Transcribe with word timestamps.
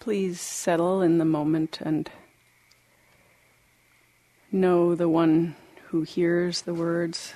Please 0.00 0.40
settle 0.40 1.02
in 1.02 1.18
the 1.18 1.26
moment 1.26 1.78
and 1.82 2.10
know 4.50 4.94
the 4.94 5.10
one 5.10 5.56
who 5.88 6.00
hears 6.00 6.62
the 6.62 6.72
words. 6.72 7.34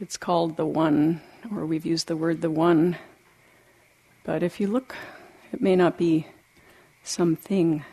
It's 0.00 0.16
called 0.16 0.56
the 0.56 0.66
one, 0.66 1.22
or 1.52 1.64
we've 1.64 1.86
used 1.86 2.08
the 2.08 2.16
word 2.16 2.40
the 2.40 2.50
one. 2.50 2.96
But 4.24 4.42
if 4.42 4.58
you 4.58 4.66
look, 4.66 4.96
it 5.52 5.60
may 5.60 5.76
not 5.76 5.96
be 5.96 6.26
something. 7.04 7.84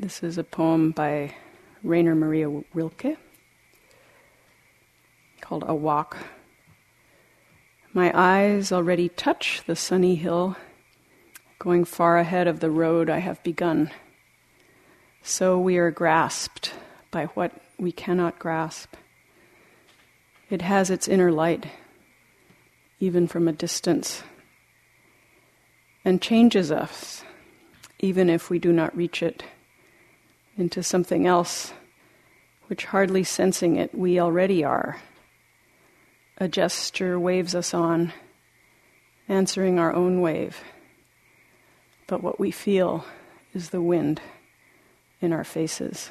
This 0.00 0.24
is 0.24 0.38
a 0.38 0.44
poem 0.44 0.90
by 0.90 1.36
Rainer 1.84 2.16
Maria 2.16 2.48
Rilke 2.74 3.16
called 5.40 5.62
A 5.68 5.74
Walk. 5.74 6.16
My 7.96 8.10
eyes 8.12 8.72
already 8.72 9.08
touch 9.08 9.62
the 9.68 9.76
sunny 9.76 10.16
hill, 10.16 10.56
going 11.60 11.84
far 11.84 12.18
ahead 12.18 12.48
of 12.48 12.58
the 12.58 12.68
road 12.68 13.08
I 13.08 13.18
have 13.18 13.40
begun. 13.44 13.92
So 15.22 15.60
we 15.60 15.76
are 15.78 15.92
grasped 15.92 16.74
by 17.12 17.26
what 17.26 17.52
we 17.78 17.92
cannot 17.92 18.40
grasp. 18.40 18.94
It 20.50 20.60
has 20.62 20.90
its 20.90 21.06
inner 21.06 21.30
light, 21.30 21.66
even 22.98 23.28
from 23.28 23.46
a 23.46 23.52
distance, 23.52 24.24
and 26.04 26.20
changes 26.20 26.72
us, 26.72 27.22
even 28.00 28.28
if 28.28 28.50
we 28.50 28.58
do 28.58 28.72
not 28.72 28.96
reach 28.96 29.22
it, 29.22 29.44
into 30.56 30.82
something 30.82 31.28
else, 31.28 31.72
which 32.66 32.86
hardly 32.86 33.22
sensing 33.22 33.76
it 33.76 33.94
we 33.94 34.18
already 34.18 34.64
are. 34.64 35.00
A 36.38 36.48
gesture 36.48 37.18
waves 37.18 37.54
us 37.54 37.72
on, 37.72 38.12
answering 39.28 39.78
our 39.78 39.92
own 39.92 40.20
wave. 40.20 40.62
But 42.06 42.22
what 42.22 42.40
we 42.40 42.50
feel 42.50 43.04
is 43.54 43.70
the 43.70 43.80
wind 43.80 44.20
in 45.20 45.32
our 45.32 45.44
faces. 45.44 46.10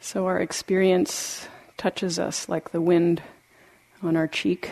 So 0.00 0.26
our 0.26 0.38
experience 0.38 1.48
touches 1.76 2.18
us 2.18 2.48
like 2.48 2.70
the 2.70 2.80
wind 2.80 3.20
on 4.02 4.16
our 4.16 4.28
cheek. 4.28 4.70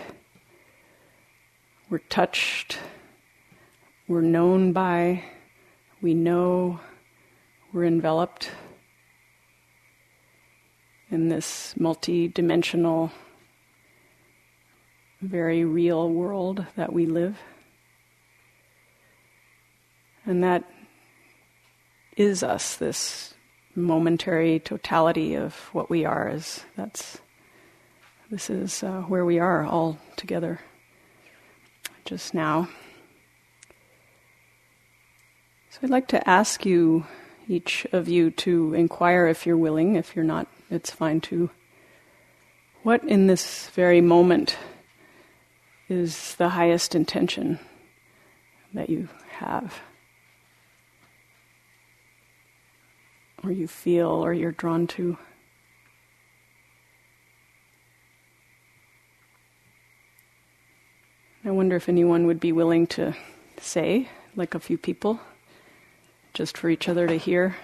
We're 1.91 1.99
touched, 1.99 2.79
we're 4.07 4.21
known 4.21 4.73
by, 4.73 5.25
we 6.01 6.15
know, 6.15 6.81
we're 7.73 7.85
enveloped 7.85 8.51
in 11.11 11.29
this 11.29 11.75
multi 11.79 12.29
dimensional, 12.29 13.13
very 15.21 15.65
real 15.65 16.09
world 16.11 16.67
that 16.77 16.93
we 16.93 17.07
live. 17.07 17.39
And 20.27 20.45
that 20.45 20.65
is 22.17 22.43
us, 22.43 22.77
this 22.77 23.35
momentary 23.75 24.61
totality 24.61 25.35
of 25.35 25.55
what 25.73 25.89
we 25.89 26.05
are 26.05 26.29
is 26.29 26.65
that's 26.77 27.19
this 28.31 28.51
is 28.51 28.83
uh, 28.83 29.01
where 29.03 29.25
we 29.25 29.39
are 29.39 29.65
all 29.65 29.99
together 30.17 30.61
just 32.05 32.35
now 32.35 32.69
so 35.71 35.79
i'd 35.83 35.89
like 35.89 36.07
to 36.07 36.29
ask 36.29 36.67
you 36.67 37.03
each 37.49 37.87
of 37.93 38.09
you 38.09 38.31
to 38.31 38.75
inquire 38.75 39.27
if 39.27 39.47
you're 39.47 39.57
willing. 39.57 39.97
If 39.97 40.15
you're 40.17 40.25
not 40.25 40.49
it's 40.73 40.91
fine 40.91 41.21
too. 41.21 41.51
What 42.83 43.05
in 43.05 43.27
this 43.27 43.69
very 43.69 44.01
moment 44.01 44.57
is 45.89 46.35
the 46.37 46.49
highest 46.49 46.95
intention 46.95 47.59
that 48.73 48.89
you 48.89 49.09
have? 49.33 49.81
Or 53.45 53.53
you 53.53 53.69
feel 53.69 54.09
or 54.09 54.33
you're 54.33 54.53
drawn 54.53 54.87
to. 54.89 55.19
I 61.45 61.51
wonder 61.51 61.77
if 61.77 61.89
anyone 61.89 62.27
would 62.27 62.41
be 62.41 62.53
willing 62.53 62.87
to 62.89 63.15
say, 63.61 64.09
like 64.37 64.55
a 64.55 64.61
few 64.61 64.79
people, 64.79 65.21
just 66.33 66.57
for 66.57 66.69
each 66.69 66.89
other 66.89 67.07
to 67.07 67.17
hear. 67.17 67.57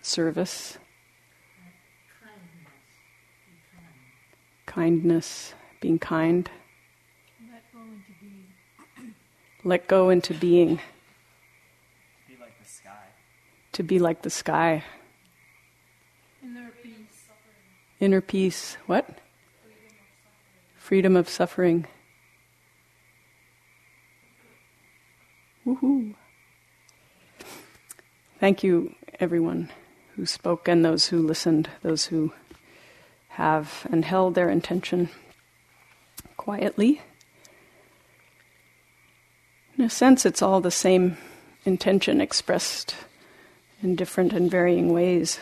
Service. 0.00 0.78
Service. 0.78 0.78
Kindness, 4.66 5.54
being 5.80 5.98
kind. 5.98 6.50
Let 7.50 7.62
go 7.72 7.80
into 7.80 8.12
being. 8.20 8.46
Let 9.64 9.88
go 9.88 10.10
into 10.10 10.34
being 10.34 10.80
to 13.78 13.84
be 13.84 14.00
like 14.00 14.22
the 14.22 14.30
sky. 14.30 14.82
Inner 16.42 16.72
peace. 16.82 17.26
Inner 18.00 18.20
peace. 18.20 18.76
What? 18.86 19.08
Freedom 20.76 21.14
of 21.14 21.28
suffering. 21.28 21.86
Woohoo. 25.68 26.14
Thank 28.40 28.62
you, 28.62 28.94
everyone 29.20 29.68
who 30.16 30.24
spoke 30.24 30.66
and 30.66 30.82
those 30.82 31.08
who 31.08 31.20
listened, 31.20 31.68
those 31.82 32.06
who 32.06 32.32
have 33.28 33.86
and 33.90 34.02
held 34.02 34.34
their 34.34 34.48
intention 34.48 35.10
quietly. 36.38 37.02
In 39.76 39.84
a 39.84 39.90
sense, 39.90 40.24
it's 40.24 40.40
all 40.40 40.62
the 40.62 40.70
same 40.70 41.18
intention 41.66 42.22
expressed 42.22 42.94
in 43.82 43.94
different 43.94 44.32
and 44.32 44.50
varying 44.50 44.90
ways. 44.90 45.38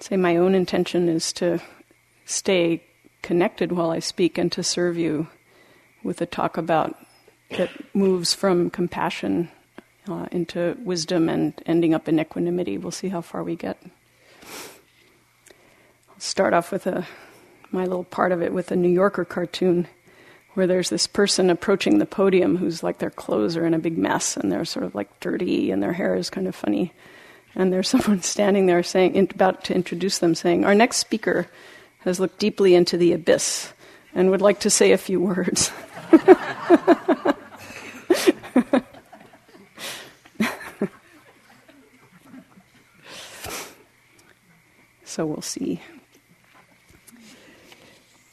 Say, 0.00 0.16
my 0.16 0.36
own 0.36 0.54
intention 0.54 1.10
is 1.10 1.34
to 1.34 1.60
stay 2.24 2.82
connected 3.20 3.72
while 3.72 3.90
I 3.90 3.98
speak 3.98 4.38
and 4.38 4.50
to 4.52 4.62
serve 4.62 4.96
you 4.96 5.28
with 6.02 6.22
a 6.22 6.26
talk 6.26 6.56
about 6.56 6.96
that 7.50 7.70
moves 7.94 8.34
from 8.34 8.70
compassion 8.70 9.50
uh, 10.08 10.26
into 10.30 10.76
wisdom 10.82 11.28
and 11.28 11.54
ending 11.66 11.94
up 11.94 12.08
in 12.08 12.18
equanimity. 12.18 12.78
We'll 12.78 12.90
see 12.90 13.08
how 13.08 13.20
far 13.20 13.42
we 13.42 13.56
get. 13.56 13.78
I'll 16.08 16.18
start 16.18 16.54
off 16.54 16.72
with 16.72 16.86
a 16.86 17.06
my 17.72 17.84
little 17.84 18.04
part 18.04 18.32
of 18.32 18.42
it 18.42 18.52
with 18.52 18.70
a 18.70 18.76
New 18.76 18.88
Yorker 18.88 19.24
cartoon 19.24 19.88
where 20.54 20.66
there's 20.66 20.88
this 20.88 21.06
person 21.06 21.50
approaching 21.50 21.98
the 21.98 22.06
podium 22.06 22.56
who's 22.56 22.82
like 22.82 22.98
their 22.98 23.10
clothes 23.10 23.56
are 23.56 23.66
in 23.66 23.74
a 23.74 23.78
big 23.78 23.98
mess 23.98 24.36
and 24.36 24.50
they're 24.50 24.64
sort 24.64 24.84
of 24.84 24.94
like 24.94 25.20
dirty 25.20 25.70
and 25.70 25.82
their 25.82 25.92
hair 25.92 26.14
is 26.14 26.30
kind 26.30 26.48
of 26.48 26.54
funny. 26.54 26.92
And 27.54 27.72
there's 27.72 27.88
someone 27.90 28.22
standing 28.22 28.66
there 28.66 28.82
saying, 28.82 29.18
about 29.34 29.64
to 29.64 29.74
introduce 29.74 30.18
them, 30.18 30.34
saying, 30.34 30.64
Our 30.64 30.74
next 30.74 30.96
speaker 30.98 31.48
has 32.00 32.18
looked 32.18 32.38
deeply 32.38 32.74
into 32.74 32.96
the 32.96 33.12
abyss 33.12 33.72
and 34.14 34.30
would 34.30 34.40
like 34.40 34.60
to 34.60 34.70
say 34.70 34.92
a 34.92 34.98
few 34.98 35.20
words. 35.20 35.70
so 45.04 45.26
we'll 45.26 45.42
see. 45.42 45.80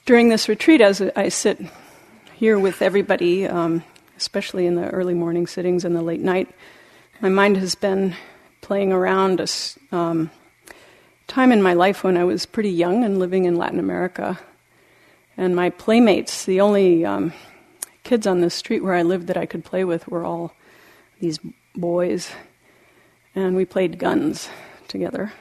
During 0.05 0.29
this 0.29 0.49
retreat, 0.49 0.81
as 0.81 1.01
I 1.01 1.29
sit 1.29 1.59
here 2.35 2.59
with 2.59 2.81
everybody, 2.81 3.47
um, 3.47 3.83
especially 4.17 4.65
in 4.65 4.75
the 4.75 4.89
early 4.89 5.13
morning 5.13 5.47
sittings 5.47 5.85
and 5.85 5.95
the 5.95 6.01
late 6.01 6.19
night, 6.19 6.53
my 7.21 7.29
mind 7.29 7.55
has 7.57 7.75
been 7.75 8.15
playing 8.61 8.91
around 8.91 9.39
a 9.39 9.47
um, 9.95 10.29
time 11.27 11.51
in 11.51 11.61
my 11.61 11.73
life 11.73 12.03
when 12.03 12.17
I 12.17 12.23
was 12.23 12.45
pretty 12.45 12.69
young 12.69 13.03
and 13.03 13.17
living 13.17 13.45
in 13.45 13.55
Latin 13.55 13.79
America. 13.79 14.39
And 15.37 15.55
my 15.55 15.69
playmates, 15.69 16.45
the 16.45 16.61
only 16.61 17.05
um, 17.05 17.33
kids 18.03 18.27
on 18.27 18.41
the 18.41 18.49
street 18.49 18.83
where 18.83 18.93
I 18.93 19.03
lived 19.03 19.27
that 19.27 19.37
I 19.37 19.45
could 19.45 19.63
play 19.63 19.83
with, 19.83 20.07
were 20.07 20.25
all 20.25 20.53
these 21.19 21.39
boys. 21.75 22.31
And 23.35 23.55
we 23.55 23.65
played 23.65 23.99
guns 23.99 24.49
together. 24.87 25.33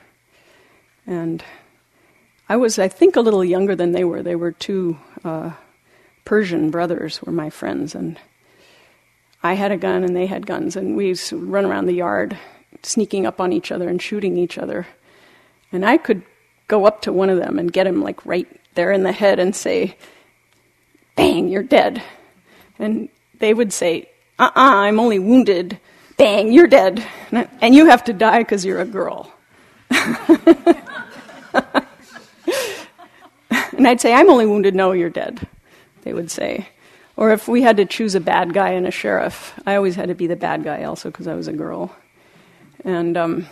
And 1.07 1.45
I 2.49 2.57
was, 2.57 2.79
I 2.79 2.89
think, 2.89 3.17
a 3.17 3.21
little 3.21 3.45
younger 3.45 3.75
than 3.75 3.93
they 3.93 4.05
were. 4.05 4.23
They 4.23 4.37
were 4.37 4.53
two 4.53 4.99
uh, 5.25 5.53
Persian 6.25 6.71
brothers 6.71 7.21
were 7.23 7.33
my 7.33 7.51
friends, 7.51 7.95
and 7.95 8.19
I 9.43 9.55
had 9.55 9.73
a 9.73 9.77
gun 9.77 10.05
and 10.05 10.15
they 10.15 10.27
had 10.27 10.47
guns, 10.47 10.77
and 10.77 10.97
we 10.97 11.09
used 11.09 11.29
to 11.31 11.37
run 11.37 11.65
around 11.65 11.87
the 11.87 11.95
yard, 11.95 12.39
sneaking 12.83 13.27
up 13.27 13.41
on 13.41 13.53
each 13.53 13.73
other 13.73 13.89
and 13.89 14.01
shooting 14.01 14.37
each 14.37 14.59
other. 14.59 14.87
And 15.73 15.85
I 15.85 15.97
could 15.97 16.23
go 16.69 16.87
up 16.87 17.03
to 17.03 17.13
one 17.13 17.31
of 17.31 17.39
them 17.39 17.59
and 17.59 17.73
get 17.73 17.87
him 17.87 18.03
like 18.03 18.25
right 18.25 18.49
there 18.75 18.93
in 18.93 19.03
the 19.03 19.13
head 19.13 19.39
and 19.39 19.55
say, 19.55 19.97
"Bang, 21.17 21.49
you're 21.49 21.63
dead." 21.63 22.03
And 22.83 23.09
they 23.39 23.55
would 23.55 23.73
say, 23.73 24.11
"Uh-uh, 24.39 24.51
I'm 24.55 25.01
only 25.01 25.19
wounded." 25.19 25.79
bang, 26.23 26.53
you're 26.53 26.67
dead. 26.67 27.05
And 27.61 27.75
you 27.75 27.87
have 27.87 28.05
to 28.05 28.13
die 28.13 28.39
because 28.39 28.65
you're 28.65 28.81
a 28.81 28.85
girl. 28.87 29.33
and 29.91 30.07
I'd 33.89 34.01
say, 34.01 34.15
I'm 34.15 34.31
only 34.31 34.47
wounded. 34.47 34.75
No, 34.75 34.93
you're 34.93 35.11
dead, 35.11 35.47
they 36.03 36.13
would 36.13 36.31
say. 36.31 36.69
Or 37.17 37.33
if 37.33 37.49
we 37.49 37.63
had 37.63 37.77
to 37.79 37.85
choose 37.85 38.15
a 38.15 38.21
bad 38.21 38.55
guy 38.55 38.71
and 38.71 38.87
a 38.87 38.91
sheriff, 38.91 39.59
I 39.67 39.75
always 39.75 39.97
had 39.97 40.09
to 40.09 40.15
be 40.15 40.29
the 40.29 40.37
bad 40.37 40.63
guy 40.65 40.85
also 40.85 41.11
because 41.11 41.27
I 41.27 41.35
was 41.35 41.49
a 41.49 41.53
girl. 41.53 41.95
And 42.85 43.17
um, 43.17 43.47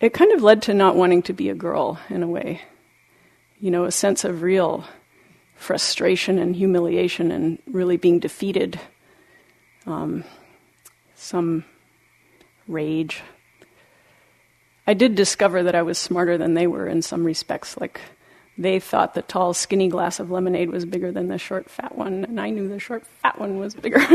it 0.00 0.12
kind 0.12 0.32
of 0.32 0.42
led 0.42 0.62
to 0.62 0.74
not 0.74 0.96
wanting 0.96 1.22
to 1.22 1.32
be 1.32 1.48
a 1.48 1.54
girl 1.54 2.00
in 2.10 2.22
a 2.22 2.28
way. 2.28 2.62
You 3.60 3.70
know, 3.70 3.84
a 3.84 3.92
sense 3.92 4.24
of 4.24 4.42
real 4.42 4.84
frustration 5.56 6.38
and 6.38 6.54
humiliation 6.54 7.30
and 7.32 7.58
really 7.66 7.96
being 7.96 8.20
defeated. 8.20 8.78
Um, 9.86 10.24
some 11.14 11.64
rage. 12.68 13.22
I 14.86 14.94
did 14.94 15.14
discover 15.14 15.64
that 15.64 15.74
I 15.74 15.82
was 15.82 15.98
smarter 15.98 16.38
than 16.38 16.54
they 16.54 16.66
were 16.66 16.86
in 16.86 17.02
some 17.02 17.24
respects. 17.24 17.76
Like, 17.78 18.00
they 18.58 18.78
thought 18.80 19.14
the 19.14 19.22
tall, 19.22 19.52
skinny 19.52 19.88
glass 19.88 20.20
of 20.20 20.30
lemonade 20.30 20.70
was 20.70 20.84
bigger 20.84 21.10
than 21.12 21.28
the 21.28 21.38
short, 21.38 21.68
fat 21.68 21.96
one, 21.96 22.24
and 22.24 22.40
I 22.40 22.50
knew 22.50 22.68
the 22.68 22.78
short, 22.78 23.04
fat 23.22 23.38
one 23.38 23.58
was 23.58 23.74
bigger. 23.74 24.00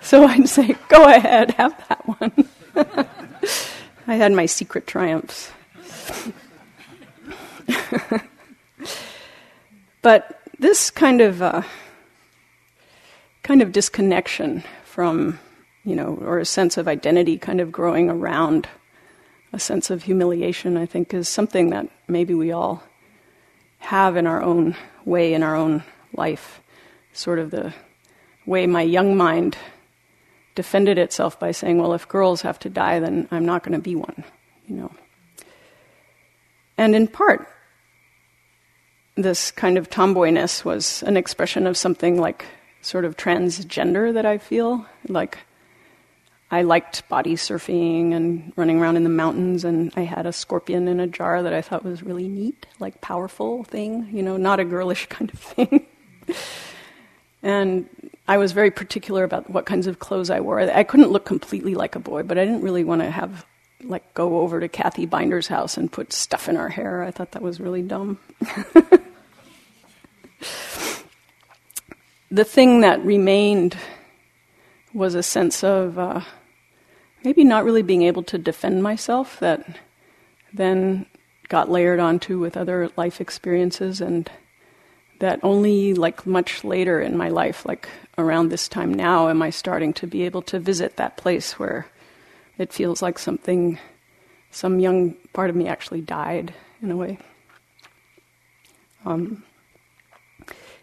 so 0.00 0.24
I'd 0.24 0.48
say, 0.48 0.74
go 0.88 1.04
ahead, 1.04 1.50
have 1.52 1.76
that 1.88 2.06
one. 2.06 2.48
I 4.06 4.14
had 4.14 4.32
my 4.32 4.46
secret 4.46 4.86
triumphs. 4.86 5.50
but 10.02 10.40
this 10.58 10.90
kind 10.90 11.20
of 11.20 11.42
uh, 11.42 11.62
kind 13.42 13.62
of 13.62 13.72
disconnection 13.72 14.62
from, 14.84 15.38
you 15.84 15.94
know, 15.96 16.18
or 16.22 16.38
a 16.38 16.44
sense 16.44 16.76
of 16.76 16.88
identity 16.88 17.38
kind 17.38 17.60
of 17.60 17.72
growing 17.72 18.10
around 18.10 18.68
a 19.52 19.58
sense 19.58 19.90
of 19.90 20.02
humiliation, 20.02 20.76
I 20.76 20.86
think, 20.86 21.14
is 21.14 21.28
something 21.28 21.70
that 21.70 21.88
maybe 22.06 22.34
we 22.34 22.52
all 22.52 22.82
have 23.78 24.16
in 24.16 24.26
our 24.26 24.42
own 24.42 24.76
way, 25.04 25.32
in 25.32 25.42
our 25.42 25.56
own 25.56 25.82
life. 26.12 26.60
Sort 27.12 27.38
of 27.38 27.50
the 27.50 27.72
way 28.44 28.66
my 28.66 28.82
young 28.82 29.16
mind 29.16 29.56
defended 30.54 30.98
itself 30.98 31.38
by 31.38 31.52
saying, 31.52 31.78
well, 31.78 31.94
if 31.94 32.08
girls 32.08 32.42
have 32.42 32.58
to 32.58 32.68
die, 32.68 33.00
then 33.00 33.28
I'm 33.30 33.46
not 33.46 33.62
going 33.62 33.78
to 33.78 33.82
be 33.82 33.94
one, 33.94 34.24
you 34.66 34.76
know. 34.76 34.92
And 36.76 36.94
in 36.94 37.08
part, 37.08 37.48
this 39.22 39.50
kind 39.50 39.76
of 39.76 39.90
tomboyness 39.90 40.64
was 40.64 41.02
an 41.02 41.16
expression 41.16 41.66
of 41.66 41.76
something 41.76 42.20
like 42.20 42.46
sort 42.82 43.04
of 43.04 43.16
transgender 43.16 44.14
that 44.14 44.24
I 44.24 44.38
feel. 44.38 44.86
Like 45.08 45.38
I 46.50 46.62
liked 46.62 47.08
body 47.08 47.34
surfing 47.34 48.14
and 48.14 48.52
running 48.56 48.80
around 48.80 48.96
in 48.96 49.02
the 49.02 49.10
mountains, 49.10 49.64
and 49.64 49.92
I 49.96 50.02
had 50.02 50.24
a 50.24 50.32
scorpion 50.32 50.88
in 50.88 51.00
a 51.00 51.06
jar 51.06 51.42
that 51.42 51.52
I 51.52 51.60
thought 51.60 51.84
was 51.84 52.02
really 52.02 52.28
neat, 52.28 52.66
like 52.78 53.00
powerful 53.00 53.64
thing, 53.64 54.08
you 54.12 54.22
know, 54.22 54.36
not 54.36 54.60
a 54.60 54.64
girlish 54.64 55.06
kind 55.10 55.30
of 55.30 55.38
thing. 55.38 55.86
and 57.42 57.88
I 58.28 58.38
was 58.38 58.52
very 58.52 58.70
particular 58.70 59.24
about 59.24 59.50
what 59.50 59.66
kinds 59.66 59.86
of 59.86 59.98
clothes 59.98 60.30
I 60.30 60.40
wore. 60.40 60.60
I 60.60 60.84
couldn't 60.84 61.10
look 61.10 61.24
completely 61.24 61.74
like 61.74 61.96
a 61.96 62.00
boy, 62.00 62.22
but 62.22 62.38
I 62.38 62.44
didn't 62.44 62.62
really 62.62 62.84
want 62.84 63.02
to 63.02 63.10
have 63.10 63.44
like 63.82 64.14
go 64.14 64.40
over 64.40 64.60
to 64.60 64.68
Kathy 64.68 65.06
Binder's 65.06 65.46
house 65.46 65.76
and 65.76 65.90
put 65.90 66.12
stuff 66.12 66.48
in 66.48 66.56
our 66.56 66.68
hair. 66.68 67.02
I 67.02 67.10
thought 67.10 67.32
that 67.32 67.42
was 67.42 67.60
really 67.60 67.82
dumb. 67.82 68.18
the 72.30 72.44
thing 72.44 72.80
that 72.80 73.04
remained 73.04 73.76
was 74.92 75.14
a 75.14 75.22
sense 75.22 75.62
of 75.62 75.98
uh, 75.98 76.20
maybe 77.24 77.44
not 77.44 77.64
really 77.64 77.82
being 77.82 78.02
able 78.02 78.22
to 78.22 78.38
defend 78.38 78.82
myself 78.82 79.38
that 79.40 79.78
then 80.52 81.06
got 81.48 81.70
layered 81.70 82.00
onto 82.00 82.38
with 82.38 82.56
other 82.56 82.90
life 82.96 83.20
experiences 83.20 84.00
and 84.00 84.30
that 85.20 85.40
only 85.42 85.94
like 85.94 86.26
much 86.26 86.62
later 86.62 87.00
in 87.00 87.16
my 87.16 87.28
life 87.28 87.66
like 87.66 87.88
around 88.16 88.48
this 88.48 88.68
time 88.68 88.92
now 88.92 89.28
am 89.28 89.42
i 89.42 89.50
starting 89.50 89.92
to 89.92 90.06
be 90.06 90.22
able 90.22 90.42
to 90.42 90.58
visit 90.58 90.96
that 90.96 91.16
place 91.16 91.58
where 91.58 91.86
it 92.58 92.72
feels 92.72 93.02
like 93.02 93.18
something 93.18 93.78
some 94.50 94.80
young 94.80 95.14
part 95.32 95.50
of 95.50 95.56
me 95.56 95.68
actually 95.68 96.00
died 96.00 96.54
in 96.82 96.90
a 96.90 96.96
way. 96.96 97.18
Um, 99.04 99.44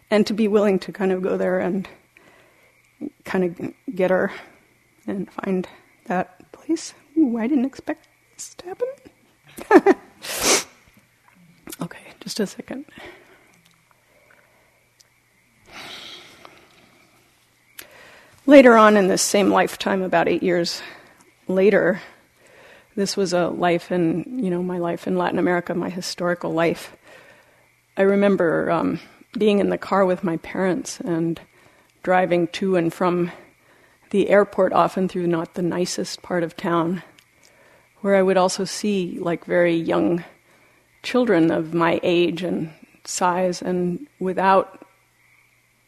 and 0.10 0.26
to 0.28 0.34
be 0.34 0.48
willing 0.48 0.80
to 0.80 0.92
kind 0.92 1.12
of 1.12 1.22
go 1.22 1.38
there 1.38 1.60
and 1.60 1.88
kind 3.24 3.44
of 3.44 3.74
get 3.96 4.12
her 4.12 4.32
and 5.08 5.32
find 5.32 5.68
that 6.06 6.52
place. 6.52 6.94
Ooh, 7.18 7.38
I 7.38 7.48
didn't 7.48 7.66
expect 7.66 8.08
this 8.34 8.56
to 8.56 8.66
happen. 8.66 8.88
okay, 11.82 12.00
just 12.20 12.40
a 12.40 12.48
second. 12.48 12.86
Later 18.48 18.78
on 18.78 18.96
in 18.96 19.08
this 19.08 19.24
same 19.24 19.50
lifetime, 19.50 20.04
about 20.04 20.28
eight 20.28 20.44
years 20.44 20.82
later, 21.48 22.02
this 22.96 23.18
was 23.18 23.34
a 23.34 23.48
life 23.48 23.92
in, 23.92 24.40
you 24.40 24.52
know, 24.52 24.62
my 24.62 24.78
life 24.78 25.08
in 25.08 25.18
Latin 25.18 25.40
America, 25.40 25.74
my 25.74 25.90
historical 25.90 26.52
life. 26.52 26.96
I 27.98 28.04
remember 28.04 28.70
um, 28.70 29.00
being 29.38 29.60
in 29.60 29.70
the 29.70 29.78
car 29.78 30.06
with 30.06 30.24
my 30.24 30.38
parents 30.38 31.00
and 31.02 31.40
driving 32.04 32.48
to 32.48 32.76
and 32.76 32.94
from 32.94 33.32
the 34.12 34.30
airport, 34.30 34.72
often 34.74 35.08
through 35.08 35.28
not 35.28 35.56
the 35.56 35.62
nicest 35.62 36.22
part 36.22 36.44
of 36.44 36.56
town, 36.56 37.04
where 38.02 38.16
I 38.16 38.22
would 38.22 38.38
also 38.38 38.64
see 38.64 39.18
like 39.20 39.46
very 39.46 39.76
young 39.76 40.24
children 41.04 41.52
of 41.52 41.74
my 41.74 42.00
age 42.04 42.44
and 42.44 42.72
size 43.04 43.62
and 43.62 44.08
without 44.20 44.86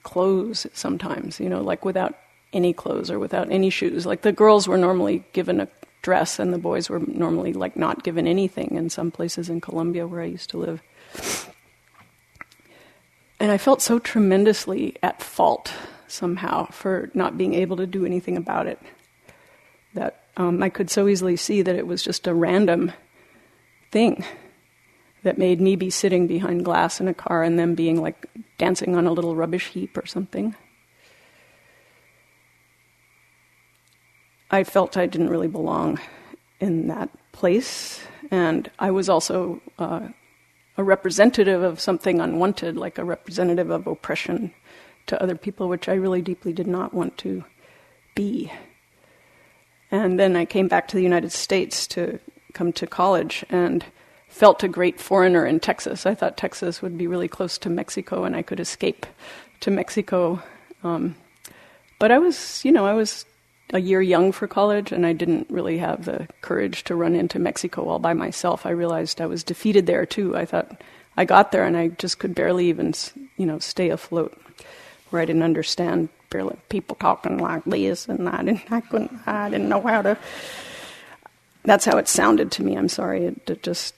clothes 0.04 0.68
sometimes, 0.74 1.40
you 1.40 1.50
know, 1.50 1.62
like 1.62 1.86
without 1.86 2.16
any 2.54 2.74
clothes 2.74 3.12
or 3.12 3.20
without 3.20 3.52
any 3.52 3.70
shoes. 3.70 4.06
Like 4.06 4.22
the 4.22 4.32
girls 4.32 4.68
were 4.68 4.78
normally 4.78 5.24
given 5.34 5.60
a 5.60 5.68
dress 6.02 6.40
and 6.40 6.54
the 6.54 6.58
boys 6.58 6.90
were 6.90 7.00
normally 7.00 7.54
like 7.54 7.76
not 7.76 8.04
given 8.04 8.28
anything 8.28 8.76
in 8.76 8.90
some 8.90 9.12
places 9.12 9.50
in 9.50 9.60
Colombia 9.60 10.08
where 10.08 10.22
I 10.22 10.26
used 10.26 10.50
to 10.52 10.58
live. 10.58 10.82
And 13.40 13.52
I 13.52 13.58
felt 13.58 13.82
so 13.82 14.00
tremendously 14.00 14.96
at 15.04 15.22
fault 15.22 15.74
somehow 16.08 16.68
for 16.72 17.12
not 17.14 17.38
being 17.38 17.54
able 17.54 17.78
to 17.78 17.86
do 17.86 18.06
anything 18.06 18.38
about 18.38 18.68
it. 18.68 18.80
That 19.94 20.24
um, 20.38 20.64
I 20.64 20.70
could 20.70 20.90
so 20.90 21.08
easily 21.08 21.36
see 21.36 21.62
that 21.62 21.76
it 21.76 21.88
was 21.88 22.04
just 22.04 22.28
a 22.28 22.34
random 22.34 22.92
thing 23.92 24.24
that 25.24 25.38
made 25.38 25.60
me 25.60 25.76
be 25.76 25.90
sitting 25.90 26.28
behind 26.28 26.66
glass 26.66 27.00
in 27.00 27.08
a 27.08 27.14
car 27.14 27.44
and 27.44 27.60
them 27.60 27.76
being 27.76 28.02
like 28.02 28.28
dancing 28.58 28.96
on 28.96 29.06
a 29.06 29.12
little 29.12 29.36
rubbish 29.36 29.68
heap 29.68 29.98
or 29.98 30.06
something. 30.06 30.56
I 34.50 34.64
felt 34.64 34.96
I 34.96 35.06
didn't 35.06 35.30
really 35.30 35.50
belong 35.50 36.00
in 36.60 36.88
that 36.88 37.10
place, 37.34 38.00
and 38.32 38.72
I 38.80 38.92
was 38.92 39.10
also 39.10 39.62
uh, 39.78 40.08
a 40.78 40.84
representative 40.84 41.64
of 41.64 41.80
something 41.80 42.20
unwanted, 42.20 42.78
like 42.78 42.98
a 42.98 43.04
representative 43.04 43.70
of 43.70 43.88
oppression 43.88 44.54
to 45.08 45.22
other 45.22 45.36
people, 45.36 45.68
which 45.68 45.90
I 45.90 45.94
really 45.94 46.22
deeply 46.22 46.54
did 46.54 46.68
not 46.68 46.94
want 46.94 47.18
to 47.20 47.44
be. 48.16 48.52
And 49.90 50.20
then 50.20 50.36
I 50.36 50.46
came 50.46 50.68
back 50.68 50.88
to 50.90 50.96
the 50.96 51.04
United 51.04 51.32
States 51.32 51.88
to 51.88 52.20
come 52.54 52.74
to 52.74 52.86
college 52.86 53.46
and 53.50 53.86
felt 54.28 54.64
a 54.64 54.68
great 54.68 55.00
foreigner 55.00 55.46
in 55.46 55.60
Texas. 55.60 56.06
I 56.06 56.14
thought 56.14 56.38
Texas 56.38 56.82
would 56.82 56.98
be 56.98 57.08
really 57.08 57.28
close 57.28 57.58
to 57.60 57.70
Mexico 57.70 58.24
and 58.24 58.36
I 58.36 58.42
could 58.42 58.60
escape 58.60 59.06
to 59.62 59.72
Mexico. 59.72 60.44
Um, 60.84 61.16
but 62.00 62.12
I 62.12 62.20
was, 62.20 62.64
you 62.64 62.72
know, 62.72 62.86
I 62.86 62.94
was 62.94 63.26
a 63.74 63.80
year 63.80 64.02
young 64.02 64.32
for 64.32 64.48
college 64.48 64.92
and 64.92 65.06
I 65.06 65.14
didn't 65.14 65.48
really 65.50 65.78
have 65.78 66.06
the 66.06 66.28
courage 66.42 66.84
to 66.86 66.96
run 66.96 67.16
into 67.16 67.40
Mexico 67.40 67.88
all 67.88 68.00
by 68.00 68.14
myself. 68.14 68.66
I 68.66 68.70
realized 68.70 69.20
I 69.20 69.26
was 69.26 69.44
defeated 69.44 69.86
there 69.86 70.06
too. 70.06 70.36
I 70.38 70.46
thought 70.46 70.82
I 71.18 71.26
got 71.26 71.52
there 71.52 71.66
and 71.66 71.76
I 71.76 71.90
just 71.90 72.20
could 72.20 72.34
barely 72.34 72.68
even, 72.70 72.94
you 73.36 73.46
know, 73.46 73.60
stay 73.60 73.90
afloat. 73.90 74.38
Where 75.10 75.22
I 75.22 75.26
didn't 75.26 75.44
understand 75.44 76.10
barely 76.30 76.58
people 76.68 76.98
talking 77.00 77.38
like 77.38 77.64
this 77.64 78.10
and 78.10 78.28
I 78.28 78.44
didn't, 78.44 78.70
I 78.72 78.82
couldn't, 78.82 79.26
I 79.26 79.50
didn't 79.50 79.70
know 79.70 79.82
how 79.82 80.02
to. 80.02 80.18
That's 81.64 81.86
how 81.86 81.98
it 81.98 82.10
sounded 82.10 82.52
to 82.54 82.64
me. 82.64 82.78
I'm 82.78 82.90
sorry. 82.90 83.26
It, 83.26 83.50
it 83.50 83.64
just 83.64 83.96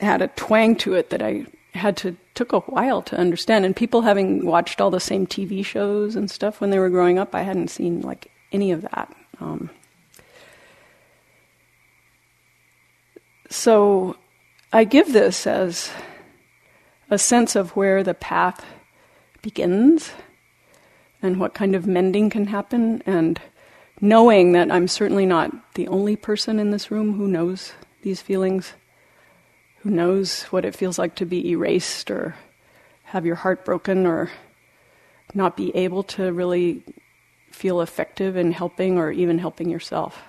had 0.00 0.20
a 0.20 0.28
twang 0.28 0.76
to 0.76 0.94
it 0.94 1.10
that 1.10 1.22
I 1.22 1.46
had 1.72 1.96
to 1.98 2.16
took 2.34 2.52
a 2.52 2.60
while 2.60 3.02
to 3.02 3.16
understand. 3.16 3.64
And 3.64 3.74
people 3.74 4.02
having 4.02 4.44
watched 4.44 4.80
all 4.80 4.90
the 4.90 5.00
same 5.00 5.26
TV 5.26 5.64
shows 5.64 6.16
and 6.16 6.30
stuff 6.30 6.60
when 6.60 6.70
they 6.70 6.78
were 6.78 6.90
growing 6.90 7.18
up, 7.18 7.34
I 7.34 7.42
hadn't 7.42 7.68
seen 7.68 8.00
like 8.02 8.30
any 8.52 8.70
of 8.70 8.82
that. 8.82 9.14
Um, 9.40 9.70
so 13.50 14.16
I 14.72 14.84
give 14.84 15.12
this 15.12 15.46
as 15.46 15.90
a 17.10 17.18
sense 17.18 17.56
of 17.56 17.76
where 17.76 18.02
the 18.02 18.14
path 18.14 18.64
begins 19.42 20.12
and 21.20 21.38
what 21.38 21.54
kind 21.54 21.74
of 21.74 21.86
mending 21.86 22.30
can 22.30 22.46
happen, 22.46 23.02
and 23.06 23.40
knowing 24.00 24.52
that 24.52 24.72
I'm 24.72 24.88
certainly 24.88 25.24
not 25.24 25.74
the 25.74 25.86
only 25.88 26.16
person 26.16 26.58
in 26.58 26.70
this 26.70 26.90
room 26.90 27.16
who 27.16 27.28
knows 27.28 27.72
these 28.02 28.20
feelings, 28.20 28.72
who 29.82 29.90
knows 29.90 30.42
what 30.44 30.64
it 30.64 30.74
feels 30.74 30.98
like 30.98 31.14
to 31.16 31.24
be 31.24 31.50
erased 31.50 32.10
or 32.10 32.34
have 33.04 33.24
your 33.24 33.36
heart 33.36 33.64
broken 33.64 34.06
or 34.06 34.30
not 35.34 35.56
be 35.56 35.74
able 35.76 36.02
to 36.02 36.32
really 36.32 36.82
feel 37.52 37.80
effective 37.80 38.36
in 38.36 38.52
helping 38.52 38.98
or 38.98 39.10
even 39.10 39.38
helping 39.38 39.70
yourself. 39.70 40.22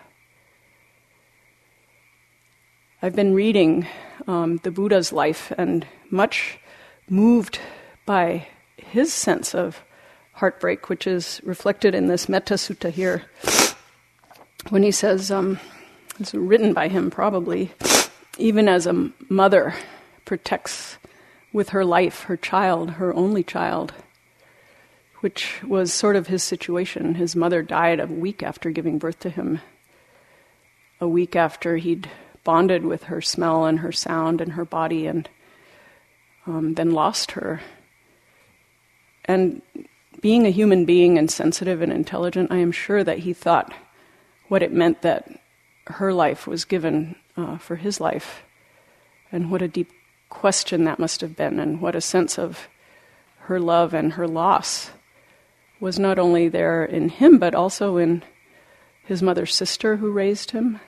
I've 3.01 3.15
been 3.15 3.33
reading 3.33 3.87
um, 4.27 4.57
the 4.63 4.71
Buddha's 4.71 5.11
life 5.11 5.51
and 5.57 5.85
much 6.09 6.59
moved 7.09 7.59
by 8.05 8.47
his 8.77 9.11
sense 9.11 9.53
of 9.53 9.83
heartbreak, 10.33 10.89
which 10.89 11.07
is 11.07 11.41
reflected 11.43 11.95
in 11.95 12.07
this 12.07 12.29
Metta 12.29 12.55
Sutta 12.55 12.89
here, 12.89 13.23
when 14.69 14.83
he 14.83 14.91
says, 14.91 15.31
um, 15.31 15.59
it's 16.19 16.33
written 16.33 16.73
by 16.73 16.87
him 16.87 17.11
probably, 17.11 17.71
even 18.37 18.67
as 18.67 18.87
a 18.87 19.11
mother 19.29 19.75
protects 20.25 20.97
with 21.51 21.69
her 21.69 21.85
life 21.85 22.23
her 22.23 22.37
child, 22.37 22.91
her 22.91 23.13
only 23.13 23.43
child, 23.43 23.93
which 25.23 25.63
was 25.63 25.93
sort 25.93 26.17
of 26.17 26.27
his 26.27 26.43
situation. 26.43 27.15
His 27.15 27.33
mother 27.33 27.61
died 27.61 28.01
a 28.01 28.07
week 28.07 28.43
after 28.43 28.71
giving 28.71 28.97
birth 28.97 29.19
to 29.19 29.29
him, 29.29 29.61
a 30.99 31.07
week 31.07 31.33
after 31.33 31.77
he'd 31.77 32.09
bonded 32.43 32.83
with 32.83 33.03
her 33.03 33.21
smell 33.21 33.63
and 33.63 33.79
her 33.79 33.91
sound 33.93 34.41
and 34.41 34.51
her 34.51 34.65
body 34.65 35.07
and 35.07 35.29
um, 36.45 36.73
then 36.73 36.91
lost 36.91 37.31
her. 37.31 37.61
And 39.23 39.61
being 40.19 40.45
a 40.45 40.49
human 40.49 40.83
being 40.83 41.17
and 41.17 41.31
sensitive 41.31 41.81
and 41.81 41.93
intelligent, 41.93 42.51
I 42.51 42.57
am 42.57 42.73
sure 42.73 43.01
that 43.01 43.19
he 43.19 43.31
thought 43.31 43.73
what 44.49 44.61
it 44.61 44.73
meant 44.73 45.03
that 45.03 45.39
her 45.87 46.11
life 46.11 46.47
was 46.47 46.65
given 46.65 47.15
uh, 47.37 47.57
for 47.59 47.77
his 47.77 48.01
life, 48.01 48.43
and 49.31 49.49
what 49.49 49.61
a 49.61 49.69
deep 49.69 49.89
question 50.27 50.83
that 50.83 50.99
must 50.99 51.21
have 51.21 51.37
been, 51.37 51.61
and 51.61 51.79
what 51.79 51.95
a 51.95 52.01
sense 52.01 52.37
of 52.37 52.67
her 53.43 53.57
love 53.57 53.93
and 53.93 54.13
her 54.13 54.27
loss 54.27 54.91
was 55.79 55.99
not 55.99 56.19
only 56.19 56.47
there 56.47 56.83
in 56.85 57.09
him, 57.09 57.37
but 57.37 57.55
also 57.55 57.97
in 57.97 58.23
his 59.05 59.21
mother's 59.21 59.53
sister 59.53 59.97
who 59.97 60.11
raised 60.11 60.51
him, 60.51 60.79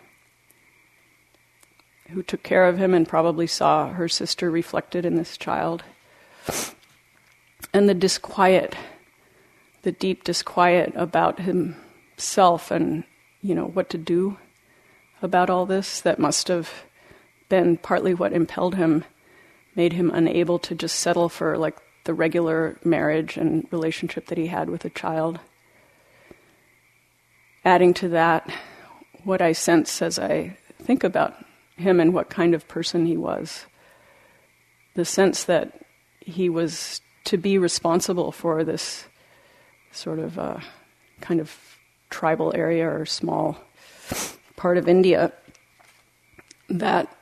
who 2.10 2.24
took 2.24 2.44
care 2.44 2.65
of 2.65 2.77
him 2.77 2.94
and 2.94 3.08
probably 3.08 3.48
saw 3.48 3.89
her 3.89 4.08
sister 4.08 4.50
reflected 4.50 5.06
in 5.06 5.15
this 5.15 5.38
child. 5.38 5.84
And 7.74 7.89
the 7.89 7.94
disquiet 7.94 8.75
the 9.86 9.92
deep 9.92 10.24
disquiet 10.24 10.92
about 10.96 11.39
himself 11.39 12.72
and 12.72 13.04
you 13.44 13.54
know 13.54 13.68
what 13.68 13.88
to 13.88 14.00
do 14.00 14.36
about 15.22 15.48
all 15.48 15.68
this 15.68 16.01
that 16.01 16.18
must 16.18 16.48
have 16.48 16.84
been 17.50 17.77
partly 17.77 18.12
what 18.12 18.34
impelled 18.34 18.74
him 18.74 19.04
made 19.75 19.94
him 19.94 20.10
unable 20.10 20.58
to 20.58 20.74
just 20.74 20.98
settle 20.98 21.30
for 21.30 21.56
like 21.56 21.77
the 22.05 22.13
regular 22.13 22.77
marriage 22.83 23.38
and 23.38 23.67
relationship 23.71 24.27
that 24.27 24.38
he 24.38 24.47
had 24.47 24.69
with 24.69 24.85
a 24.85 24.89
child. 24.89 25.39
Adding 27.63 27.93
to 27.95 28.09
that 28.09 28.50
what 29.24 29.41
i 29.41 29.51
sense 29.51 30.03
as 30.03 30.19
i 30.19 30.55
think 30.83 31.03
about 31.03 31.33
him 31.77 32.00
and 32.00 32.13
what 32.13 32.29
kind 32.29 32.53
of 32.53 32.67
person 32.67 33.07
he 33.07 33.17
was 33.17 33.65
the 34.95 35.05
sense 35.05 35.43
that 35.43 35.81
he 36.19 36.50
was 36.50 37.01
to 37.25 37.38
be 37.38 37.57
responsible 37.57 38.31
for 38.31 38.63
this 38.63 39.05
sort 39.91 40.19
of 40.19 40.38
a 40.38 40.62
kind 41.21 41.39
of 41.39 41.55
tribal 42.09 42.51
area 42.55 42.89
or 42.89 43.05
small 43.05 43.57
part 44.55 44.77
of 44.77 44.88
India, 44.88 45.31
that 46.69 47.13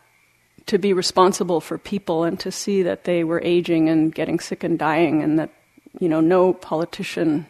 to 0.65 0.77
be 0.77 0.93
responsible 0.93 1.59
for 1.59 1.77
people 1.77 2.23
and 2.23 2.39
to 2.39 2.51
see 2.51 2.83
that 2.83 3.03
they 3.03 3.23
were 3.23 3.41
aging 3.43 3.89
and 3.89 4.13
getting 4.13 4.39
sick 4.39 4.63
and 4.63 4.79
dying, 4.79 5.21
and 5.21 5.37
that 5.39 5.51
you 5.99 6.09
know 6.09 6.21
no 6.21 6.53
politician 6.53 7.45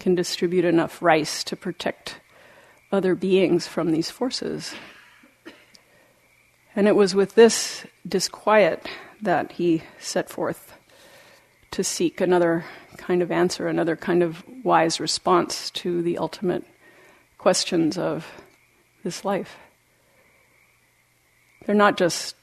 can 0.00 0.14
distribute 0.14 0.64
enough 0.64 1.00
rice 1.02 1.44
to 1.44 1.56
protect 1.56 2.20
other 2.90 3.14
beings 3.14 3.66
from 3.66 3.92
these 3.92 4.10
forces. 4.10 4.74
And 6.76 6.88
it 6.88 6.96
was 6.96 7.14
with 7.14 7.34
this 7.34 7.86
disquiet 8.06 8.86
that 9.22 9.52
he 9.52 9.82
set 9.98 10.28
forth 10.28 10.76
to 11.70 11.84
seek 11.84 12.20
another 12.20 12.64
kind 12.96 13.22
of 13.22 13.30
answer, 13.30 13.68
another 13.68 13.96
kind 13.96 14.22
of 14.22 14.44
wise 14.64 15.00
response 15.00 15.70
to 15.70 16.02
the 16.02 16.18
ultimate 16.18 16.64
questions 17.38 17.98
of 17.98 18.26
this 19.02 19.24
life. 19.24 19.56
They're 21.66 21.74
not 21.74 21.96
just 21.96 22.36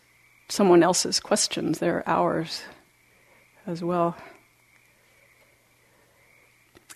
someone 0.51 0.83
else's 0.83 1.19
questions, 1.19 1.79
they're 1.79 2.03
ours 2.07 2.63
as 3.65 3.83
well. 3.83 4.15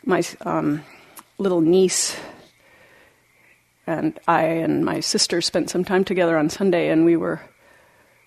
My 0.05 0.21
um, 0.41 0.83
little 1.37 1.61
niece 1.61 2.19
and 3.87 4.19
I 4.27 4.43
and 4.43 4.83
my 4.83 4.99
sister 4.99 5.41
spent 5.41 5.69
some 5.69 5.85
time 5.85 6.03
together 6.03 6.37
on 6.37 6.49
Sunday, 6.49 6.89
and 6.89 7.05
we 7.05 7.15
were 7.15 7.41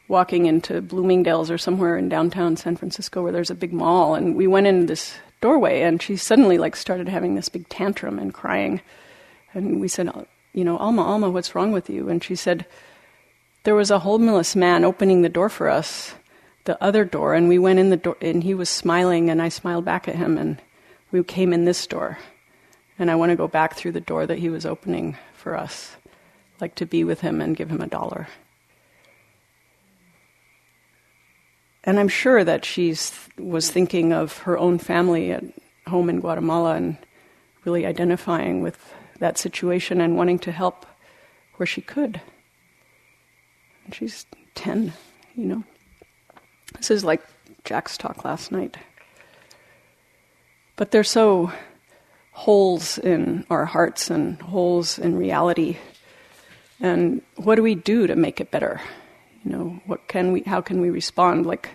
walking 0.09 0.47
into 0.47 0.81
Bloomingdale's 0.81 1.51
or 1.51 1.59
somewhere 1.59 1.99
in 1.99 2.09
downtown 2.09 2.57
San 2.57 2.77
Francisco 2.77 3.23
where 3.23 3.33
there's 3.33 3.51
a 3.51 3.55
big 3.55 3.73
mall, 3.73 4.15
and 4.15 4.35
we 4.35 4.47
went 4.47 4.67
in 4.67 4.87
this 4.87 5.15
doorway, 5.41 5.83
and 5.83 6.01
she 6.01 6.17
suddenly 6.17 6.59
like 6.59 6.75
started 6.75 7.09
having 7.09 7.35
this 7.35 7.49
big 7.49 7.69
tantrum 7.69 8.19
and 8.19 8.33
crying, 8.33 8.81
and 9.53 9.81
we 9.81 9.89
said, 9.89 10.11
you 10.55 10.65
know, 10.65 10.79
Alma, 10.79 11.03
Alma, 11.03 11.29
what's 11.31 11.55
wrong 11.55 11.73
with 11.73 11.91
you? 11.91 12.09
And 12.09 12.25
she 12.25 12.35
said, 12.35 12.65
there 13.69 13.75
was 13.75 13.91
a 13.91 13.99
homeless 13.99 14.57
man 14.57 14.83
opening 14.83 15.21
the 15.21 15.29
door 15.29 15.51
for 15.51 15.69
us, 15.69 16.15
the 16.65 16.83
other 16.83 17.05
door, 17.05 17.35
and 17.35 17.49
we 17.49 17.59
went 17.59 17.79
in 17.79 17.91
the 17.91 17.99
door, 17.99 18.17
and 18.23 18.43
he 18.43 18.55
was 18.55 18.71
smiling, 18.71 19.29
and 19.29 19.43
I 19.43 19.51
smiled 19.51 19.85
back 19.85 20.09
at 20.09 20.15
him, 20.15 20.39
and 20.39 20.57
we 21.13 21.23
came 21.23 21.53
in 21.53 21.67
this 21.67 21.87
door, 21.87 22.17
and 22.99 23.11
I 23.11 23.15
want 23.15 23.29
to 23.29 23.37
go 23.37 23.47
back 23.47 23.75
through 23.75 23.93
the 23.93 24.01
door 24.01 24.25
that 24.25 24.39
he 24.39 24.49
was 24.49 24.65
opening 24.65 25.19
for 25.35 25.55
us, 25.55 25.97
like 26.63 26.77
to 26.77 26.87
be 26.87 27.05
with 27.05 27.21
him 27.21 27.43
and 27.43 27.55
give 27.55 27.69
him 27.69 27.83
a 27.83 27.87
dollar. 27.87 28.27
And 31.85 32.01
I'm 32.01 32.09
sure 32.09 32.43
that 32.45 32.65
she 32.65 32.97
was 33.37 33.71
thinking 33.71 34.15
of 34.15 34.39
her 34.39 34.57
own 34.57 34.79
family 34.79 35.31
at 35.31 35.45
home 35.87 36.09
in 36.09 36.21
Guatemala 36.21 36.77
and 36.77 36.97
really 37.67 37.85
identifying 37.85 38.63
with 38.63 38.95
that 39.19 39.37
situation 39.37 40.01
and 40.01 40.17
wanting 40.17 40.39
to 40.39 40.53
help 40.53 40.87
where 41.57 41.67
she 41.67 41.83
could. 41.83 42.23
She's 43.93 44.27
10, 44.55 44.93
you 45.35 45.45
know. 45.47 45.65
This 46.77 46.91
is 46.91 47.05
like 47.05 47.23
Jack's 47.65 47.97
talk 47.97 48.25
last 48.25 48.53
night. 48.53 48.77
But 50.77 50.91
there's 50.91 51.11
so 51.11 51.53
holes 52.33 52.99
in 52.99 53.45
our 53.51 53.65
hearts 53.65 54.11
and 54.11 54.41
holes 54.41 54.99
in 54.99 55.17
reality. 55.17 55.77
And 56.81 57.23
what 57.37 57.57
do 57.57 57.63
we 57.63 57.75
do 57.75 58.07
to 58.07 58.15
make 58.15 58.41
it 58.41 58.51
better? 58.51 58.81
You 59.45 59.51
know, 59.51 59.81
what 59.87 60.07
can 60.07 60.33
we? 60.33 60.43
How 60.43 60.61
can 60.61 60.81
we 60.81 60.91
respond? 60.91 61.47
Like 61.47 61.71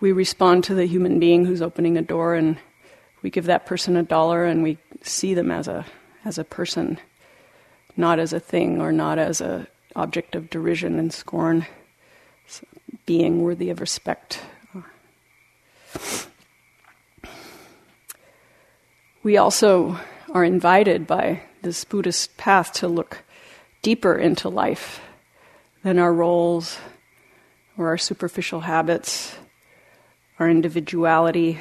we 0.00 0.12
respond 0.12 0.64
to 0.64 0.74
the 0.74 0.86
human 0.86 1.18
being 1.18 1.44
who's 1.44 1.62
opening 1.62 1.96
a 1.96 2.02
door 2.02 2.34
and 2.34 2.56
we 3.22 3.30
give 3.30 3.46
that 3.46 3.66
person 3.66 3.96
a 3.96 4.02
dollar 4.02 4.44
and 4.44 4.62
we 4.62 4.78
see 5.02 5.34
them 5.34 5.50
as 5.50 5.68
a 5.68 5.84
as 6.24 6.38
a 6.38 6.44
person 6.44 6.98
not 7.96 8.18
as 8.18 8.32
a 8.32 8.40
thing 8.40 8.80
or 8.80 8.92
not 8.92 9.18
as 9.18 9.40
a 9.40 9.66
object 9.96 10.34
of 10.34 10.50
derision 10.50 10.98
and 10.98 11.12
scorn 11.12 11.66
being 13.06 13.42
worthy 13.42 13.70
of 13.70 13.80
respect. 13.80 14.40
We 19.22 19.36
also 19.36 19.98
are 20.32 20.44
invited 20.44 21.06
by 21.06 21.42
this 21.62 21.84
buddhist 21.84 22.36
path 22.36 22.72
to 22.74 22.88
look 22.88 23.24
deeper 23.82 24.16
into 24.16 24.48
life 24.48 25.00
than 25.82 25.98
our 25.98 26.12
roles 26.12 26.78
or 27.76 27.88
our 27.88 27.98
superficial 27.98 28.60
habits 28.60 29.36
our 30.38 30.48
individuality, 30.48 31.58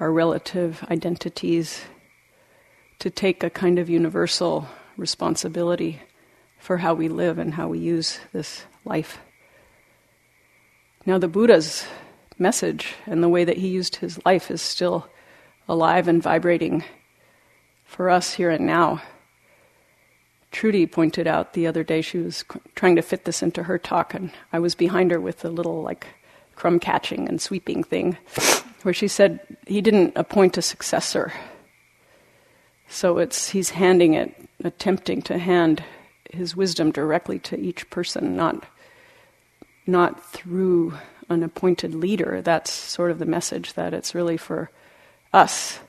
our 0.00 0.10
relative 0.10 0.84
identities, 0.90 1.82
to 2.98 3.10
take 3.10 3.44
a 3.44 3.50
kind 3.50 3.78
of 3.78 3.88
universal 3.88 4.66
responsibility 4.96 6.00
for 6.58 6.78
how 6.78 6.94
we 6.94 7.08
live 7.08 7.38
and 7.38 7.54
how 7.54 7.68
we 7.68 7.78
use 7.78 8.18
this 8.32 8.64
life. 8.84 9.18
Now, 11.06 11.18
the 11.18 11.28
Buddha's 11.28 11.86
message 12.38 12.94
and 13.06 13.22
the 13.22 13.28
way 13.28 13.44
that 13.44 13.56
he 13.56 13.68
used 13.68 13.96
his 13.96 14.24
life 14.24 14.50
is 14.50 14.60
still 14.60 15.08
alive 15.68 16.08
and 16.08 16.22
vibrating 16.22 16.84
for 17.84 18.10
us 18.10 18.34
here 18.34 18.50
and 18.50 18.66
now. 18.66 19.02
Trudy 20.50 20.86
pointed 20.86 21.26
out 21.26 21.52
the 21.52 21.66
other 21.66 21.84
day 21.84 22.00
she 22.00 22.18
was 22.18 22.44
trying 22.74 22.96
to 22.96 23.02
fit 23.02 23.24
this 23.24 23.42
into 23.42 23.64
her 23.64 23.78
talk, 23.78 24.14
and 24.14 24.30
I 24.52 24.58
was 24.58 24.74
behind 24.74 25.10
her 25.10 25.20
with 25.20 25.44
a 25.44 25.50
little 25.50 25.82
like 25.82 26.06
crumb 26.54 26.80
catching 26.80 27.28
and 27.28 27.40
sweeping 27.40 27.84
thing. 27.84 28.16
where 28.82 28.94
she 28.94 29.08
said 29.08 29.40
he 29.66 29.80
didn't 29.80 30.12
appoint 30.16 30.56
a 30.56 30.62
successor. 30.62 31.32
So 32.88 33.18
it's 33.18 33.50
he's 33.50 33.70
handing 33.70 34.14
it, 34.14 34.34
attempting 34.64 35.22
to 35.22 35.38
hand 35.38 35.82
his 36.28 36.56
wisdom 36.56 36.90
directly 36.90 37.38
to 37.40 37.58
each 37.58 37.88
person, 37.90 38.36
not 38.36 38.64
not 39.86 40.22
through 40.32 40.92
an 41.30 41.42
appointed 41.42 41.94
leader. 41.94 42.42
That's 42.42 42.70
sort 42.70 43.10
of 43.10 43.18
the 43.18 43.24
message 43.24 43.72
that 43.74 43.94
it's 43.94 44.14
really 44.14 44.36
for 44.36 44.70
us. 45.32 45.80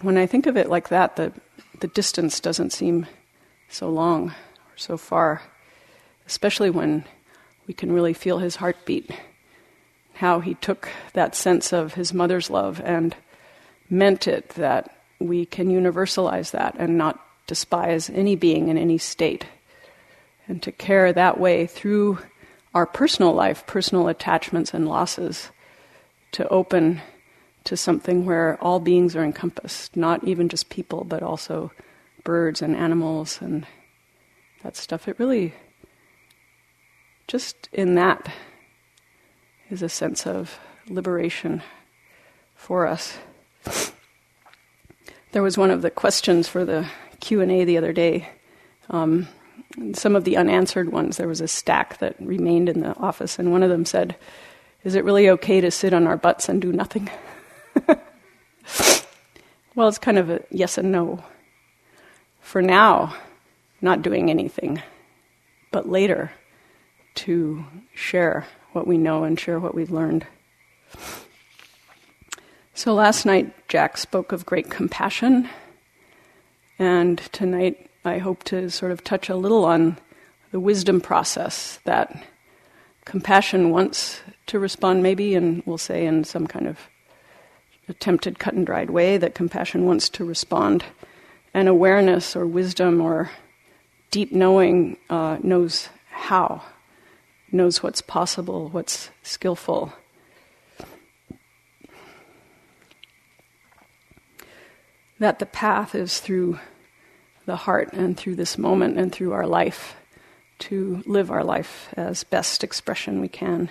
When 0.00 0.16
I 0.16 0.26
think 0.26 0.46
of 0.46 0.56
it 0.56 0.68
like 0.68 0.88
that, 0.88 1.16
the 1.16 1.32
the 1.80 1.88
distance 1.88 2.40
doesn't 2.40 2.72
seem 2.72 3.06
so 3.68 3.88
long 3.88 4.30
or 4.30 4.76
so 4.76 4.96
far, 4.96 5.42
especially 6.26 6.70
when 6.70 7.04
we 7.66 7.74
can 7.74 7.92
really 7.92 8.14
feel 8.14 8.38
his 8.38 8.56
heartbeat. 8.56 9.10
How 10.14 10.40
he 10.40 10.54
took 10.54 10.88
that 11.12 11.36
sense 11.36 11.72
of 11.72 11.94
his 11.94 12.12
mother's 12.12 12.50
love 12.50 12.80
and 12.84 13.14
meant 13.88 14.26
it 14.26 14.50
that 14.50 14.90
we 15.20 15.46
can 15.46 15.68
universalize 15.68 16.50
that 16.50 16.74
and 16.78 16.98
not 16.98 17.24
despise 17.48 18.08
any 18.08 18.36
being 18.36 18.68
in 18.68 18.78
any 18.78 18.98
state. 18.98 19.46
And 20.46 20.62
to 20.62 20.70
care 20.70 21.12
that 21.12 21.40
way 21.40 21.66
through 21.66 22.20
our 22.72 22.86
personal 22.86 23.32
life, 23.32 23.66
personal 23.66 24.06
attachments 24.06 24.72
and 24.72 24.88
losses, 24.88 25.50
to 26.32 26.46
open 26.48 27.00
to 27.64 27.76
something 27.76 28.24
where 28.24 28.56
all 28.62 28.78
beings 28.78 29.16
are 29.16 29.24
encompassed, 29.24 29.96
not 29.96 30.22
even 30.24 30.48
just 30.48 30.68
people, 30.68 31.04
but 31.04 31.22
also 31.22 31.72
birds 32.22 32.62
and 32.62 32.76
animals 32.76 33.40
and 33.42 33.66
that 34.62 34.76
stuff. 34.76 35.08
It 35.08 35.18
really, 35.18 35.54
just 37.26 37.68
in 37.72 37.94
that, 37.96 38.30
is 39.70 39.82
a 39.82 39.88
sense 39.88 40.26
of 40.26 40.58
liberation 40.88 41.62
for 42.54 42.86
us. 42.86 43.18
There 45.32 45.42
was 45.42 45.58
one 45.58 45.70
of 45.70 45.82
the 45.82 45.90
questions 45.90 46.48
for 46.48 46.64
the 46.64 46.86
Q 47.20 47.40
and 47.40 47.50
A 47.50 47.64
the 47.64 47.78
other 47.78 47.92
day. 47.92 48.28
Um, 48.90 49.28
some 49.94 50.16
of 50.16 50.24
the 50.24 50.36
unanswered 50.36 50.90
ones. 50.90 51.16
There 51.16 51.28
was 51.28 51.40
a 51.40 51.48
stack 51.48 51.98
that 51.98 52.16
remained 52.20 52.68
in 52.68 52.80
the 52.80 52.96
office, 52.96 53.38
and 53.38 53.52
one 53.52 53.62
of 53.62 53.70
them 53.70 53.84
said, 53.84 54.16
"Is 54.84 54.94
it 54.94 55.04
really 55.04 55.28
okay 55.30 55.60
to 55.60 55.70
sit 55.70 55.92
on 55.92 56.06
our 56.06 56.16
butts 56.16 56.48
and 56.48 56.60
do 56.60 56.72
nothing?" 56.72 57.10
well, 59.74 59.88
it's 59.88 59.98
kind 59.98 60.18
of 60.18 60.30
a 60.30 60.42
yes 60.50 60.78
and 60.78 60.90
no. 60.90 61.22
For 62.40 62.62
now, 62.62 63.14
not 63.80 64.02
doing 64.02 64.30
anything, 64.30 64.82
but 65.70 65.88
later 65.88 66.32
to 67.16 67.64
share 67.94 68.46
what 68.72 68.86
we 68.86 68.96
know 68.96 69.24
and 69.24 69.38
share 69.38 69.58
what 69.58 69.74
we've 69.74 69.90
learned. 69.90 70.26
So 72.74 72.94
last 72.94 73.26
night, 73.26 73.68
Jack 73.68 73.96
spoke 73.96 74.30
of 74.30 74.46
great 74.46 74.70
compassion, 74.70 75.48
and 76.78 77.18
tonight 77.32 77.90
I 78.04 78.18
hope 78.18 78.44
to 78.44 78.70
sort 78.70 78.92
of 78.92 79.04
touch 79.04 79.28
a 79.28 79.36
little 79.36 79.64
on 79.64 79.98
the 80.50 80.60
wisdom 80.60 81.00
process 81.00 81.78
that 81.84 82.24
compassion 83.04 83.70
wants 83.70 84.20
to 84.46 84.58
respond, 84.58 85.02
maybe, 85.02 85.34
and 85.34 85.62
we'll 85.66 85.78
say 85.78 86.06
in 86.06 86.24
some 86.24 86.46
kind 86.46 86.66
of 86.66 86.78
attempted 87.88 88.38
cut 88.38 88.54
and 88.54 88.66
dried 88.66 88.90
way, 88.90 89.16
that 89.16 89.34
compassion 89.34 89.86
wants 89.86 90.08
to 90.10 90.24
respond, 90.24 90.84
and 91.54 91.68
awareness 91.68 92.36
or 92.36 92.46
wisdom 92.46 93.00
or 93.00 93.30
deep 94.10 94.32
knowing 94.32 94.96
uh, 95.10 95.38
knows 95.42 95.88
how, 96.10 96.62
knows 97.50 97.82
what's 97.82 98.02
possible, 98.02 98.68
what's 98.68 99.10
skillful. 99.22 99.92
That 105.18 105.38
the 105.38 105.46
path 105.46 105.94
is 105.94 106.20
through 106.20 106.58
the 107.46 107.56
heart 107.56 107.92
and 107.92 108.16
through 108.16 108.36
this 108.36 108.58
moment 108.58 108.98
and 108.98 109.12
through 109.12 109.32
our 109.32 109.46
life 109.46 109.96
to 110.58 111.02
live 111.06 111.30
our 111.30 111.44
life 111.44 111.92
as 111.96 112.24
best 112.24 112.62
expression 112.62 113.20
we 113.20 113.28
can. 113.28 113.70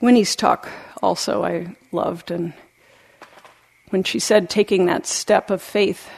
Winnie's 0.00 0.34
talk 0.34 0.68
also 1.02 1.44
I 1.44 1.76
loved, 1.92 2.30
and 2.30 2.52
when 3.90 4.02
she 4.02 4.18
said 4.18 4.50
taking 4.50 4.86
that 4.86 5.06
step 5.06 5.50
of 5.50 5.62
faith 5.62 6.10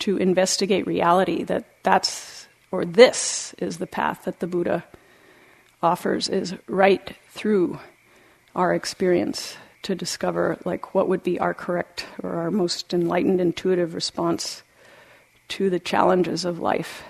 to 0.00 0.16
investigate 0.16 0.86
reality, 0.86 1.44
that 1.44 1.64
that's 1.82 2.48
or 2.72 2.84
this 2.84 3.54
is 3.58 3.78
the 3.78 3.86
path 3.86 4.24
that 4.24 4.40
the 4.40 4.46
Buddha 4.46 4.84
offers, 5.82 6.28
is 6.28 6.54
right 6.66 7.16
through 7.30 7.78
our 8.54 8.74
experience 8.74 9.56
to 9.82 9.94
discover 9.94 10.58
like 10.64 10.94
what 10.94 11.08
would 11.08 11.22
be 11.22 11.38
our 11.38 11.54
correct 11.54 12.06
or 12.22 12.34
our 12.34 12.50
most 12.50 12.92
enlightened 12.92 13.40
intuitive 13.40 13.94
response 13.94 14.62
to 15.48 15.70
the 15.70 15.80
challenges 15.80 16.44
of 16.44 16.58
life 16.58 17.02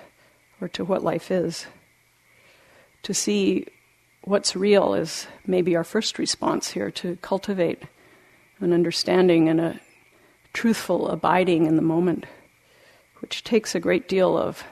or 0.60 0.68
to 0.68 0.84
what 0.84 1.02
life 1.02 1.30
is. 1.30 1.66
To 3.04 3.14
see 3.14 3.66
what's 4.22 4.54
real 4.54 4.94
is 4.94 5.26
maybe 5.46 5.74
our 5.76 5.84
first 5.84 6.18
response 6.18 6.70
here 6.70 6.90
to 6.90 7.16
cultivate 7.16 7.82
an 8.60 8.72
understanding 8.72 9.48
and 9.48 9.60
a 9.60 9.80
truthful 10.52 11.08
abiding 11.08 11.66
in 11.66 11.76
the 11.76 11.82
moment 11.82 12.26
which 13.20 13.44
takes 13.44 13.74
a 13.74 13.80
great 13.80 14.08
deal 14.08 14.36
of 14.36 14.64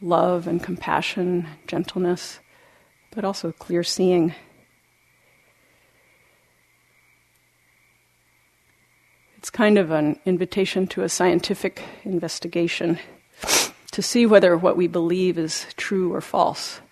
love 0.00 0.46
and 0.46 0.62
compassion 0.62 1.46
gentleness 1.66 2.40
but 3.10 3.24
also 3.24 3.52
clear 3.52 3.82
seeing 3.82 4.34
It's 9.40 9.48
kind 9.48 9.78
of 9.78 9.90
an 9.90 10.20
invitation 10.26 10.86
to 10.88 11.02
a 11.02 11.08
scientific 11.08 11.82
investigation 12.04 12.98
to 13.90 14.02
see 14.02 14.26
whether 14.26 14.54
what 14.54 14.76
we 14.76 14.86
believe 14.86 15.38
is 15.38 15.64
true 15.78 16.12
or 16.12 16.20
false. 16.20 16.82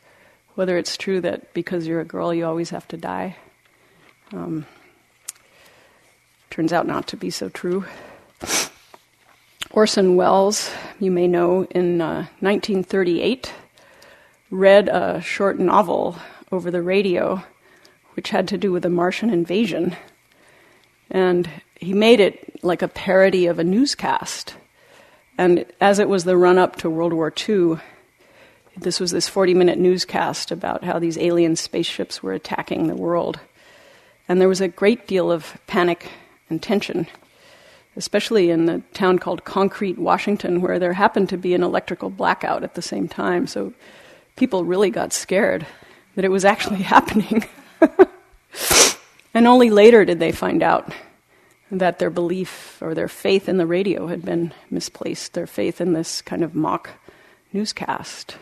Whether 0.55 0.79
it's 0.79 0.97
true 0.97 1.21
that 1.21 1.53
because 1.53 1.87
you're 1.87 2.01
a 2.01 2.07
girl 2.07 2.33
you 2.33 2.47
always 2.47 2.71
have 2.71 2.89
to 2.89 2.97
die. 2.97 3.37
Um, 4.33 4.65
turns 6.49 6.73
out 6.73 6.87
not 6.87 7.07
to 7.09 7.19
be 7.19 7.29
so 7.29 7.51
true. 7.51 7.85
Orson 9.73 10.17
Welles, 10.17 10.71
you 10.99 11.11
may 11.11 11.29
know, 11.29 11.65
in 11.65 12.01
uh, 12.01 12.29
1938, 12.41 13.53
read 14.51 14.89
a 14.89 15.21
short 15.21 15.59
novel 15.59 16.17
over 16.51 16.71
the 16.71 16.81
radio 16.81 17.45
which 18.15 18.31
had 18.31 18.49
to 18.49 18.57
do 18.57 18.73
with 18.73 18.87
a 18.87 18.91
Martian 18.91 19.29
invasion. 19.29 19.95
And 21.11 21.49
he 21.79 21.95
made 21.95 22.21
it 22.21 22.63
like 22.65 22.83
a 22.83 22.89
parody 22.89 23.47
of 23.47 23.59
a 23.59 23.65
newscast. 23.65 24.55
And 25.39 25.65
as 25.81 26.01
it 26.01 26.09
was 26.09 26.25
the 26.25 26.37
run 26.37 26.59
up 26.59 26.77
to 26.77 26.91
World 26.91 27.13
War 27.13 27.33
II, 27.49 27.79
this 28.77 29.01
was 29.01 29.13
this 29.13 29.29
40 29.29 29.55
minute 29.55 29.79
newscast 29.79 30.51
about 30.51 30.85
how 30.85 30.99
these 30.99 31.17
alien 31.19 31.57
spaceships 31.57 32.23
were 32.23 32.33
attacking 32.33 32.87
the 32.87 32.97
world. 32.97 33.39
And 34.29 34.41
there 34.41 34.49
was 34.49 34.61
a 34.61 34.69
great 34.69 35.07
deal 35.07 35.31
of 35.31 35.57
panic 35.67 36.11
and 36.51 36.61
tension, 36.61 37.07
especially 37.97 38.51
in 38.51 38.67
the 38.67 38.83
town 38.93 39.21
called 39.21 39.45
Concrete, 39.45 39.99
Washington, 39.99 40.61
where 40.61 40.79
there 40.79 40.93
happened 40.93 41.29
to 41.31 41.37
be 41.37 41.55
an 41.55 41.63
electrical 41.63 42.11
blackout 42.11 42.65
at 42.65 42.75
the 42.75 42.83
same 42.83 43.09
time. 43.09 43.47
So 43.47 43.73
people 44.37 44.65
really 44.65 44.91
got 44.91 45.13
scared 45.13 45.67
that 46.17 46.25
it 46.25 46.31
was 46.31 46.45
actually 46.45 46.83
happening. 46.83 47.45
and 49.35 49.47
only 49.47 49.71
later 49.71 50.05
did 50.05 50.19
they 50.19 50.33
find 50.33 50.63
out 50.63 50.93
that 51.71 51.99
their 51.99 52.11
belief 52.11 52.81
or 52.81 52.95
their 52.95 53.09
faith 53.09 53.49
in 53.49 53.59
the 53.59 53.67
radio 53.67 54.07
had 54.07 54.25
been 54.25 54.53
misplaced, 54.71 55.35
their 55.35 55.47
faith 55.47 55.81
in 55.81 55.93
this 55.93 56.23
kind 56.23 56.43
of 56.43 56.55
mock 56.55 56.91
newscast. 57.53 58.37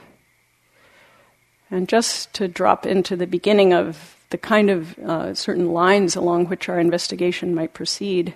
And 1.70 1.88
just 1.88 2.32
to 2.34 2.46
drop 2.46 2.86
into 2.86 3.16
the 3.16 3.26
beginning 3.26 3.72
of 3.72 4.16
the 4.30 4.38
kind 4.38 4.70
of 4.70 4.98
uh, 4.98 5.34
certain 5.34 5.72
lines 5.72 6.14
along 6.14 6.46
which 6.46 6.68
our 6.68 6.78
investigation 6.78 7.54
might 7.54 7.74
proceed, 7.74 8.34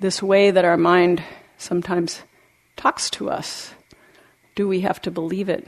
this 0.00 0.22
way 0.22 0.50
that 0.50 0.64
our 0.64 0.76
mind 0.76 1.22
sometimes 1.58 2.22
talks 2.76 3.10
to 3.10 3.30
us, 3.30 3.74
do 4.54 4.66
we 4.66 4.80
have 4.80 5.00
to 5.02 5.10
believe 5.10 5.48
it 5.48 5.66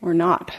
or 0.00 0.14
not? 0.14 0.52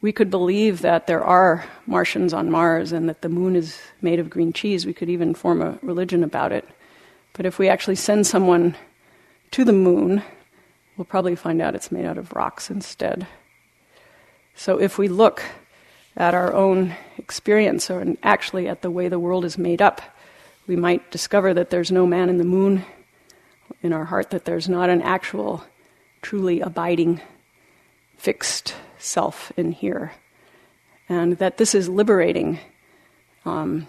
We 0.00 0.12
could 0.12 0.30
believe 0.30 0.80
that 0.80 1.06
there 1.06 1.22
are 1.22 1.64
Martians 1.86 2.32
on 2.32 2.50
Mars 2.50 2.92
and 2.92 3.08
that 3.08 3.20
the 3.20 3.28
moon 3.28 3.54
is 3.54 3.78
made 4.00 4.18
of 4.18 4.30
green 4.30 4.52
cheese. 4.52 4.86
We 4.86 4.94
could 4.94 5.10
even 5.10 5.34
form 5.34 5.60
a 5.60 5.78
religion 5.82 6.24
about 6.24 6.52
it. 6.52 6.66
But 7.34 7.46
if 7.46 7.58
we 7.58 7.68
actually 7.68 7.96
send 7.96 8.26
someone 8.26 8.76
to 9.50 9.64
the 9.64 9.72
moon, 9.72 10.22
we'll 10.96 11.04
probably 11.04 11.36
find 11.36 11.60
out 11.60 11.74
it's 11.74 11.92
made 11.92 12.06
out 12.06 12.16
of 12.16 12.32
rocks 12.32 12.70
instead. 12.70 13.26
So 14.54 14.80
if 14.80 14.96
we 14.96 15.08
look 15.08 15.42
at 16.16 16.34
our 16.34 16.52
own 16.52 16.94
experience 17.18 17.90
or 17.90 18.04
actually 18.22 18.68
at 18.68 18.82
the 18.82 18.90
way 18.90 19.08
the 19.08 19.18
world 19.18 19.44
is 19.44 19.58
made 19.58 19.82
up, 19.82 20.00
we 20.66 20.76
might 20.76 21.10
discover 21.10 21.52
that 21.54 21.70
there's 21.70 21.92
no 21.92 22.06
man 22.06 22.28
in 22.30 22.38
the 22.38 22.44
moon 22.44 22.84
in 23.82 23.92
our 23.92 24.06
heart, 24.06 24.30
that 24.30 24.44
there's 24.44 24.68
not 24.68 24.88
an 24.88 25.02
actual, 25.02 25.62
truly 26.22 26.60
abiding, 26.60 27.20
fixed 28.16 28.74
self 29.00 29.52
in 29.56 29.72
here. 29.72 30.12
And 31.08 31.38
that 31.38 31.56
this 31.58 31.74
is 31.74 31.88
liberating 31.88 32.60
um, 33.44 33.86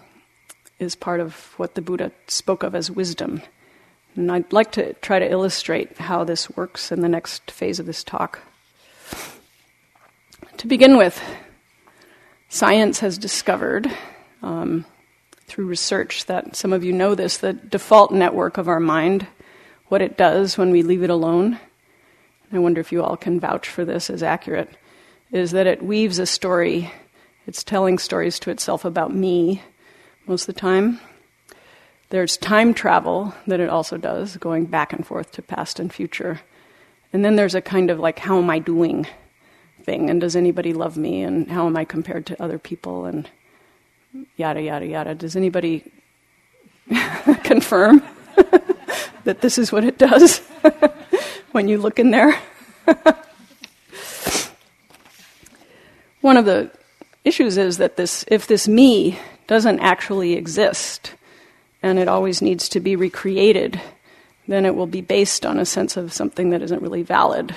is 0.78 0.94
part 0.96 1.20
of 1.20 1.54
what 1.56 1.74
the 1.74 1.82
Buddha 1.82 2.10
spoke 2.26 2.62
of 2.62 2.74
as 2.74 2.90
wisdom. 2.90 3.42
And 4.14 4.30
I'd 4.30 4.52
like 4.52 4.72
to 4.72 4.92
try 4.94 5.18
to 5.18 5.30
illustrate 5.30 5.96
how 5.98 6.24
this 6.24 6.50
works 6.50 6.92
in 6.92 7.00
the 7.00 7.08
next 7.08 7.50
phase 7.50 7.78
of 7.78 7.86
this 7.86 8.04
talk. 8.04 8.40
To 10.58 10.66
begin 10.66 10.96
with, 10.96 11.20
science 12.48 13.00
has 13.00 13.16
discovered 13.16 13.90
um, 14.42 14.84
through 15.46 15.66
research 15.66 16.26
that 16.26 16.56
some 16.56 16.72
of 16.72 16.84
you 16.84 16.92
know 16.92 17.14
this 17.14 17.38
the 17.38 17.52
default 17.52 18.12
network 18.12 18.58
of 18.58 18.68
our 18.68 18.80
mind, 18.80 19.26
what 19.88 20.02
it 20.02 20.16
does 20.16 20.58
when 20.58 20.70
we 20.70 20.82
leave 20.82 21.02
it 21.02 21.10
alone. 21.10 21.58
I 22.52 22.58
wonder 22.58 22.80
if 22.80 22.92
you 22.92 23.02
all 23.02 23.16
can 23.16 23.40
vouch 23.40 23.68
for 23.68 23.84
this 23.84 24.10
as 24.10 24.22
accurate, 24.22 24.76
is 25.32 25.52
that 25.52 25.66
it 25.66 25.82
weaves 25.82 26.18
a 26.18 26.26
story. 26.26 26.92
It's 27.46 27.64
telling 27.64 27.98
stories 27.98 28.38
to 28.40 28.50
itself 28.50 28.84
about 28.84 29.14
me 29.14 29.62
most 30.26 30.48
of 30.48 30.54
the 30.54 30.60
time. 30.60 31.00
There's 32.10 32.36
time 32.36 32.74
travel 32.74 33.34
that 33.46 33.58
it 33.58 33.70
also 33.70 33.96
does, 33.96 34.36
going 34.36 34.66
back 34.66 34.92
and 34.92 35.06
forth 35.06 35.32
to 35.32 35.42
past 35.42 35.80
and 35.80 35.90
future. 35.90 36.42
And 37.12 37.24
then 37.24 37.36
there's 37.36 37.54
a 37.54 37.62
kind 37.62 37.90
of 37.90 37.98
like, 37.98 38.18
how 38.18 38.38
am 38.38 38.50
I 38.50 38.58
doing 38.58 39.06
thing? 39.82 40.10
And 40.10 40.20
does 40.20 40.36
anybody 40.36 40.74
love 40.74 40.98
me? 40.98 41.22
And 41.22 41.50
how 41.50 41.66
am 41.66 41.76
I 41.76 41.86
compared 41.86 42.26
to 42.26 42.42
other 42.42 42.58
people? 42.58 43.06
And 43.06 43.28
yada, 44.36 44.60
yada, 44.60 44.86
yada. 44.86 45.14
Does 45.14 45.34
anybody 45.34 45.90
confirm 47.44 48.02
that 49.24 49.40
this 49.40 49.56
is 49.56 49.72
what 49.72 49.84
it 49.84 49.96
does 49.96 50.38
when 51.52 51.68
you 51.68 51.78
look 51.78 51.98
in 51.98 52.10
there? 52.10 52.38
One 56.22 56.36
of 56.36 56.44
the 56.44 56.70
issues 57.24 57.58
is 57.58 57.78
that 57.78 57.96
this, 57.96 58.24
if 58.28 58.46
this 58.46 58.68
me 58.68 59.18
doesn't 59.48 59.80
actually 59.80 60.34
exist, 60.34 61.14
and 61.82 61.98
it 61.98 62.06
always 62.06 62.40
needs 62.40 62.68
to 62.70 62.80
be 62.80 62.94
recreated, 62.94 63.80
then 64.46 64.64
it 64.64 64.76
will 64.76 64.86
be 64.86 65.00
based 65.00 65.44
on 65.44 65.58
a 65.58 65.66
sense 65.66 65.96
of 65.96 66.12
something 66.12 66.50
that 66.50 66.62
isn't 66.62 66.80
really 66.80 67.02
valid. 67.02 67.54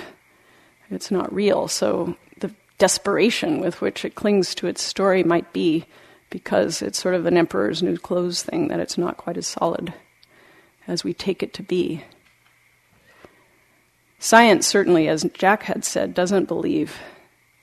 It's 0.90 1.12
not 1.12 1.32
real. 1.32 1.68
So 1.68 2.16
the 2.40 2.50
desperation 2.78 3.60
with 3.60 3.80
which 3.80 4.04
it 4.04 4.16
clings 4.16 4.52
to 4.56 4.66
its 4.66 4.82
story 4.82 5.22
might 5.22 5.52
be 5.52 5.84
because 6.28 6.82
it's 6.82 6.98
sort 6.98 7.14
of 7.14 7.24
an 7.24 7.36
emperor's 7.36 7.84
new 7.84 7.96
clothes 7.96 8.42
thing 8.42 8.66
that 8.68 8.80
it's 8.80 8.98
not 8.98 9.16
quite 9.16 9.36
as 9.36 9.46
solid 9.46 9.94
as 10.88 11.04
we 11.04 11.14
take 11.14 11.40
it 11.40 11.54
to 11.54 11.62
be. 11.62 12.02
Science, 14.18 14.66
certainly, 14.66 15.06
as 15.06 15.24
Jack 15.34 15.64
had 15.64 15.84
said, 15.84 16.14
doesn't 16.14 16.48
believe 16.48 16.96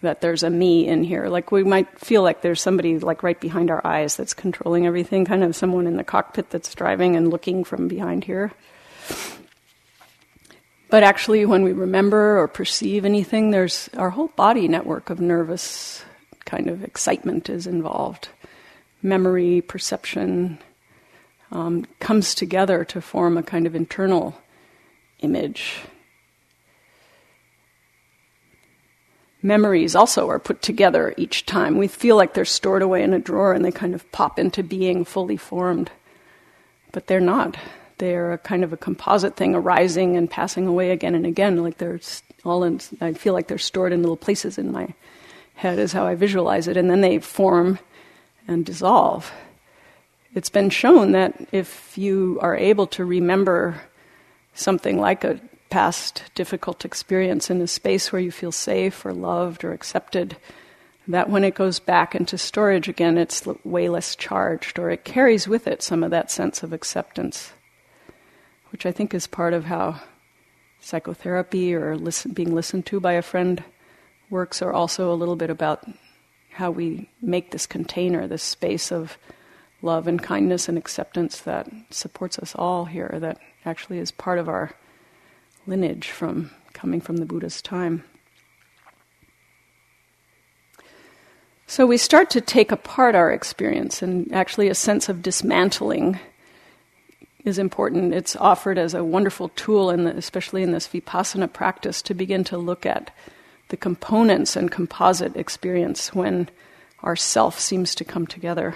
that 0.04 0.22
there's 0.22 0.44
a 0.44 0.50
me 0.50 0.88
in 0.88 1.04
here. 1.04 1.28
Like 1.28 1.52
we 1.52 1.64
might 1.64 2.00
feel 2.00 2.22
like 2.22 2.42
there's 2.42 2.62
somebody 2.62 3.00
like 3.00 3.24
right 3.24 3.40
behind 3.40 3.72
our 3.72 3.86
eyes 3.86 4.16
that's 4.16 4.34
controlling 4.34 4.86
everything, 4.86 5.26
kind 5.26 5.44
of 5.44 5.56
someone 5.56 5.88
in 5.88 5.98
the 5.98 6.04
cockpit 6.04 6.50
that's 6.50 6.74
driving 6.76 7.16
and 7.16 7.30
looking 7.30 7.64
from 7.64 7.88
behind 7.88 8.24
here. 8.24 8.52
But 10.90 11.02
actually, 11.02 11.46
when 11.46 11.64
we 11.64 11.72
remember 11.72 12.40
or 12.40 12.48
perceive 12.48 13.04
anything, 13.04 13.50
there's 13.50 13.90
our 13.98 14.12
whole 14.12 14.28
body 14.28 14.68
network 14.68 15.10
of 15.10 15.20
nervous 15.20 16.06
kind 16.46 16.70
of 16.70 16.84
excitement 16.84 17.50
is 17.50 17.66
involved. 17.66 18.30
Memory, 19.02 19.62
perception 19.62 20.60
um, 21.52 21.86
comes 22.00 22.36
together 22.36 22.86
to 22.86 23.02
form 23.02 23.38
a 23.38 23.44
kind 23.44 23.66
of 23.66 23.74
internal 23.74 24.40
image 25.22 25.82
memories 29.44 29.96
also 29.96 30.30
are 30.30 30.40
put 30.40 30.62
together 30.62 31.14
each 31.18 31.46
time. 31.46 31.78
We 31.78 31.88
feel 31.88 32.16
like 32.16 32.34
they're 32.34 32.46
stored 32.46 32.82
away 32.82 33.04
in 33.04 33.14
a 33.14 33.20
drawer 33.20 33.54
and 33.54 33.64
they 33.64 33.72
kind 33.72 33.94
of 33.94 34.10
pop 34.12 34.40
into 34.40 34.64
being 34.64 35.06
fully 35.06 35.38
formed. 35.38 35.92
But 36.92 37.08
they're 37.08 37.20
not. 37.20 37.58
They're 37.98 38.34
a 38.34 38.38
kind 38.38 38.64
of 38.64 38.74
a 38.74 38.78
composite 38.78 39.36
thing 39.36 39.54
arising 39.54 40.16
and 40.16 40.30
passing 40.30 40.66
away 40.66 40.92
again 40.92 41.14
and 41.14 41.26
again. 41.26 41.62
Like 41.62 41.78
they're 41.78 42.00
all 42.46 42.64
in, 42.64 42.80
I 43.02 43.14
feel 43.14 43.34
like 43.34 43.48
they're 43.48 43.58
stored 43.58 43.92
in 43.92 44.02
little 44.02 44.18
places 44.18 44.58
in 44.58 44.72
my 44.72 44.94
head, 45.56 45.78
is 45.78 45.94
how 45.94 46.08
I 46.08 46.16
visualize 46.16 46.68
it. 46.68 46.78
And 46.78 46.90
then 46.90 47.02
they 47.02 47.20
form 47.20 47.80
and 48.48 48.66
dissolve. 48.66 49.32
It's 50.34 50.50
been 50.50 50.70
shown 50.70 51.12
that 51.12 51.48
if 51.52 51.98
you 51.98 52.40
are 52.42 52.56
able 52.56 52.88
to 52.88 53.06
remember 53.06 53.80
something 54.56 55.00
like 55.00 55.24
a 55.24 55.40
past 55.74 56.22
difficult 56.36 56.86
experience 56.86 57.50
in 57.50 57.60
a 57.60 57.66
space 57.66 58.12
where 58.12 58.22
you 58.22 58.30
feel 58.30 58.52
safe 58.52 59.04
or 59.04 59.12
loved 59.12 59.64
or 59.64 59.74
accepted, 59.74 60.38
that 61.08 61.32
when 61.32 61.44
it 61.44 61.56
goes 61.56 61.80
back 61.80 62.14
into 62.14 62.38
storage 62.38 62.88
again, 62.88 63.18
it's 63.18 63.44
way 63.64 63.90
less 63.90 64.16
charged, 64.16 64.78
or 64.78 64.92
it 64.92 65.04
carries 65.04 65.48
with 65.48 65.66
it 65.66 65.82
some 65.82 66.04
of 66.04 66.12
that 66.12 66.30
sense 66.30 66.62
of 66.62 66.74
acceptance, 66.74 67.54
which 68.72 68.86
I 68.86 68.92
think 68.92 69.16
is 69.16 69.26
part 69.26 69.52
of 69.52 69.66
how 69.66 70.00
psychotherapy 70.80 71.74
or 71.74 71.98
listen, 71.98 72.34
being 72.34 72.54
listened 72.54 72.86
to 72.86 73.00
by 73.00 73.14
a 73.14 73.24
friend 73.24 73.64
works, 74.30 74.62
or 74.62 74.72
also 74.72 75.12
a 75.12 75.18
little 75.18 75.36
bit 75.36 75.50
about 75.50 75.90
how 76.52 76.70
we 76.70 77.10
make 77.20 77.50
this 77.50 77.66
container, 77.66 78.28
this 78.28 78.44
space 78.44 78.92
of 78.92 79.18
love 79.82 80.08
and 80.08 80.22
kindness 80.22 80.70
and 80.70 80.78
acceptance 80.78 81.40
that 81.40 81.68
supports 81.90 82.38
us 82.38 82.54
all 82.54 82.86
here, 82.86 83.18
that 83.20 83.40
actually 83.66 83.98
is 83.98 84.12
part 84.12 84.38
of 84.38 84.48
our 84.48 84.70
lineage 85.68 86.10
from 86.10 86.52
coming 86.74 87.02
from 87.02 87.18
the 87.18 87.26
Buddha's 87.26 87.62
time. 87.62 88.04
So 91.68 91.86
we 91.86 91.98
start 91.98 92.30
to 92.32 92.42
take 92.42 92.72
apart 92.72 93.16
our 93.16 93.32
experience, 93.32 94.02
and 94.02 94.32
actually, 94.32 94.68
a 94.68 94.76
sense 94.76 95.10
of 95.10 95.24
dismantling 95.24 96.20
is 97.46 97.58
important. 97.58 98.14
It's 98.14 98.36
offered 98.36 98.78
as 98.78 98.94
a 98.94 99.04
wonderful 99.04 99.50
tool, 99.50 99.90
in 99.90 100.04
the, 100.04 100.16
especially 100.16 100.62
in 100.62 100.72
this 100.72 100.88
vipassana 100.88 101.52
practice, 101.52 102.02
to 102.04 102.14
begin 102.14 102.44
to 102.46 102.58
look 102.58 102.86
at 102.86 103.12
the 103.70 103.78
components 103.78 104.56
and 104.56 104.72
composite 104.72 105.36
experience 105.36 106.14
when 106.14 106.50
our 107.02 107.16
self 107.16 107.60
seems 107.60 107.96
to 107.96 108.06
come 108.06 108.28
together. 108.28 108.76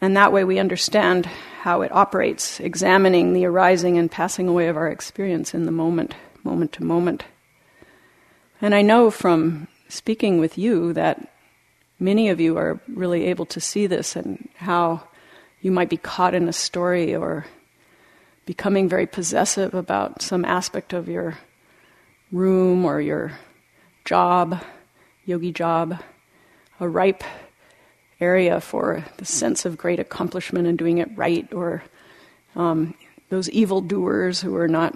And 0.00 0.16
that 0.16 0.32
way 0.32 0.44
we 0.44 0.58
understand 0.58 1.28
how 1.66 1.82
it 1.82 1.90
operates, 1.90 2.60
examining 2.60 3.32
the 3.32 3.44
arising 3.44 3.98
and 3.98 4.08
passing 4.08 4.46
away 4.46 4.68
of 4.68 4.76
our 4.76 4.86
experience 4.86 5.52
in 5.52 5.66
the 5.66 5.72
moment, 5.72 6.14
moment 6.44 6.70
to 6.70 6.84
moment. 6.84 7.24
And 8.62 8.72
I 8.72 8.82
know 8.82 9.10
from 9.10 9.66
speaking 9.88 10.38
with 10.38 10.56
you 10.56 10.92
that 10.92 11.28
many 11.98 12.28
of 12.28 12.38
you 12.38 12.56
are 12.56 12.78
really 12.86 13.24
able 13.24 13.46
to 13.46 13.60
see 13.60 13.88
this 13.88 14.14
and 14.14 14.48
how 14.54 15.08
you 15.60 15.72
might 15.72 15.88
be 15.88 15.96
caught 15.96 16.36
in 16.36 16.46
a 16.46 16.52
story 16.52 17.16
or 17.16 17.46
becoming 18.44 18.88
very 18.88 19.08
possessive 19.08 19.74
about 19.74 20.22
some 20.22 20.44
aspect 20.44 20.92
of 20.92 21.08
your 21.08 21.36
room 22.30 22.84
or 22.84 23.00
your 23.00 23.32
job, 24.04 24.62
yogi 25.24 25.50
job, 25.50 25.98
a 26.78 26.88
ripe 26.88 27.24
area 28.20 28.60
for 28.60 29.04
the 29.18 29.24
sense 29.24 29.64
of 29.64 29.76
great 29.76 29.98
accomplishment 29.98 30.66
and 30.66 30.78
doing 30.78 30.98
it 30.98 31.08
right, 31.16 31.52
or 31.52 31.82
um, 32.54 32.94
those 33.28 33.50
evil 33.50 33.80
doers 33.80 34.40
who 34.40 34.56
are 34.56 34.68
not 34.68 34.94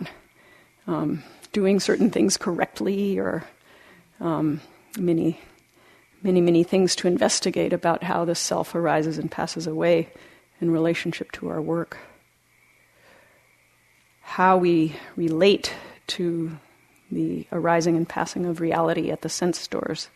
um, 0.87 1.22
doing 1.52 1.80
certain 1.80 2.11
things 2.11 2.37
correctly, 2.37 3.18
or 3.18 3.44
um, 4.20 4.61
many, 4.98 5.40
many, 6.22 6.40
many 6.40 6.62
things 6.62 6.96
to 6.96 7.09
investigate 7.09 7.72
about 7.72 8.02
how 8.02 8.24
the 8.24 8.35
self 8.35 8.74
arises 8.74 9.18
and 9.18 9.30
passes 9.30 9.66
away 9.66 10.09
in 10.61 10.70
relationship 10.70 11.30
to 11.33 11.48
our 11.48 11.61
work. 11.61 11.98
How 14.22 14.56
we 14.56 14.96
relate 15.16 15.74
to 16.09 16.56
the 17.11 17.46
arising 17.50 17.96
and 17.96 18.09
passing 18.09 18.46
of 18.46 18.61
reality 18.61 19.11
at 19.11 19.22
the 19.22 19.28
sense 19.28 19.66
doors. 19.66 20.09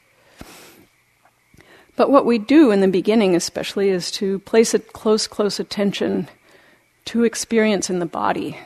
But 1.96 2.10
what 2.10 2.26
we 2.26 2.38
do 2.38 2.70
in 2.70 2.80
the 2.80 2.88
beginning, 2.88 3.36
especially, 3.36 3.88
is 3.88 4.10
to 4.12 4.40
place 4.40 4.74
a 4.74 4.80
close, 4.80 5.26
close 5.26 5.60
attention 5.60 6.28
to 7.06 7.24
experience 7.24 7.88
in 7.88 8.00
the 8.00 8.06
body. 8.06 8.58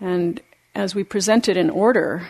And 0.00 0.40
as 0.74 0.94
we 0.94 1.04
present 1.04 1.48
it 1.48 1.56
in 1.56 1.68
order, 1.68 2.26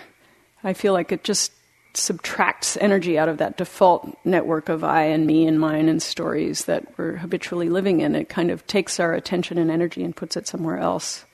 I 0.64 0.72
feel 0.72 0.92
like 0.92 1.12
it 1.12 1.22
just 1.22 1.52
subtracts 1.94 2.76
energy 2.76 3.18
out 3.18 3.28
of 3.28 3.38
that 3.38 3.56
default 3.56 4.16
network 4.24 4.68
of 4.68 4.84
I 4.84 5.02
and 5.04 5.26
me 5.26 5.46
and 5.46 5.58
mine 5.58 5.88
and 5.88 6.02
stories 6.02 6.64
that 6.66 6.86
we're 6.96 7.16
habitually 7.16 7.68
living 7.68 8.00
in. 8.00 8.14
It 8.14 8.28
kind 8.28 8.50
of 8.50 8.66
takes 8.66 9.00
our 9.00 9.12
attention 9.12 9.58
and 9.58 9.70
energy 9.70 10.04
and 10.04 10.14
puts 10.14 10.36
it 10.36 10.46
somewhere 10.46 10.78
else. 10.78 11.24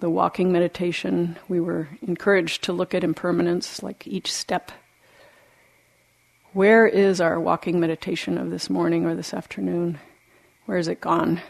The 0.00 0.10
walking 0.10 0.52
meditation, 0.52 1.38
we 1.48 1.60
were 1.60 1.88
encouraged 2.02 2.64
to 2.64 2.72
look 2.72 2.94
at 2.94 3.04
impermanence, 3.04 3.82
like 3.82 4.06
each 4.06 4.32
step 4.32 4.72
where 6.56 6.86
is 6.86 7.20
our 7.20 7.38
walking 7.38 7.78
meditation 7.78 8.38
of 8.38 8.48
this 8.48 8.70
morning 8.70 9.04
or 9.04 9.14
this 9.14 9.34
afternoon? 9.34 9.98
Where 10.64 10.78
is 10.78 10.88
it 10.88 11.02
gone? 11.02 11.42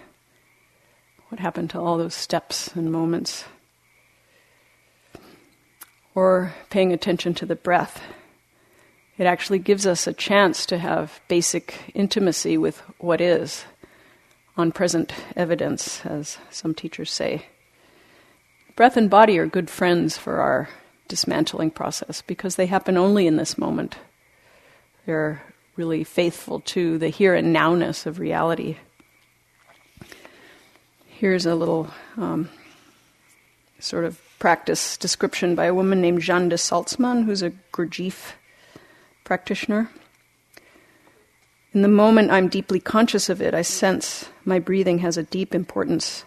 What 1.29 1.38
happened 1.38 1.71
to 1.71 1.79
all 1.79 1.97
those 1.97 2.12
steps 2.12 2.75
and 2.75 2.90
moments? 2.90 3.45
Or 6.12 6.53
paying 6.71 6.92
attention 6.92 7.35
to 7.35 7.47
the 7.47 7.55
breath. 7.55 8.03
it 9.16 9.27
actually 9.27 9.61
gives 9.61 9.87
us 9.87 10.09
a 10.09 10.12
chance 10.12 10.66
to 10.66 10.79
have 10.79 11.21
basic 11.29 11.92
intimacy 11.95 12.59
with 12.59 12.81
what 12.99 13.21
is 13.21 13.64
on 14.57 14.73
present 14.73 15.14
evidence, 15.37 16.05
as 16.05 16.37
some 16.51 16.75
teachers 16.75 17.12
say. 17.12 17.47
Breath 18.75 18.97
and 18.97 19.09
body 19.09 19.38
are 19.38 19.47
good 19.47 19.71
friends 19.71 20.19
for 20.19 20.40
our 20.40 20.69
dismantling 21.07 21.71
process 21.71 22.23
because 22.23 22.57
they 22.57 22.66
happen 22.66 22.97
only 22.97 23.29
in 23.29 23.37
this 23.37 23.57
moment. 23.57 23.99
They're 25.07 25.40
really 25.77 26.03
faithful 26.03 26.61
to 26.61 26.99
the 26.99 27.09
here 27.09 27.35
and 27.35 27.55
nowness 27.55 28.07
of 28.07 28.19
reality. 28.19 28.77
Here's 31.07 31.47
a 31.47 31.55
little 31.55 31.88
um, 32.16 32.51
sort 33.79 34.05
of 34.05 34.21
practice 34.40 34.97
description 34.97 35.55
by 35.55 35.66
a 35.66 35.75
woman 35.75 36.01
named 36.01 36.23
Jeanne 36.23 36.49
de 36.49 36.57
Salzmann, 36.57 37.25
who's 37.25 37.42
a 37.42 37.53
Gurdjieff 37.73 38.33
practitioner. 39.23 39.90
In 41.73 41.83
the 41.83 41.88
moment 41.88 42.33
I'm 42.33 42.49
deeply 42.49 42.81
conscious 42.81 43.29
of 43.29 43.40
it, 43.40 43.55
I 43.55 43.62
sense 43.62 44.29
my 44.45 44.59
breathing 44.59 44.99
has 44.99 45.16
a 45.16 45.23
deep 45.23 45.55
importance, 45.55 46.25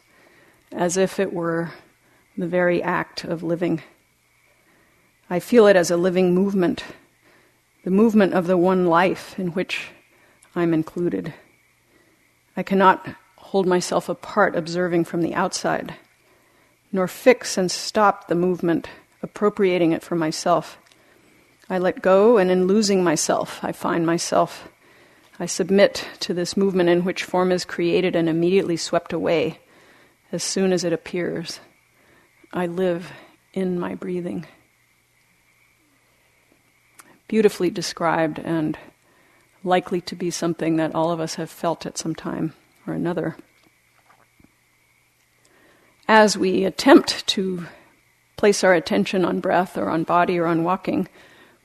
as 0.72 0.96
if 0.96 1.20
it 1.20 1.34
were 1.34 1.72
the 2.38 2.48
very 2.48 2.82
act 2.82 3.26
of 3.26 3.44
living. 3.44 3.82
I 5.30 5.40
feel 5.40 5.68
it 5.68 5.76
as 5.76 5.92
a 5.92 5.98
living 5.98 6.34
movement, 6.34 6.84
the 7.84 7.92
movement 7.92 8.34
of 8.34 8.48
the 8.48 8.58
one 8.58 8.88
life 8.88 9.38
in 9.40 9.50
which 9.50 9.90
I'm 10.56 10.74
included. 10.74 11.34
I 12.58 12.64
cannot 12.64 13.08
hold 13.38 13.66
myself 13.66 14.10
apart 14.10 14.56
observing 14.56 15.06
from 15.06 15.22
the 15.22 15.34
outside, 15.34 15.96
nor 16.92 17.08
fix 17.08 17.58
and 17.58 17.72
stop 17.72 18.28
the 18.28 18.36
movement, 18.36 18.90
appropriating 19.24 19.92
it 19.92 20.04
for 20.04 20.16
myself. 20.16 20.78
I 21.70 21.78
let 21.78 22.02
go, 22.02 22.38
and 22.38 22.52
in 22.52 22.68
losing 22.68 23.04
myself, 23.04 23.64
I 23.64 23.72
find 23.72 24.06
myself. 24.06 24.68
I 25.40 25.46
submit 25.46 26.06
to 26.22 26.34
this 26.34 26.58
movement 26.58 26.90
in 26.90 27.06
which 27.06 27.24
form 27.24 27.52
is 27.52 27.64
created 27.64 28.16
and 28.16 28.28
immediately 28.28 28.76
swept 28.76 29.14
away 29.14 29.60
as 30.32 30.44
soon 30.44 30.74
as 30.74 30.84
it 30.84 30.92
appears. 30.92 31.60
I 32.52 32.66
live 32.66 33.12
in 33.54 33.80
my 33.80 33.96
breathing. 33.96 34.46
Beautifully 37.30 37.70
described 37.70 38.40
and 38.40 38.78
likely 39.64 40.02
to 40.02 40.16
be 40.16 40.32
something 40.32 40.78
that 40.78 40.96
all 40.96 41.12
of 41.12 41.20
us 41.20 41.36
have 41.36 41.50
felt 41.50 41.86
at 41.86 41.98
some 41.98 42.16
time 42.16 42.54
or 42.88 42.94
another. 42.94 43.38
As 46.08 46.36
we 46.36 46.66
attempt 46.66 47.28
to 47.28 47.68
place 48.36 48.64
our 48.64 48.74
attention 48.74 49.24
on 49.24 49.42
breath 49.42 49.78
or 49.78 49.90
on 49.90 50.04
body 50.04 50.40
or 50.40 50.48
on 50.48 50.64
walking, 50.64 51.08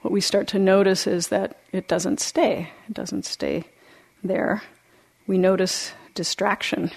what 0.03 0.12
we 0.12 0.20
start 0.20 0.46
to 0.48 0.59
notice 0.59 1.07
is 1.07 1.29
that 1.29 1.57
it 1.72 1.88
doesn't 1.88 2.20
stay. 2.20 2.70
It 2.87 2.92
doesn't 2.92 3.24
stay 3.24 3.64
there. 4.22 4.62
We 5.27 5.38
notice 5.38 5.92
distraction. 6.14 6.90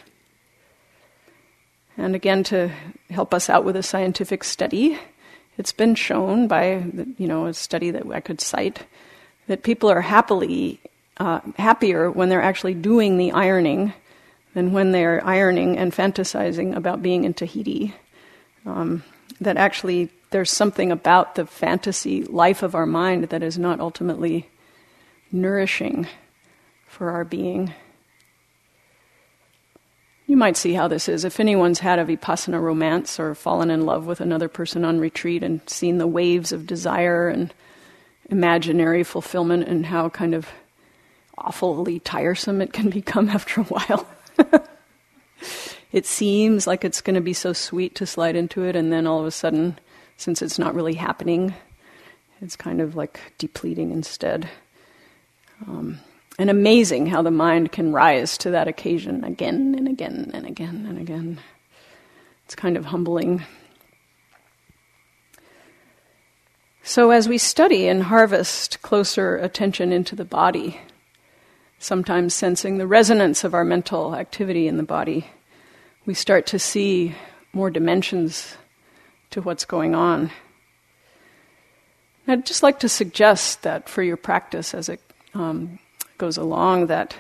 And 1.95 2.15
again, 2.15 2.43
to 2.45 2.69
help 3.10 3.34
us 3.34 3.49
out 3.49 3.63
with 3.63 3.77
a 3.77 3.84
scientific 3.84 4.43
study, 4.43 4.99
it's 5.57 5.71
been 5.71 5.95
shown 5.95 6.47
by 6.47 6.85
you 7.17 7.27
know 7.27 7.47
a 7.47 7.53
study 7.53 7.91
that 7.91 8.05
I 8.09 8.19
could 8.19 8.41
cite 8.41 8.85
that 9.47 9.63
people 9.63 9.89
are 9.89 10.01
happily 10.01 10.79
uh, 11.17 11.39
happier 11.57 12.11
when 12.11 12.29
they're 12.29 12.41
actually 12.41 12.73
doing 12.73 13.17
the 13.17 13.31
ironing 13.31 13.93
than 14.53 14.73
when 14.73 14.91
they're 14.91 15.25
ironing 15.25 15.77
and 15.77 15.91
fantasizing 15.91 16.75
about 16.75 17.01
being 17.01 17.23
in 17.23 17.33
Tahiti. 17.33 17.93
Um, 18.65 19.03
that 19.39 19.57
actually 19.57 20.09
there's 20.31 20.51
something 20.51 20.91
about 20.91 21.35
the 21.35 21.45
fantasy 21.45 22.23
life 22.23 22.63
of 22.63 22.75
our 22.75 22.85
mind 22.85 23.25
that 23.25 23.43
is 23.43 23.57
not 23.57 23.79
ultimately 23.79 24.49
nourishing 25.31 26.07
for 26.87 27.11
our 27.11 27.23
being. 27.23 27.73
You 30.27 30.35
might 30.35 30.57
see 30.57 30.73
how 30.73 30.89
this 30.89 31.07
is. 31.07 31.23
If 31.23 31.39
anyone's 31.39 31.79
had 31.79 31.99
a 31.99 32.05
vipassana 32.05 32.61
romance 32.61 33.17
or 33.17 33.33
fallen 33.33 33.71
in 33.71 33.85
love 33.85 34.05
with 34.05 34.19
another 34.19 34.49
person 34.49 34.83
on 34.83 34.99
retreat 34.99 35.41
and 35.41 35.67
seen 35.69 35.97
the 35.97 36.05
waves 36.05 36.51
of 36.51 36.67
desire 36.67 37.29
and 37.29 37.53
imaginary 38.29 39.03
fulfillment 39.03 39.69
and 39.69 39.85
how 39.85 40.09
kind 40.09 40.35
of 40.35 40.49
awfully 41.37 42.01
tiresome 42.01 42.61
it 42.61 42.73
can 42.73 42.89
become 42.91 43.29
after 43.29 43.61
a 43.61 43.63
while. 43.63 44.05
it 45.93 46.05
seems 46.05 46.67
like 46.67 46.83
it's 46.83 46.99
going 46.99 47.15
to 47.15 47.21
be 47.21 47.33
so 47.33 47.53
sweet 47.53 47.95
to 47.95 48.05
slide 48.05 48.35
into 48.35 48.63
it, 48.63 48.75
and 48.75 48.91
then 48.91 49.07
all 49.07 49.21
of 49.21 49.25
a 49.25 49.31
sudden 49.31 49.79
since 50.17 50.41
it's 50.41 50.59
not 50.59 50.75
really 50.75 50.95
happening. 50.95 51.53
It's 52.41 52.55
kind 52.55 52.81
of 52.81 52.95
like 52.95 53.19
depleting 53.37 53.91
instead. 53.91 54.49
Um, 55.67 55.99
and 56.38 56.50
amazing 56.50 57.08
how 57.08 57.21
the 57.21 57.32
mind 57.32 57.71
can 57.71 57.91
rise 57.91 58.38
to 58.39 58.52
that 58.52 58.67
occasion 58.67 59.23
again 59.23 59.76
and 59.78 59.88
again 59.88 60.32
and 60.34 60.45
again 60.45 60.86
and 60.88 61.00
again. 61.00 61.39
It's 62.45 62.56
kind 62.56 62.78
of 62.78 62.86
humbling. 62.86 63.43
So, 66.84 67.12
as 67.12 67.28
we 67.28 67.38
study 67.38 67.88
and 67.88 68.04
harvest 68.04 68.82
closer 68.82 69.36
attention 69.38 69.91
into 69.91 70.15
the 70.15 70.23
body, 70.23 70.80
sometimes 71.80 72.34
sensing 72.34 72.78
the 72.78 72.88
resonance 72.88 73.43
of 73.43 73.54
our 73.54 73.65
mental 73.65 74.15
activity 74.15 74.67
in 74.67 74.78
the 74.78 74.84
body, 74.84 75.28
we 76.06 76.13
start 76.13 76.45
to 76.47 76.60
see 76.60 77.15
more 77.52 77.69
dimensions 77.69 78.56
to 79.32 79.41
what's 79.41 79.65
going 79.65 79.95
on. 79.95 80.32
I'd 82.28 82.45
just 82.45 82.63
like 82.63 82.80
to 82.80 82.89
suggest 82.89 83.63
that 83.63 83.89
for 83.89 84.04
your 84.04 84.17
practice 84.17 84.73
as 84.73 84.88
it 84.88 85.02
um, 85.34 85.80
goes 86.17 86.38
along, 86.38 86.88
that 86.88 87.15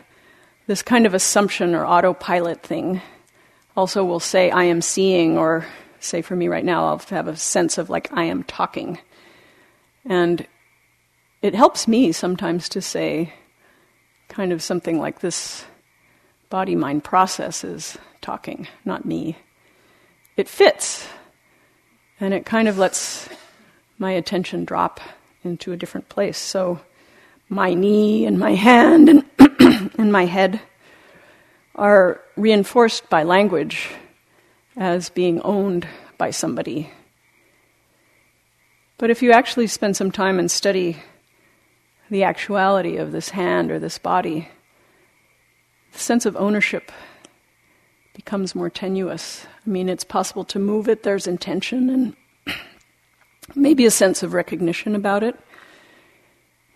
this 0.67 0.81
kind 0.81 1.05
of 1.05 1.13
assumption 1.13 1.73
or 1.73 1.85
autopilot 1.85 2.61
thing 2.61 3.01
also 3.75 4.03
will 4.03 4.19
say, 4.19 4.51
I 4.51 4.63
am 4.63 4.81
seeing, 4.81 5.37
or 5.37 5.65
say 5.99 6.21
for 6.21 6.35
me 6.35 6.47
right 6.47 6.65
now, 6.65 6.87
I'll 6.87 6.97
have 7.09 7.27
a 7.27 7.35
sense 7.35 7.77
of 7.77 7.89
like, 7.89 8.11
I 8.11 8.23
am 8.23 8.43
talking. 8.43 8.99
And 10.05 10.45
it 11.41 11.53
helps 11.53 11.87
me 11.87 12.11
sometimes 12.11 12.69
to 12.69 12.81
say 12.81 13.33
kind 14.29 14.51
of 14.51 14.61
something 14.61 14.99
like 14.99 15.19
this 15.19 15.65
body 16.49 16.75
mind 16.75 17.03
process 17.03 17.63
is 17.63 17.97
talking, 18.21 18.67
not 18.85 19.05
me. 19.05 19.37
It 20.35 20.49
fits 20.49 21.07
and 22.19 22.33
it 22.33 22.45
kind 22.45 22.67
of 22.67 22.77
lets 22.77 23.29
my 23.97 24.11
attention 24.11 24.65
drop 24.65 24.99
into 25.43 25.71
a 25.71 25.77
different 25.77 26.09
place. 26.09 26.37
So 26.37 26.79
my 27.49 27.73
knee 27.73 28.25
and 28.25 28.37
my 28.39 28.55
hand 28.55 29.09
and, 29.09 29.25
and 29.97 30.11
my 30.11 30.25
head 30.25 30.61
are 31.75 32.21
reinforced 32.35 33.09
by 33.09 33.23
language 33.23 33.89
as 34.75 35.09
being 35.09 35.41
owned 35.41 35.87
by 36.17 36.31
somebody. 36.31 36.91
But 38.97 39.09
if 39.11 39.21
you 39.21 39.31
actually 39.31 39.67
spend 39.67 39.95
some 39.95 40.11
time 40.11 40.39
and 40.39 40.49
study 40.49 40.97
the 42.09 42.23
actuality 42.23 42.97
of 42.97 43.11
this 43.11 43.29
hand 43.29 43.71
or 43.71 43.79
this 43.79 43.97
body, 43.97 44.49
the 45.93 45.99
sense 45.99 46.25
of 46.25 46.35
ownership 46.35 46.91
becomes 48.13 48.55
more 48.55 48.69
tenuous. 48.69 49.45
I 49.65 49.69
mean, 49.69 49.89
it's 49.89 50.03
possible 50.03 50.43
to 50.45 50.57
move 50.57 50.89
it, 50.89 51.03
there's 51.03 51.27
intention 51.27 51.89
and 51.89 52.15
maybe 53.55 53.85
a 53.85 53.91
sense 53.91 54.23
of 54.23 54.33
recognition 54.33 54.95
about 54.95 55.23
it. 55.23 55.37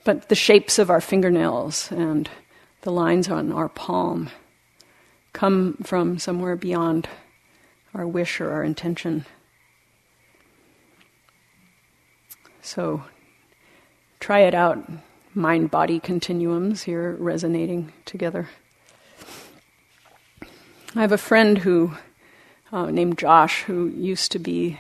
But 0.04 0.30
the 0.30 0.36
shapes 0.36 0.80
of 0.80 0.90
our 0.90 1.02
fingernails 1.02 1.92
and 1.92 2.30
the 2.82 2.92
lines 2.92 3.30
on 3.30 3.52
our 3.52 3.70
palm 3.70 4.30
come 5.34 5.78
from 5.84 6.18
somewhere 6.18 6.56
beyond 6.56 7.08
our 7.94 8.08
wish 8.08 8.42
or 8.42 8.52
our 8.52 8.64
intention. 8.64 9.26
So 12.62 13.04
try 14.20 14.40
it 14.40 14.56
out. 14.56 14.90
Mind 15.34 15.72
body 15.72 16.00
continuums 16.00 16.84
here 16.84 17.16
resonating 17.20 17.94
together. 18.06 18.50
I 20.96 21.02
have 21.02 21.12
a 21.12 21.18
friend 21.18 21.60
who, 21.60 21.94
uh, 22.72 22.92
named 22.92 23.18
Josh, 23.18 23.64
who 23.64 23.88
used 23.88 24.32
to 24.34 24.40
be, 24.40 24.80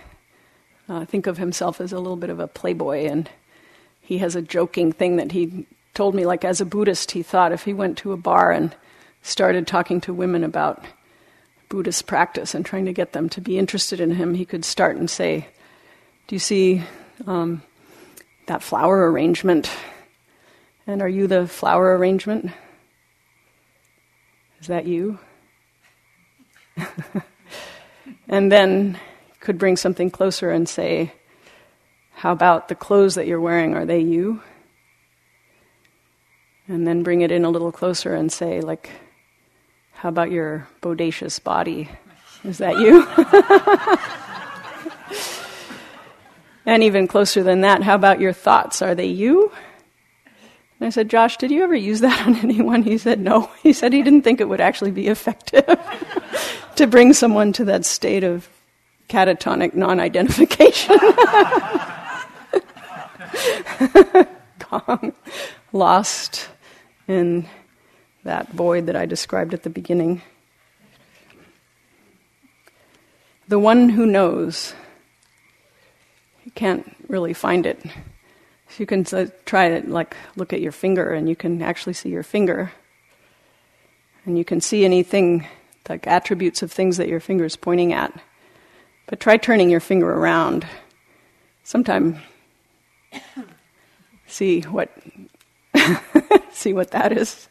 uh, 0.89 1.05
think 1.05 1.25
of 1.25 1.37
himself 1.37 1.79
as 1.79 1.93
a 1.93 1.99
little 1.99 2.17
bit 2.17 2.29
of 2.29 2.39
a 2.39 2.47
playboy, 2.47 3.05
and 3.05 3.29
he 4.01 4.17
has 4.17 4.35
a 4.35 4.41
joking 4.41 4.91
thing 4.91 5.17
that 5.17 5.31
he 5.31 5.65
told 5.93 6.15
me, 6.15 6.25
like 6.25 6.43
as 6.43 6.59
a 6.59 6.65
Buddhist, 6.65 7.11
he 7.11 7.23
thought 7.23 7.51
if 7.51 7.63
he 7.63 7.73
went 7.73 7.97
to 7.99 8.11
a 8.11 8.17
bar 8.17 8.51
and 8.51 8.75
started 9.21 9.67
talking 9.67 10.01
to 10.01 10.13
women 10.13 10.43
about 10.43 10.83
Buddhist 11.69 12.07
practice 12.07 12.53
and 12.53 12.65
trying 12.65 12.85
to 12.85 12.93
get 12.93 13.13
them 13.13 13.29
to 13.29 13.41
be 13.41 13.57
interested 13.57 13.99
in 13.99 14.11
him, 14.11 14.33
he 14.33 14.45
could 14.45 14.65
start 14.65 14.97
and 14.97 15.09
say, 15.09 15.47
Do 16.27 16.35
you 16.35 16.39
see 16.39 16.83
um, 17.25 17.61
that 18.47 18.63
flower 18.63 19.09
arrangement? 19.09 19.71
And 20.87 21.01
are 21.01 21.09
you 21.09 21.27
the 21.27 21.47
flower 21.47 21.95
arrangement? 21.95 22.51
Is 24.59 24.67
that 24.67 24.85
you? 24.85 25.19
and 28.27 28.51
then 28.51 28.99
could 29.39 29.57
bring 29.57 29.77
something 29.77 30.11
closer 30.11 30.51
and 30.51 30.67
say, 30.67 31.13
How 32.13 32.31
about 32.31 32.67
the 32.67 32.75
clothes 32.75 33.15
that 33.15 33.27
you're 33.27 33.41
wearing? 33.41 33.73
Are 33.73 33.85
they 33.85 33.99
you? 33.99 34.41
And 36.67 36.87
then 36.87 37.03
bring 37.03 37.21
it 37.21 37.31
in 37.31 37.43
a 37.43 37.49
little 37.49 37.71
closer 37.71 38.13
and 38.13 38.31
say, 38.31 38.61
like, 38.61 38.91
how 39.91 40.09
about 40.09 40.31
your 40.31 40.67
bodacious 40.81 41.43
body? 41.43 41.89
Is 42.43 42.59
that 42.59 42.79
you? 42.79 43.07
and 46.65 46.83
even 46.83 47.07
closer 47.07 47.43
than 47.43 47.61
that, 47.61 47.83
how 47.83 47.95
about 47.95 48.19
your 48.19 48.33
thoughts? 48.33 48.81
Are 48.81 48.95
they 48.95 49.07
you? 49.07 49.51
And 50.79 50.87
I 50.87 50.89
said, 50.89 51.09
Josh, 51.09 51.37
did 51.37 51.51
you 51.51 51.63
ever 51.63 51.75
use 51.75 51.99
that 51.99 52.25
on 52.25 52.35
anyone? 52.43 52.81
He 52.81 52.97
said, 52.97 53.19
no. 53.19 53.51
He 53.61 53.73
said 53.73 53.93
he 53.93 54.01
didn't 54.01 54.23
think 54.23 54.41
it 54.41 54.49
would 54.49 54.61
actually 54.61 54.89
be 54.89 55.07
effective 55.07 55.79
to 56.75 56.87
bring 56.87 57.13
someone 57.13 57.53
to 57.53 57.65
that 57.65 57.85
state 57.85 58.23
of 58.23 58.49
catatonic 59.07 59.75
non 59.75 59.99
identification. 59.99 60.97
Gong. 64.69 65.13
Lost 65.73 66.49
in 67.07 67.47
that 68.23 68.51
void 68.51 68.85
that 68.85 68.95
I 68.95 69.05
described 69.05 69.53
at 69.53 69.63
the 69.63 69.69
beginning. 69.69 70.21
The 73.47 73.59
one 73.59 73.89
who 73.89 74.05
knows, 74.05 74.73
you 76.45 76.51
can't 76.51 76.95
really 77.07 77.33
find 77.33 77.65
it. 77.65 77.81
So 77.83 78.77
you 78.77 78.85
can 78.85 79.05
uh, 79.11 79.27
try 79.45 79.79
to 79.79 79.89
like 79.89 80.15
look 80.35 80.53
at 80.53 80.61
your 80.61 80.71
finger, 80.71 81.11
and 81.11 81.27
you 81.27 81.35
can 81.35 81.61
actually 81.61 81.93
see 81.93 82.09
your 82.09 82.23
finger, 82.23 82.71
and 84.25 84.37
you 84.37 84.45
can 84.45 84.61
see 84.61 84.85
anything 84.85 85.45
like 85.89 86.07
attributes 86.07 86.61
of 86.61 86.71
things 86.71 86.97
that 86.97 87.09
your 87.09 87.19
finger 87.19 87.43
is 87.43 87.57
pointing 87.57 87.91
at. 87.91 88.13
But 89.07 89.19
try 89.19 89.35
turning 89.35 89.69
your 89.69 89.81
finger 89.81 90.09
around. 90.09 90.65
Sometime 91.63 92.21
see 94.27 94.61
what 94.61 94.89
see 96.51 96.73
what 96.73 96.91
that 96.91 97.11
is. 97.11 97.47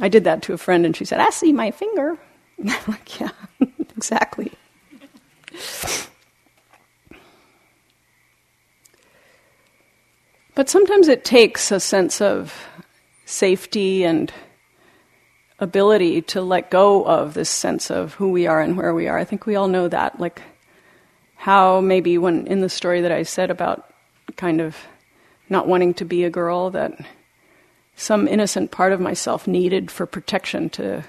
I 0.00 0.08
did 0.08 0.24
that 0.24 0.42
to 0.42 0.52
a 0.52 0.58
friend, 0.58 0.84
and 0.84 0.96
she 0.96 1.04
said, 1.04 1.20
"I 1.20 1.30
see 1.30 1.52
my 1.52 1.70
finger." 1.70 2.18
I'm 2.58 2.74
like, 2.88 3.20
"Yeah, 3.20 3.30
exactly." 3.96 4.52
But 10.54 10.68
sometimes 10.68 11.08
it 11.08 11.24
takes 11.24 11.72
a 11.72 11.80
sense 11.80 12.20
of 12.20 12.54
safety 13.24 14.04
and 14.04 14.32
ability 15.58 16.22
to 16.22 16.42
let 16.42 16.70
go 16.70 17.04
of 17.04 17.34
this 17.34 17.50
sense 17.50 17.90
of 17.90 18.14
who 18.14 18.30
we 18.30 18.46
are 18.46 18.60
and 18.60 18.76
where 18.76 18.94
we 18.94 19.08
are. 19.08 19.18
I 19.18 19.24
think 19.24 19.46
we 19.46 19.56
all 19.56 19.68
know 19.68 19.88
that. 19.88 20.20
Like 20.20 20.42
how 21.44 21.78
maybe 21.78 22.16
when 22.16 22.46
in 22.46 22.62
the 22.62 22.70
story 22.70 23.02
that 23.02 23.12
I 23.12 23.22
said 23.22 23.50
about 23.50 23.92
kind 24.34 24.62
of 24.62 24.78
not 25.50 25.68
wanting 25.68 25.92
to 25.92 26.04
be 26.06 26.24
a 26.24 26.30
girl, 26.30 26.70
that 26.70 26.98
some 27.96 28.26
innocent 28.26 28.70
part 28.70 28.94
of 28.94 29.00
myself 29.00 29.46
needed 29.46 29.90
for 29.90 30.06
protection 30.06 30.70
to 30.70 31.04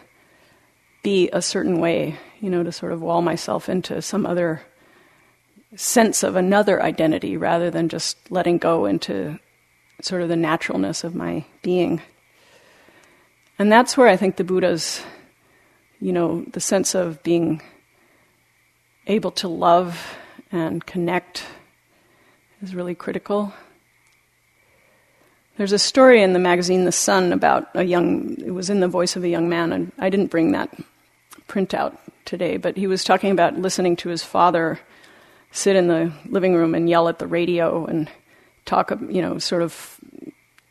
be 1.03 1.29
a 1.31 1.41
certain 1.41 1.79
way, 1.79 2.17
you 2.41 2.49
know, 2.49 2.63
to 2.63 2.71
sort 2.73 2.91
of 2.91 3.01
wall 3.01 3.21
myself 3.21 3.69
into 3.69 4.01
some 4.01 4.25
other 4.25 4.61
sense 5.77 6.21
of 6.21 6.35
another 6.35 6.83
identity 6.83 7.37
rather 7.37 7.71
than 7.71 7.87
just 7.87 8.17
letting 8.29 8.57
go 8.57 8.85
into 8.85 9.39
sort 10.01 10.21
of 10.21 10.27
the 10.27 10.35
naturalness 10.35 11.05
of 11.05 11.15
my 11.15 11.45
being. 11.61 12.01
And 13.57 13.71
that's 13.71 13.95
where 13.95 14.09
I 14.09 14.17
think 14.17 14.35
the 14.35 14.43
Buddha's, 14.43 15.01
you 16.01 16.11
know, 16.11 16.43
the 16.51 16.59
sense 16.59 16.93
of 16.93 17.23
being 17.23 17.61
able 19.07 19.31
to 19.31 19.47
love 19.47 20.17
and 20.55 20.85
connect 20.85 21.45
is 22.61 22.73
really 22.73 22.95
critical. 22.95 23.53
There's 25.57 25.73
a 25.73 25.79
story 25.79 26.21
in 26.21 26.31
the 26.31 26.39
magazine 26.39 26.85
The 26.85 26.91
Sun 26.91 27.33
about 27.33 27.67
a 27.75 27.83
young, 27.83 28.35
it 28.39 28.51
was 28.51 28.69
in 28.69 28.79
the 28.79 28.87
voice 28.87 29.15
of 29.15 29.23
a 29.23 29.29
young 29.29 29.49
man, 29.49 29.73
and 29.73 29.91
I 29.99 30.09
didn't 30.09 30.31
bring 30.31 30.53
that 30.53 30.73
printout 31.49 31.97
today, 32.23 32.55
but 32.57 32.77
he 32.77 32.87
was 32.87 33.03
talking 33.03 33.31
about 33.31 33.57
listening 33.57 33.97
to 33.97 34.09
his 34.09 34.23
father 34.23 34.79
sit 35.51 35.75
in 35.75 35.87
the 35.87 36.11
living 36.25 36.55
room 36.55 36.73
and 36.73 36.89
yell 36.89 37.07
at 37.07 37.19
the 37.19 37.27
radio 37.27 37.85
and 37.85 38.09
talk, 38.65 38.91
you 39.09 39.21
know, 39.21 39.37
sort 39.37 39.61
of 39.61 39.99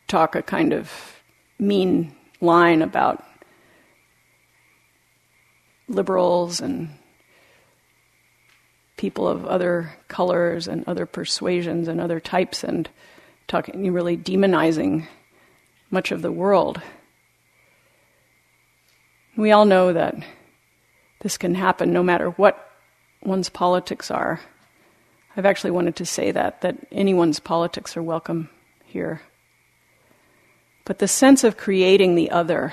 talk 0.08 0.34
a 0.34 0.42
kind 0.42 0.72
of 0.72 1.20
mean 1.58 2.14
line 2.40 2.82
about 2.82 3.24
liberals 5.88 6.60
and 6.60 6.90
people 8.96 9.28
of 9.28 9.44
other 9.46 9.94
colors 10.08 10.68
and 10.68 10.86
other 10.86 11.06
persuasions 11.06 11.88
and 11.88 12.00
other 12.00 12.20
types 12.20 12.62
and 12.62 12.88
talking, 13.48 13.92
really 13.92 14.16
demonizing 14.16 15.06
much 15.90 16.12
of 16.12 16.22
the 16.22 16.32
world. 16.32 16.80
We 19.36 19.50
all 19.50 19.64
know 19.64 19.92
that 19.92 20.14
this 21.20 21.36
can 21.36 21.54
happen 21.54 21.92
no 21.92 22.02
matter 22.02 22.30
what 22.30 22.70
one's 23.22 23.48
politics 23.48 24.10
are. 24.10 24.40
I've 25.36 25.46
actually 25.46 25.72
wanted 25.72 25.96
to 25.96 26.06
say 26.06 26.30
that, 26.30 26.60
that 26.60 26.76
anyone's 26.92 27.40
politics 27.40 27.96
are 27.96 28.02
welcome 28.02 28.48
here. 28.84 29.22
But 30.84 30.98
the 30.98 31.08
sense 31.08 31.42
of 31.42 31.56
creating 31.56 32.14
the 32.14 32.30
other 32.30 32.72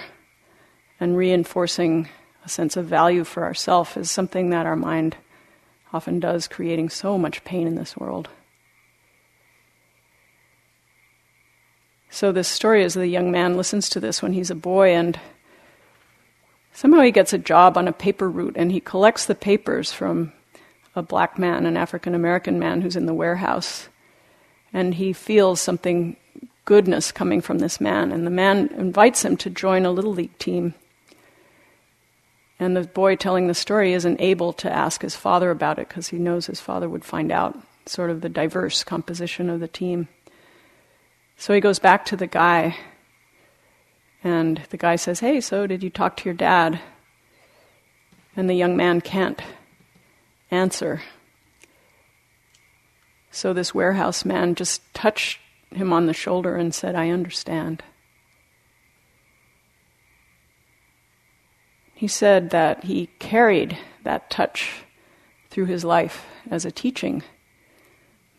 and 1.00 1.18
reinforcing 1.18 2.10
a 2.46 2.50
sense 2.50 2.78
of 2.78 2.86
value 2.86 3.24
for 3.24 3.44
ourself 3.44 3.98
is 3.98 4.12
something 4.12 4.52
that 4.52 4.66
our 4.66 4.76
mind 4.76 5.16
often 5.94 6.20
does, 6.20 6.48
creating 6.48 6.90
so 6.90 7.18
much 7.18 7.44
pain 7.44 7.68
in 7.68 7.76
this 7.76 7.98
world. 7.98 8.30
So, 12.10 12.32
this 12.32 12.48
story 12.48 12.84
is 12.84 12.94
the 12.94 13.08
young 13.08 13.32
man 13.32 13.56
listens 13.56 13.88
to 13.90 14.00
this 14.00 14.22
when 14.22 14.34
he's 14.34 14.52
a 14.52 14.56
boy, 14.56 14.94
and 14.94 15.20
somehow 16.74 17.02
he 17.02 17.12
gets 17.12 17.32
a 17.34 17.38
job 17.38 17.78
on 17.78 17.88
a 17.88 17.94
paper 17.94 18.30
route 18.30 18.56
and 18.58 18.72
he 18.72 18.80
collects 18.80 19.26
the 19.26 19.36
papers 19.36 19.92
from 19.92 20.34
a 20.96 21.02
black 21.02 21.40
man, 21.40 21.66
an 21.66 21.78
African 21.78 22.14
American 22.14 22.60
man 22.60 22.82
who's 22.82 22.96
in 22.96 23.06
the 23.06 23.14
warehouse. 23.14 23.88
And 24.74 24.96
he 24.96 25.14
feels 25.14 25.60
something 25.60 26.16
goodness 26.66 27.12
coming 27.12 27.42
from 27.42 27.60
this 27.60 27.82
man. 27.82 28.12
And 28.12 28.26
the 28.26 28.32
man 28.32 28.70
invites 28.78 29.24
him 29.24 29.38
to 29.38 29.50
join 29.50 29.86
a 29.86 29.92
little 29.92 30.14
league 30.14 30.38
team. 30.38 30.74
And 32.62 32.78
the 32.78 32.84
boy 32.84 33.16
telling 33.16 33.48
the 33.48 33.56
story 33.56 33.94
isn't 33.94 34.22
able 34.22 34.54
to 34.54 34.72
ask 34.72 35.02
his 35.02 35.16
father 35.16 35.50
about 35.50 35.80
it 35.80 35.88
because 35.88 36.10
he 36.10 36.20
knows 36.20 36.46
his 36.46 36.62
father 36.62 36.88
would 36.88 37.04
find 37.04 37.32
out 37.32 37.58
sort 37.88 38.12
of 38.12 38.22
the 38.22 38.30
diverse 38.30 38.84
composition 38.84 39.50
of 39.50 39.60
the 39.60 39.68
team. 39.68 40.08
So 41.38 41.56
he 41.56 41.60
goes 41.60 41.80
back 41.80 42.06
to 42.06 42.16
the 42.16 42.28
guy, 42.28 42.78
and 44.24 44.62
the 44.70 44.78
guy 44.78 44.96
says, 44.96 45.22
Hey, 45.22 45.42
so 45.42 45.66
did 45.66 45.82
you 45.82 45.90
talk 45.90 46.18
to 46.18 46.26
your 46.26 46.36
dad? 46.36 46.80
And 48.36 48.48
the 48.48 48.54
young 48.54 48.78
man 48.78 49.02
can't 49.02 49.42
answer. 50.52 51.02
So 53.32 53.54
this 53.54 53.74
warehouse 53.74 54.24
man 54.24 54.54
just 54.54 54.84
touched 54.94 55.40
him 55.74 55.92
on 55.92 56.06
the 56.06 56.14
shoulder 56.14 56.58
and 56.58 56.76
said, 56.76 56.94
I 56.94 57.10
understand. 57.10 57.82
He 62.02 62.08
said 62.08 62.50
that 62.50 62.86
he 62.86 63.12
carried 63.20 63.78
that 64.02 64.32
touch 64.32 64.86
through 65.52 65.68
his 65.68 65.86
life 65.86 66.26
as 66.50 66.66
a 66.66 66.72
teaching, 66.72 67.22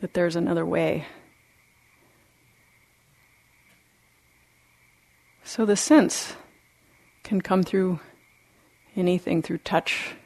that 0.01 0.15
there's 0.15 0.35
another 0.35 0.67
way. 0.67 1.07
So 5.45 5.65
the 5.65 5.77
sense 5.77 6.35
can 7.23 7.41
come 7.41 7.63
through 7.63 8.01
anything, 8.97 9.43
through 9.43 9.59
touch, 9.59 10.17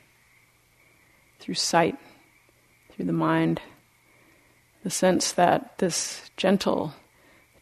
through 1.38 1.56
sight, 1.56 1.98
through 2.92 3.04
the 3.04 3.12
mind. 3.12 3.60
The 4.82 4.88
sense 4.88 5.32
that 5.32 5.76
this 5.76 6.30
gentle 6.38 6.94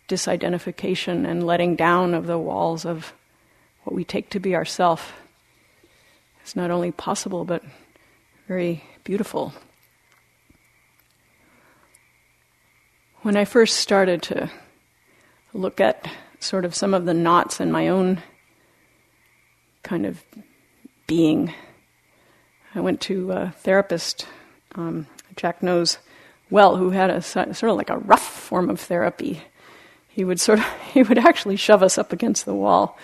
disidentification 0.09 1.29
and 1.29 1.45
letting 1.45 1.75
down 1.75 2.15
of 2.15 2.29
the 2.29 2.39
walls 2.39 2.87
of 2.87 3.13
what 3.83 3.97
we 3.97 4.05
take 4.05 4.31
to 4.31 4.39
be 4.39 4.55
ourself 4.55 5.15
is 6.45 6.57
not 6.57 6.71
only 6.71 6.93
possible 6.93 7.45
but 7.45 7.63
very 8.47 8.85
beautiful. 9.05 9.53
When 13.23 13.37
I 13.37 13.45
first 13.45 13.79
started 13.79 14.23
to 14.23 14.51
look 15.55 15.81
at 15.81 16.11
sort 16.41 16.65
of 16.65 16.75
some 16.75 16.93
of 16.93 17.07
the 17.07 17.15
knots 17.15 17.61
in 17.61 17.73
my 17.73 17.89
own 17.89 18.23
kind 19.83 20.05
of 20.05 20.23
being. 21.07 21.55
I 22.75 22.81
went 22.81 23.01
to 23.03 23.31
a 23.31 23.55
therapist, 23.59 24.27
um, 24.75 25.07
Jack 25.37 25.63
knows 25.63 25.99
well, 26.51 26.77
who 26.77 26.91
had 26.91 27.11
a 27.11 27.23
sort 27.23 27.49
of 27.63 27.77
like 27.77 27.91
a 27.91 27.99
rough 27.99 28.27
form 28.27 28.69
of 28.69 28.81
therapy. 28.81 29.41
He 30.09 30.25
would 30.25 30.41
sort 30.41 30.59
of 30.59 30.65
he 30.93 31.03
would 31.03 31.19
actually 31.19 31.57
shove 31.57 31.83
us 31.83 31.99
up 31.99 32.13
against 32.13 32.45
the 32.45 32.55
wall 32.55 32.99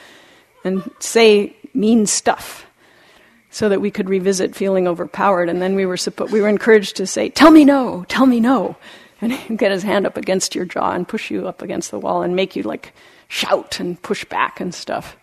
and 0.65 0.89
say 0.99 1.57
mean 1.73 2.07
stuff 2.07 2.67
so 3.51 3.69
that 3.69 3.81
we 3.81 3.91
could 3.91 4.09
revisit 4.09 4.55
feeling 4.55 4.87
overpowered. 4.87 5.49
And 5.49 5.61
then 5.61 5.75
we 5.75 5.87
were 5.87 5.97
suppo- 5.97 6.31
we 6.31 6.41
were 6.41 6.49
encouraged 6.49 6.97
to 6.97 7.07
say, 7.07 7.29
"Tell 7.29 7.51
me 7.51 7.65
no, 7.65 8.05
tell 8.09 8.27
me 8.27 8.41
no," 8.41 8.77
and 9.21 9.33
he'd 9.33 9.59
get 9.59 9.73
his 9.73 9.83
hand 9.83 10.07
up 10.07 10.17
against 10.17 10.55
your 10.55 10.65
jaw 10.65 10.93
and 10.93 11.07
push 11.07 11.31
you 11.31 11.47
up 11.47 11.63
against 11.63 11.91
the 11.91 11.99
wall 11.99 12.23
and 12.23 12.37
make 12.37 12.57
you 12.57 12.63
like 12.63 12.93
shout 13.29 13.81
and 13.81 14.01
push 14.03 14.25
back 14.25 14.61
and 14.61 14.75
stuff. 14.75 15.17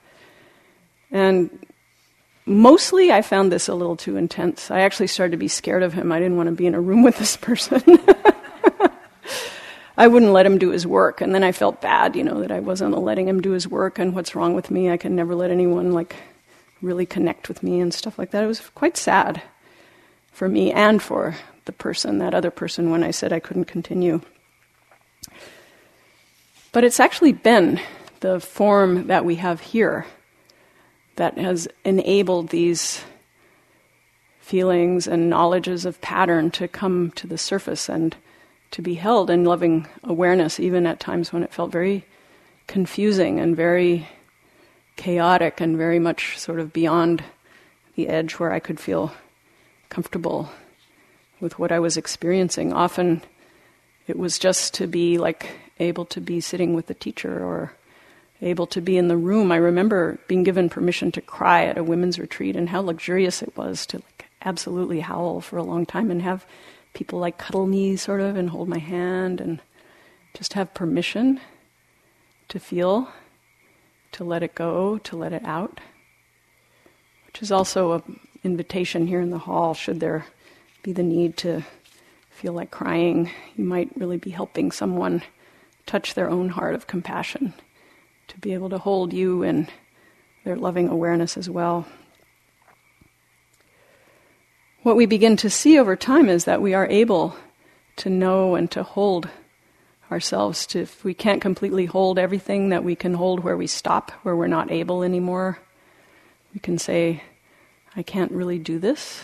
And 1.12 1.66
mostly 2.46 3.12
I 3.12 3.22
found 3.22 3.52
this 3.52 3.68
a 3.68 3.76
little 3.76 3.96
too 3.96 4.18
intense. 4.18 4.72
I 4.72 4.82
actually 4.82 5.08
started 5.08 5.32
to 5.32 5.38
be 5.38 5.48
scared 5.48 5.84
of 5.84 5.94
him. 5.94 6.12
I 6.12 6.20
didn't 6.20 6.38
want 6.38 6.48
to 6.48 6.56
be 6.56 6.66
in 6.66 6.76
a 6.76 6.82
room 6.82 7.04
with 7.04 7.18
this 7.18 7.38
person. 7.38 7.82
I 10.00 10.08
wouldn't 10.08 10.32
let 10.32 10.46
him 10.46 10.60
do 10.60 10.70
his 10.70 10.86
work. 10.86 11.22
And 11.22 11.34
then 11.34 11.44
I 11.44 11.52
felt 11.52 11.82
bad, 11.82 12.16
you 12.16 12.24
know, 12.24 12.42
that 12.42 12.52
I 12.52 12.60
wasn't 12.60 12.98
letting 12.98 13.28
him 13.28 13.42
do 13.42 13.52
his 13.52 13.68
work 13.68 13.98
and 13.98 14.14
what's 14.14 14.36
wrong 14.36 14.54
with 14.54 14.70
me. 14.70 14.92
I 14.92 14.98
can 14.98 15.16
never 15.16 15.34
let 15.34 15.50
anyone 15.50 15.92
like 15.92 16.16
really 16.82 17.06
connect 17.06 17.48
with 17.48 17.64
me 17.64 17.80
and 17.80 17.94
stuff 17.94 18.18
like 18.20 18.32
that. 18.32 18.44
It 18.44 18.48
was 18.48 18.60
quite 18.76 18.98
sad 18.98 19.42
for 20.32 20.48
me 20.48 20.72
and 20.72 21.02
for 21.02 21.36
the 21.66 21.72
person, 21.72 22.20
that 22.20 22.34
other 22.34 22.52
person, 22.52 22.92
when 22.92 23.04
I 23.04 23.12
said 23.12 23.34
I 23.34 23.40
couldn't 23.40 23.66
continue. 23.66 24.22
But 26.72 26.84
it's 26.84 27.00
actually 27.00 27.34
been 27.34 27.80
the 28.20 28.40
form 28.40 29.08
that 29.08 29.26
we 29.26 29.36
have 29.36 29.62
here 29.62 30.06
that 31.16 31.38
has 31.38 31.68
enabled 31.84 32.50
these 32.50 33.04
feelings 34.40 35.08
and 35.08 35.30
knowledges 35.30 35.86
of 35.86 36.00
pattern 36.02 36.52
to 36.52 36.68
come 36.68 37.12
to 37.12 37.28
the 37.28 37.38
surface 37.38 37.90
and 37.90 38.16
to 38.72 38.82
be 38.82 38.94
held 38.94 39.30
in 39.30 39.44
loving 39.44 39.88
awareness, 40.04 40.60
even 40.60 40.86
at 40.86 41.00
times 41.00 41.34
when 41.34 41.44
it 41.44 41.54
felt 41.54 41.72
very 41.72 42.06
confusing 42.68 43.40
and 43.40 43.56
very 43.56 44.08
chaotic 44.98 45.62
and 45.62 45.78
very 45.78 46.00
much 46.00 46.38
sort 46.38 46.60
of 46.60 46.74
beyond 46.74 47.24
the 47.96 48.10
edge 48.10 48.34
where 48.34 48.52
I 48.52 48.60
could 48.60 48.80
feel 48.80 49.14
comfortable 49.90 50.50
with 51.40 51.58
what 51.58 51.72
I 51.72 51.80
was 51.80 51.98
experiencing. 51.98 52.74
Often 52.74 53.22
it 54.08 54.18
was 54.18 54.38
just 54.38 54.74
to 54.76 54.88
be 54.88 55.18
like 55.18 55.52
able 55.80 56.06
to 56.06 56.20
be 56.20 56.42
sitting 56.42 56.74
with 56.74 56.88
the 56.88 56.94
teacher 56.94 57.44
or 57.44 57.74
able 58.42 58.68
to 58.68 58.82
be 58.82 58.98
in 58.98 59.08
the 59.08 59.18
room. 59.18 59.52
I 59.52 59.58
remember 59.58 60.20
being 60.28 60.44
given 60.44 60.70
permission 60.70 61.12
to 61.14 61.22
cry 61.22 61.66
at 61.66 61.78
a 61.78 61.84
women's 61.84 62.20
retreat 62.20 62.56
and 62.56 62.70
how 62.70 62.82
luxurious 62.82 63.42
it 63.42 63.56
was 63.56 63.86
to 63.88 63.98
like 63.98 64.26
absolutely 64.44 65.00
howl 65.00 65.42
for 65.42 65.58
a 65.58 65.64
long 65.64 65.86
time 65.86 66.12
and 66.12 66.22
have 66.22 66.46
people 66.94 67.20
like 67.20 67.38
cuddle 67.38 67.66
me 67.66 67.96
sort 67.96 68.22
of 68.22 68.36
and 68.36 68.50
hold 68.50 68.68
my 68.68 68.80
hand 68.80 69.42
and 69.42 69.62
just 70.34 70.54
have 70.54 70.74
permission 70.74 71.40
to 72.48 72.60
feel, 72.60 73.10
to 74.14 74.24
let 74.24 74.44
it 74.44 74.56
go, 74.56 74.98
to 75.00 75.16
let 75.16 75.34
it 75.34 75.44
out. 75.46 75.80
Which 77.26 77.42
is 77.42 77.52
also 77.52 77.94
an 77.94 78.20
invitation 78.44 79.08
here 79.08 79.22
in 79.22 79.30
the 79.30 79.38
hall, 79.38 79.74
should 79.74 80.00
there 80.00 80.26
be 80.84 80.94
the 80.94 81.04
need 81.04 81.38
to 81.38 81.64
feel 82.30 82.54
like 82.54 82.72
crying, 82.72 83.32
you 83.56 83.64
might 83.64 83.90
really 83.96 84.18
be 84.18 84.30
helping 84.30 84.72
someone 84.72 85.24
touch 85.86 86.14
their 86.14 86.30
own 86.30 86.50
heart 86.50 86.76
of 86.76 86.88
compassion, 86.88 87.54
to 88.28 88.38
be 88.40 88.54
able 88.54 88.70
to 88.70 88.78
hold 88.78 89.12
you 89.14 89.42
in 89.42 89.68
their 90.44 90.56
loving 90.56 90.88
awareness 90.88 91.36
as 91.36 91.50
well 91.50 91.88
what 94.88 94.96
we 94.96 95.06
begin 95.06 95.36
to 95.36 95.50
see 95.50 95.78
over 95.78 95.98
time 95.98 96.30
is 96.30 96.46
that 96.46 96.62
we 96.62 96.74
are 96.74 96.88
able 96.88 97.36
to 97.98 98.10
know 98.10 98.56
and 98.56 98.72
to 98.72 98.84
hold 98.84 99.28
ourselves 100.12 100.66
to 100.68 100.80
if 100.82 101.04
we 101.04 101.14
can't 101.14 101.42
completely 101.42 101.86
hold 101.86 102.18
everything 102.18 102.70
that 102.70 102.84
we 102.84 102.96
can 102.96 103.14
hold 103.14 103.42
where 103.42 103.58
we 103.58 103.68
stop 103.68 104.12
where 104.24 104.36
we're 104.36 104.48
not 104.48 104.72
able 104.72 105.04
anymore. 105.04 105.60
We 106.54 106.60
can 106.60 106.78
say 106.78 107.24
i 107.96 108.04
can't 108.04 108.32
really 108.32 108.60
do 108.60 108.78
this 108.78 109.24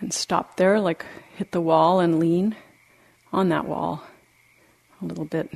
and 0.00 0.12
stop 0.12 0.56
there 0.56 0.80
like 0.80 1.04
hit 1.36 1.52
the 1.52 1.60
wall 1.60 2.00
and 2.00 2.18
lean 2.18 2.56
on 3.32 3.48
that 3.50 3.66
wall 3.66 4.02
a 5.00 5.04
little 5.04 5.24
bit. 5.24 5.52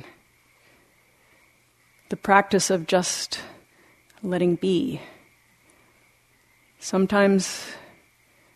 The 2.09 2.15
practice 2.15 2.69
of 2.69 2.87
just 2.87 3.41
letting 4.21 4.55
be. 4.55 5.01
Sometimes 6.79 7.65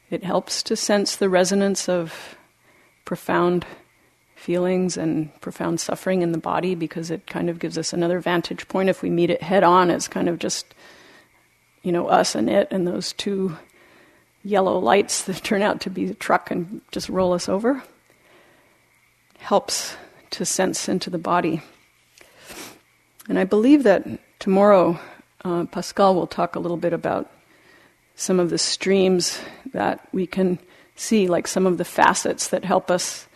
it 0.10 0.24
helps 0.24 0.64
to 0.64 0.76
sense 0.76 1.16
the 1.16 1.30
resonance 1.30 1.90
of 1.90 2.38
profound 3.04 3.66
feelings 4.38 4.98
and 4.98 5.30
profound 5.42 5.80
suffering 5.80 6.22
in 6.22 6.32
the 6.32 6.38
body 6.38 6.76
because 6.76 7.10
it 7.10 7.26
kind 7.28 7.50
of 7.50 7.58
gives 7.58 7.78
us 7.78 7.92
another 7.92 8.20
vantage 8.20 8.68
point 8.68 8.88
if 8.88 9.02
we 9.02 9.10
meet 9.10 9.32
it 9.32 9.42
head 9.42 9.64
on 9.64 9.90
as 9.90 10.08
kind 10.08 10.30
of 10.30 10.38
just 10.38 10.76
you 11.82 11.92
know 11.92 12.08
us 12.08 12.36
and 12.36 12.50
it 12.50 12.68
and 12.70 12.88
those 12.88 13.14
two 13.14 13.58
yellow 14.44 14.78
lights 14.78 15.24
that 15.24 15.44
turn 15.44 15.62
out 15.62 15.82
to 15.82 15.90
be 15.90 16.06
the 16.06 16.14
truck 16.14 16.52
and 16.52 16.82
just 16.92 17.10
roll 17.10 17.34
us 17.34 17.50
over 17.50 17.84
helps 19.40 19.98
to 20.30 20.46
sense 20.46 20.88
into 20.88 21.10
the 21.10 21.18
body. 21.18 21.62
And 23.28 23.40
i 23.40 23.44
believe 23.44 23.84
that 23.84 24.08
tomorrow 24.40 25.00
uh, 25.44 25.66
pascal 25.66 26.14
will 26.14 26.28
talk 26.28 26.56
a 26.56 26.60
little 26.60 26.78
bit 26.78 26.94
about 26.94 27.30
some 28.16 28.40
of 28.40 28.50
the 28.50 28.58
streams 28.58 29.40
that 29.74 30.08
we 30.12 30.28
can 30.28 30.60
see, 30.96 31.28
like 31.28 31.48
some 31.48 31.66
of 31.66 31.78
the 31.78 31.86
facets 31.86 32.50
that 32.50 32.66
help 32.66 32.90
us 32.90 33.28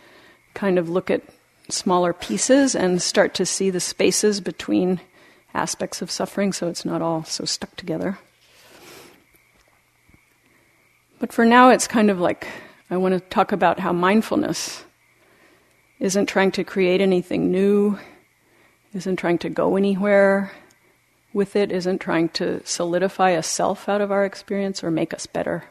kind 0.54 0.78
of 0.78 0.88
look 0.88 1.10
at 1.10 1.22
smaller 1.68 2.12
pieces 2.12 2.74
and 2.74 3.00
start 3.00 3.34
to 3.34 3.46
see 3.46 3.70
the 3.70 3.80
spaces 3.80 4.40
between 4.40 5.00
aspects 5.54 6.02
of 6.02 6.10
suffering 6.10 6.52
so 6.52 6.68
it's 6.68 6.84
not 6.84 7.02
all 7.02 7.24
so 7.24 7.44
stuck 7.44 7.74
together. 7.76 8.18
But 11.18 11.32
for 11.32 11.44
now, 11.44 11.70
it's 11.70 11.86
kind 11.86 12.10
of 12.10 12.18
like 12.18 12.48
I 12.90 12.96
want 12.96 13.14
to 13.14 13.20
talk 13.20 13.52
about 13.52 13.78
how 13.78 13.92
mindfulness 13.92 14.84
isn't 16.00 16.26
trying 16.26 16.50
to 16.52 16.64
create 16.64 17.00
anything 17.00 17.52
new, 17.52 17.98
isn't 18.92 19.16
trying 19.16 19.38
to 19.38 19.48
go 19.48 19.76
anywhere, 19.76 20.50
with 21.32 21.54
it 21.54 21.70
isn't 21.70 22.00
trying 22.00 22.28
to 22.30 22.60
solidify 22.66 23.30
a 23.30 23.42
self 23.42 23.88
out 23.88 24.00
of 24.00 24.10
our 24.10 24.24
experience 24.24 24.82
or 24.82 24.90
make 24.90 25.14
us 25.14 25.26
better. 25.26 25.64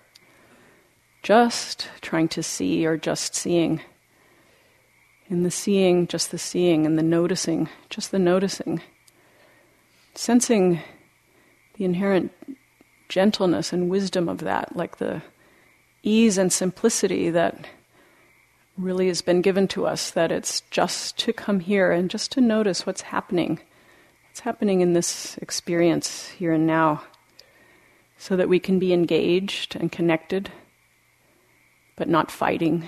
Just 1.21 1.89
trying 1.99 2.29
to 2.29 2.41
see 2.41 2.85
or 2.85 2.97
just 2.97 3.35
seeing. 3.35 3.81
In 5.31 5.43
the 5.43 5.49
seeing, 5.49 6.05
just 6.07 6.29
the 6.29 6.37
seeing, 6.37 6.85
and 6.85 6.97
the 6.97 7.03
noticing, 7.03 7.69
just 7.89 8.11
the 8.11 8.19
noticing. 8.19 8.81
Sensing 10.13 10.81
the 11.77 11.85
inherent 11.85 12.31
gentleness 13.09 13.73
and 13.73 13.89
wisdom 13.89 14.29
of 14.29 14.39
that, 14.39 14.75
like 14.75 14.97
the 14.97 15.23
ease 16.03 16.37
and 16.37 16.51
simplicity 16.53 17.29
that 17.29 17.65
really 18.77 19.07
has 19.07 19.23
been 19.23 19.41
given 19.41 19.67
to 19.69 19.87
us, 19.87 20.11
that 20.11 20.31
it's 20.31 20.61
just 20.69 21.17
to 21.17 21.33
come 21.33 21.61
here 21.61 21.91
and 21.91 22.11
just 22.11 22.31
to 22.33 22.41
notice 22.41 22.85
what's 22.85 23.01
happening 23.01 23.59
what's 24.31 24.39
happening 24.39 24.79
in 24.79 24.93
this 24.93 25.37
experience 25.39 26.29
here 26.29 26.53
and 26.53 26.65
now 26.65 27.03
so 28.17 28.37
that 28.37 28.47
we 28.47 28.61
can 28.61 28.79
be 28.79 28.93
engaged 28.93 29.75
and 29.75 29.91
connected, 29.91 30.49
but 31.97 32.07
not 32.07 32.31
fighting. 32.31 32.87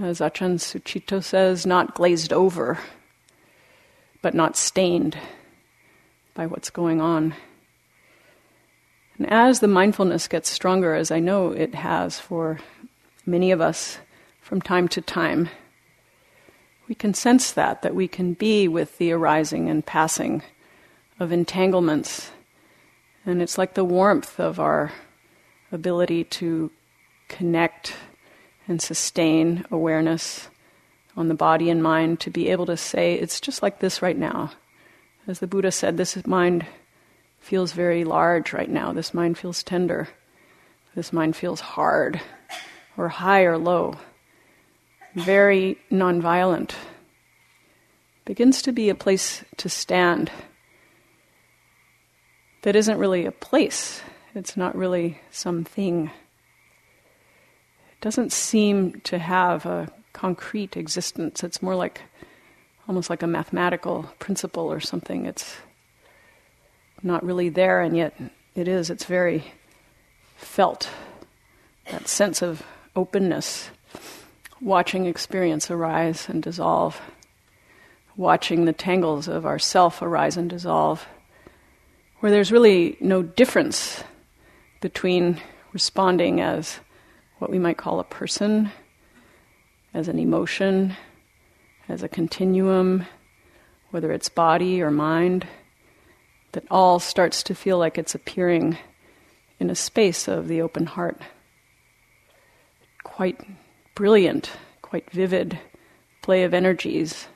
As 0.00 0.20
Ajahn 0.20 0.60
Sucitto 0.60 1.20
says, 1.20 1.66
not 1.66 1.96
glazed 1.96 2.32
over, 2.32 2.78
but 4.22 4.32
not 4.32 4.56
stained 4.56 5.18
by 6.34 6.46
what's 6.46 6.70
going 6.70 7.00
on. 7.00 7.34
And 9.16 9.28
as 9.28 9.58
the 9.58 9.66
mindfulness 9.66 10.28
gets 10.28 10.48
stronger, 10.50 10.94
as 10.94 11.10
I 11.10 11.18
know 11.18 11.50
it 11.50 11.74
has 11.74 12.20
for 12.20 12.60
many 13.26 13.50
of 13.50 13.60
us 13.60 13.98
from 14.40 14.62
time 14.62 14.86
to 14.88 15.00
time, 15.00 15.48
we 16.88 16.94
can 16.94 17.12
sense 17.12 17.50
that, 17.50 17.82
that 17.82 17.96
we 17.96 18.06
can 18.06 18.34
be 18.34 18.68
with 18.68 18.98
the 18.98 19.10
arising 19.10 19.68
and 19.68 19.84
passing 19.84 20.42
of 21.18 21.32
entanglements. 21.32 22.30
And 23.26 23.42
it's 23.42 23.58
like 23.58 23.74
the 23.74 23.84
warmth 23.84 24.38
of 24.38 24.60
our 24.60 24.92
ability 25.72 26.22
to 26.24 26.70
connect 27.26 27.94
and 28.68 28.80
sustain 28.80 29.64
awareness 29.70 30.48
on 31.16 31.26
the 31.26 31.34
body 31.34 31.68
and 31.68 31.82
mind, 31.82 32.20
to 32.20 32.30
be 32.30 32.48
able 32.48 32.66
to 32.66 32.76
say, 32.76 33.14
it's 33.14 33.40
just 33.40 33.60
like 33.60 33.80
this 33.80 34.00
right 34.02 34.16
now. 34.16 34.52
As 35.26 35.40
the 35.40 35.48
Buddha 35.48 35.72
said, 35.72 35.96
this 35.96 36.24
mind 36.26 36.64
feels 37.40 37.72
very 37.72 38.04
large 38.04 38.52
right 38.52 38.70
now, 38.70 38.92
this 38.92 39.12
mind 39.12 39.36
feels 39.36 39.62
tender, 39.62 40.08
this 40.94 41.12
mind 41.12 41.34
feels 41.34 41.60
hard, 41.60 42.20
or 42.96 43.08
high 43.08 43.42
or 43.42 43.58
low. 43.58 43.94
Very 45.14 45.78
nonviolent, 45.90 46.74
begins 48.24 48.62
to 48.62 48.72
be 48.72 48.88
a 48.88 48.94
place 48.94 49.44
to 49.56 49.68
stand 49.68 50.30
that 52.62 52.76
isn't 52.76 52.98
really 52.98 53.24
a 53.24 53.32
place, 53.32 54.02
it's 54.34 54.56
not 54.56 54.76
really 54.76 55.20
something. 55.30 56.10
Doesn't 58.00 58.32
seem 58.32 59.00
to 59.02 59.18
have 59.18 59.66
a 59.66 59.88
concrete 60.12 60.76
existence, 60.76 61.42
it's 61.42 61.62
more 61.62 61.74
like 61.74 62.00
almost 62.88 63.10
like 63.10 63.22
a 63.22 63.26
mathematical 63.26 64.10
principle 64.18 64.72
or 64.72 64.80
something. 64.80 65.26
It's 65.26 65.56
not 67.02 67.24
really 67.24 67.48
there, 67.48 67.80
and 67.80 67.96
yet 67.96 68.14
it 68.54 68.66
is. 68.66 68.90
It's 68.90 69.04
very 69.04 69.52
felt. 70.36 70.88
That 71.90 72.08
sense 72.08 72.42
of 72.42 72.62
openness 72.96 73.70
watching 74.60 75.06
experience 75.06 75.70
arise 75.70 76.28
and 76.28 76.42
dissolve, 76.42 77.00
watching 78.16 78.64
the 78.64 78.72
tangles 78.72 79.28
of 79.28 79.46
our 79.46 79.58
self 79.58 80.02
arise 80.02 80.36
and 80.36 80.50
dissolve, 80.50 81.06
where 82.20 82.32
there's 82.32 82.50
really 82.50 82.96
no 83.00 83.22
difference 83.22 84.02
between 84.80 85.40
responding 85.72 86.40
as 86.40 86.80
what 87.38 87.50
we 87.50 87.58
might 87.58 87.76
call 87.76 88.00
a 88.00 88.04
person, 88.04 88.70
as 89.94 90.08
an 90.08 90.18
emotion, 90.18 90.94
as 91.88 92.02
a 92.02 92.08
continuum, 92.08 93.06
whether 93.90 94.12
it's 94.12 94.28
body 94.28 94.82
or 94.82 94.90
mind, 94.90 95.46
that 96.52 96.64
all 96.70 96.98
starts 96.98 97.42
to 97.42 97.54
feel 97.54 97.78
like 97.78 97.98
it's 97.98 98.14
appearing 98.14 98.76
in 99.58 99.70
a 99.70 99.74
space 99.74 100.28
of 100.28 100.48
the 100.48 100.60
open 100.60 100.86
heart. 100.86 101.20
Quite 103.04 103.40
brilliant, 103.94 104.50
quite 104.82 105.10
vivid 105.10 105.58
play 106.22 106.44
of 106.44 106.52
energies 106.52 107.26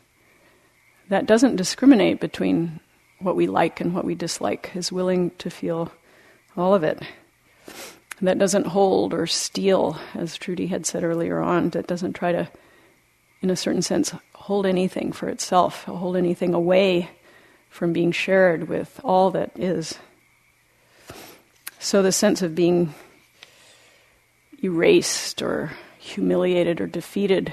that 1.09 1.27
doesn't 1.27 1.57
discriminate 1.57 2.21
between 2.21 2.81
what 3.21 3.37
we 3.37 3.47
like 3.47 3.81
and 3.81 3.95
what 3.95 4.05
we 4.05 4.15
dislike, 4.15 4.71
is 4.75 4.91
willing 4.91 5.31
to 5.39 5.51
feel 5.51 5.93
all 6.57 6.75
of 6.75 6.83
it. 6.83 7.03
That 8.21 8.39
doesn't 8.39 8.69
hold 8.69 9.15
or 9.15 9.27
steal, 9.27 9.99
as 10.15 10.37
Trudy 10.37 10.69
had 10.69 10.87
said 10.87 11.03
earlier 11.03 11.41
on, 11.41 11.71
that 11.71 11.87
doesn't 11.87 12.13
try 12.13 12.33
to, 12.33 12.49
in 13.41 13.51
a 13.51 13.57
certain 13.57 13.83
sense, 13.83 14.15
hold 14.35 14.67
anything 14.67 15.13
for 15.13 15.29
itself, 15.29 15.85
hold 15.85 16.17
anything 16.17 16.55
away 16.55 17.11
from 17.69 17.93
being 17.93 18.13
shared 18.13 18.69
with 18.69 19.01
all 19.03 19.31
that 19.31 19.51
is. 19.59 19.99
So 21.79 22.03
the 22.03 22.13
sense 22.13 22.43
of 22.43 22.55
being 22.55 22.95
erased 24.63 25.43
or 25.43 25.73
humiliated 25.99 26.81
or 26.81 26.87
defeated 26.87 27.53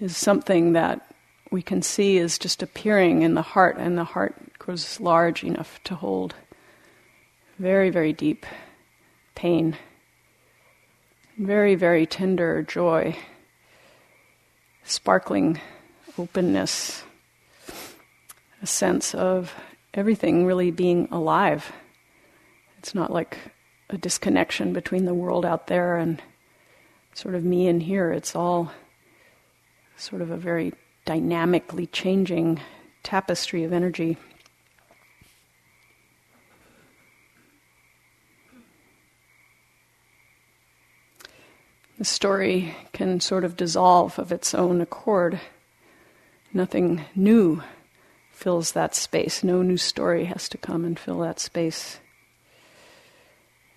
is 0.00 0.16
something 0.16 0.72
that 0.72 1.14
we 1.50 1.60
can 1.60 1.82
see 1.82 2.16
is 2.16 2.38
just 2.38 2.62
appearing 2.62 3.22
in 3.22 3.34
the 3.34 3.42
heart, 3.42 3.76
and 3.78 3.98
the 3.98 4.04
heart 4.04 4.34
grows 4.58 5.00
large 5.00 5.44
enough 5.44 5.82
to 5.84 5.94
hold 5.94 6.34
very, 7.58 7.90
very 7.90 8.12
deep 8.12 8.46
pain, 9.38 9.76
very, 11.38 11.76
very 11.76 12.06
tender 12.06 12.60
joy, 12.64 13.16
sparkling 14.82 15.60
openness, 16.18 17.04
a 18.60 18.66
sense 18.66 19.14
of 19.14 19.54
everything 19.94 20.44
really 20.44 20.72
being 20.72 21.06
alive. 21.12 21.70
It's 22.78 22.96
not 22.96 23.12
like 23.12 23.38
a 23.88 23.96
disconnection 23.96 24.72
between 24.72 25.04
the 25.04 25.14
world 25.14 25.46
out 25.46 25.68
there 25.68 25.96
and 25.96 26.20
sort 27.14 27.36
of 27.36 27.44
me 27.44 27.68
in 27.68 27.78
here. 27.78 28.10
It's 28.10 28.34
all 28.34 28.72
sort 29.96 30.20
of 30.20 30.32
a 30.32 30.36
very 30.36 30.72
dynamically 31.04 31.86
changing 31.86 32.60
tapestry 33.04 33.62
of 33.62 33.72
energy. 33.72 34.16
The 41.98 42.04
story 42.04 42.76
can 42.92 43.18
sort 43.18 43.44
of 43.44 43.56
dissolve 43.56 44.20
of 44.20 44.30
its 44.30 44.54
own 44.54 44.80
accord. 44.80 45.40
Nothing 46.52 47.04
new 47.16 47.62
fills 48.30 48.70
that 48.72 48.94
space. 48.94 49.42
No 49.42 49.62
new 49.62 49.76
story 49.76 50.26
has 50.26 50.48
to 50.50 50.58
come 50.58 50.84
and 50.84 50.96
fill 50.96 51.18
that 51.18 51.40
space. 51.40 51.98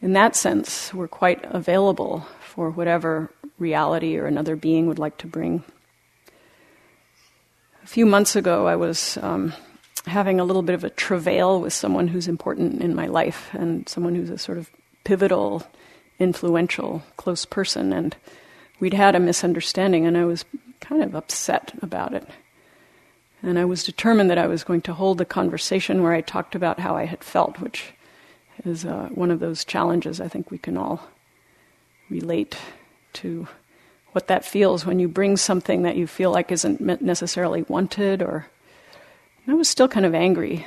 In 0.04 0.14
that 0.14 0.36
sense, 0.36 0.94
we're 0.94 1.08
quite 1.08 1.44
available 1.46 2.28
for 2.42 2.70
whatever 2.70 3.32
reality 3.58 4.18
or 4.18 4.28
another 4.28 4.56
being 4.56 4.86
would 4.86 5.00
like 5.00 5.18
to 5.18 5.28
bring. 5.28 5.64
A 7.84 7.88
few 7.88 8.06
months 8.06 8.36
ago, 8.36 8.68
I 8.68 8.76
was 8.76 9.18
um, 9.24 9.54
having 10.06 10.40
a 10.40 10.44
little 10.44 10.62
bit 10.62 10.76
of 10.76 10.84
a 10.84 10.92
travail 10.92 11.60
with 11.60 11.74
someone 11.74 12.08
who's 12.08 12.28
important 12.28 12.82
in 12.82 12.94
my 12.94 13.08
life 13.08 13.50
and 13.54 13.90
someone 13.90 14.14
who's 14.14 14.30
a 14.30 14.38
sort 14.38 14.60
of 14.60 14.70
pivotal, 15.04 15.64
influential, 16.22 17.04
close 17.18 17.46
person. 17.46 17.92
And 17.92 18.16
we'd 18.80 18.94
had 18.94 19.16
a 19.16 19.20
misunderstanding, 19.20 20.06
and 20.06 20.18
I 20.18 20.26
was 20.26 20.46
kind 20.80 21.04
of 21.04 21.16
upset 21.16 21.74
about 21.82 22.14
it. 22.14 22.28
And 23.44 23.58
I 23.58 23.66
was 23.66 23.84
determined 23.84 24.30
that 24.30 24.38
I 24.38 24.48
was 24.48 24.64
going 24.64 24.82
to 24.82 24.94
hold 24.94 25.18
the 25.18 25.26
conversation 25.26 26.04
where 26.04 26.14
I 26.14 26.22
talked 26.22 26.56
about 26.56 26.80
how 26.80 26.96
I 26.96 27.06
had 27.06 27.24
felt, 27.24 27.60
which 27.60 27.94
is 28.64 28.86
uh, 28.86 29.10
one 29.14 29.32
of 29.32 29.40
those 29.40 29.66
challenges 29.66 30.22
I 30.22 30.28
think 30.28 30.52
we 30.52 30.60
can 30.60 30.78
all 30.78 31.10
relate 32.10 32.58
to 33.14 33.48
what 34.12 34.28
that 34.28 34.46
feels 34.46 34.86
when 34.86 35.00
you 35.00 35.08
bring 35.08 35.38
something 35.38 35.84
that 35.84 35.96
you 35.96 36.06
feel 36.06 36.32
like 36.32 36.52
isn't 36.52 36.82
necessarily 37.02 37.64
wanted 37.64 38.22
or 38.22 38.48
I 39.48 39.54
was 39.54 39.70
still 39.70 39.88
kind 39.88 40.06
of 40.06 40.14
angry. 40.14 40.66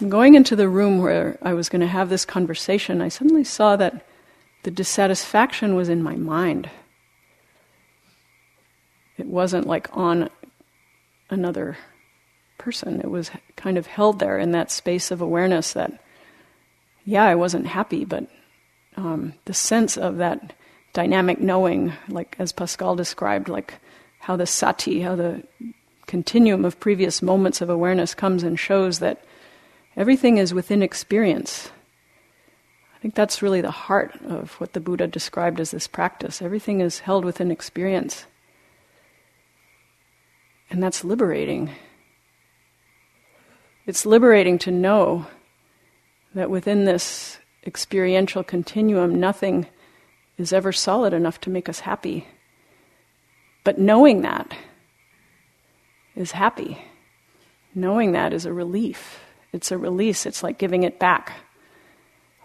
And 0.00 0.10
going 0.10 0.34
into 0.34 0.56
the 0.56 0.68
room 0.68 0.98
where 0.98 1.38
I 1.42 1.54
was 1.54 1.68
going 1.68 1.80
to 1.80 1.86
have 1.86 2.08
this 2.08 2.24
conversation, 2.24 3.00
I 3.00 3.08
suddenly 3.08 3.44
saw 3.44 3.76
that 3.76 4.04
the 4.62 4.70
dissatisfaction 4.70 5.74
was 5.74 5.88
in 5.88 6.02
my 6.02 6.16
mind. 6.16 6.68
It 9.16 9.26
wasn't 9.26 9.66
like 9.66 9.88
on 9.96 10.30
another 11.30 11.76
person. 12.56 13.00
It 13.00 13.10
was 13.10 13.30
kind 13.56 13.78
of 13.78 13.86
held 13.86 14.18
there 14.18 14.38
in 14.38 14.52
that 14.52 14.70
space 14.70 15.10
of 15.10 15.20
awareness 15.20 15.72
that, 15.72 16.00
yeah, 17.04 17.24
I 17.24 17.34
wasn't 17.34 17.66
happy, 17.66 18.04
but 18.04 18.26
um, 18.96 19.34
the 19.44 19.54
sense 19.54 19.96
of 19.96 20.18
that 20.18 20.54
dynamic 20.92 21.40
knowing, 21.40 21.92
like 22.08 22.36
as 22.38 22.52
Pascal 22.52 22.96
described, 22.96 23.48
like 23.48 23.74
how 24.18 24.36
the 24.36 24.46
sati, 24.46 25.00
how 25.00 25.14
the 25.14 25.42
continuum 26.06 26.64
of 26.64 26.80
previous 26.80 27.22
moments 27.22 27.60
of 27.60 27.70
awareness 27.70 28.14
comes 28.14 28.42
and 28.42 28.58
shows 28.58 28.98
that 28.98 29.24
everything 29.96 30.38
is 30.38 30.54
within 30.54 30.82
experience. 30.82 31.70
I 32.98 33.00
think 33.00 33.14
that's 33.14 33.42
really 33.42 33.60
the 33.60 33.70
heart 33.70 34.18
of 34.26 34.54
what 34.54 34.72
the 34.72 34.80
Buddha 34.80 35.06
described 35.06 35.60
as 35.60 35.70
this 35.70 35.86
practice. 35.86 36.42
Everything 36.42 36.80
is 36.80 36.98
held 36.98 37.24
within 37.24 37.52
experience. 37.52 38.26
And 40.68 40.82
that's 40.82 41.04
liberating. 41.04 41.70
It's 43.86 44.04
liberating 44.04 44.58
to 44.58 44.72
know 44.72 45.28
that 46.34 46.50
within 46.50 46.86
this 46.86 47.38
experiential 47.64 48.42
continuum, 48.42 49.20
nothing 49.20 49.68
is 50.36 50.52
ever 50.52 50.72
solid 50.72 51.12
enough 51.12 51.40
to 51.42 51.50
make 51.50 51.68
us 51.68 51.80
happy. 51.80 52.26
But 53.62 53.78
knowing 53.78 54.22
that 54.22 54.56
is 56.16 56.32
happy. 56.32 56.84
Knowing 57.76 58.10
that 58.10 58.32
is 58.32 58.44
a 58.44 58.52
relief. 58.52 59.20
It's 59.52 59.70
a 59.70 59.78
release. 59.78 60.26
It's 60.26 60.42
like 60.42 60.58
giving 60.58 60.82
it 60.82 60.98
back. 60.98 61.34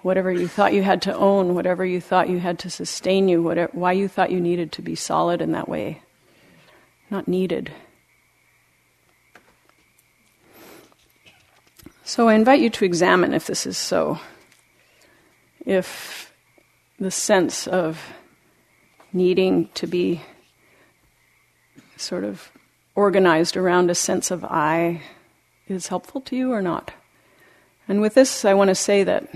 Whatever 0.04 0.32
you 0.32 0.47
thought 0.47 0.74
you 0.74 0.84
had 0.84 1.01
to 1.04 1.16
own, 1.16 1.56
whatever 1.56 1.86
you 1.86 1.99
thought 1.99 2.30
you 2.30 2.39
had 2.39 2.60
to 2.60 2.70
sustain 2.70 3.30
you, 3.30 3.41
whatever, 3.41 3.72
why 3.74 3.93
you 3.93 4.08
thought 4.08 4.32
you 4.32 4.39
needed 4.39 4.72
to 4.74 4.82
be 4.82 4.95
solid 4.95 5.41
in 5.41 5.54
that 5.54 5.70
way. 5.70 6.01
Not 7.10 7.28
needed. 7.28 7.72
So 12.04 12.28
I 12.28 12.34
invite 12.34 12.60
you 12.60 12.70
to 12.70 12.86
examine 12.86 13.34
if 13.34 13.47
this 13.47 13.66
is 13.66 13.78
so. 13.78 14.20
If 15.66 16.34
the 16.99 17.10
sense 17.10 17.66
of 17.66 18.14
needing 19.14 19.70
to 19.76 19.88
be 19.88 20.22
sort 21.95 22.26
of 22.26 22.51
organized 22.93 23.56
around 23.56 23.89
a 23.89 23.95
sense 23.95 24.32
of 24.32 24.43
I 24.43 25.01
is 25.70 25.88
helpful 25.88 26.20
to 26.22 26.36
you 26.36 26.51
or 26.51 26.62
not. 26.62 26.91
And 27.88 28.01
with 28.01 28.16
this, 28.16 28.43
I 28.43 28.54
want 28.54 28.68
to 28.68 28.76
say 28.76 29.06
that 29.06 29.30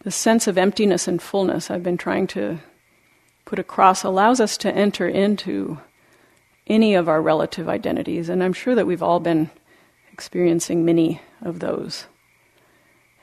the 0.00 0.10
sense 0.10 0.46
of 0.46 0.56
emptiness 0.56 1.08
and 1.08 1.20
fullness 1.20 1.70
I've 1.70 1.82
been 1.82 1.96
trying 1.96 2.26
to 2.28 2.58
put 3.44 3.58
across 3.58 4.04
allows 4.04 4.40
us 4.40 4.56
to 4.58 4.72
enter 4.72 5.08
into 5.08 5.78
any 6.66 6.94
of 6.94 7.08
our 7.08 7.22
relative 7.22 7.68
identities, 7.68 8.28
and 8.28 8.42
I'm 8.42 8.52
sure 8.52 8.74
that 8.74 8.86
we've 8.86 9.02
all 9.02 9.20
been 9.20 9.50
experiencing 10.12 10.84
many 10.84 11.20
of 11.40 11.60
those 11.60 12.06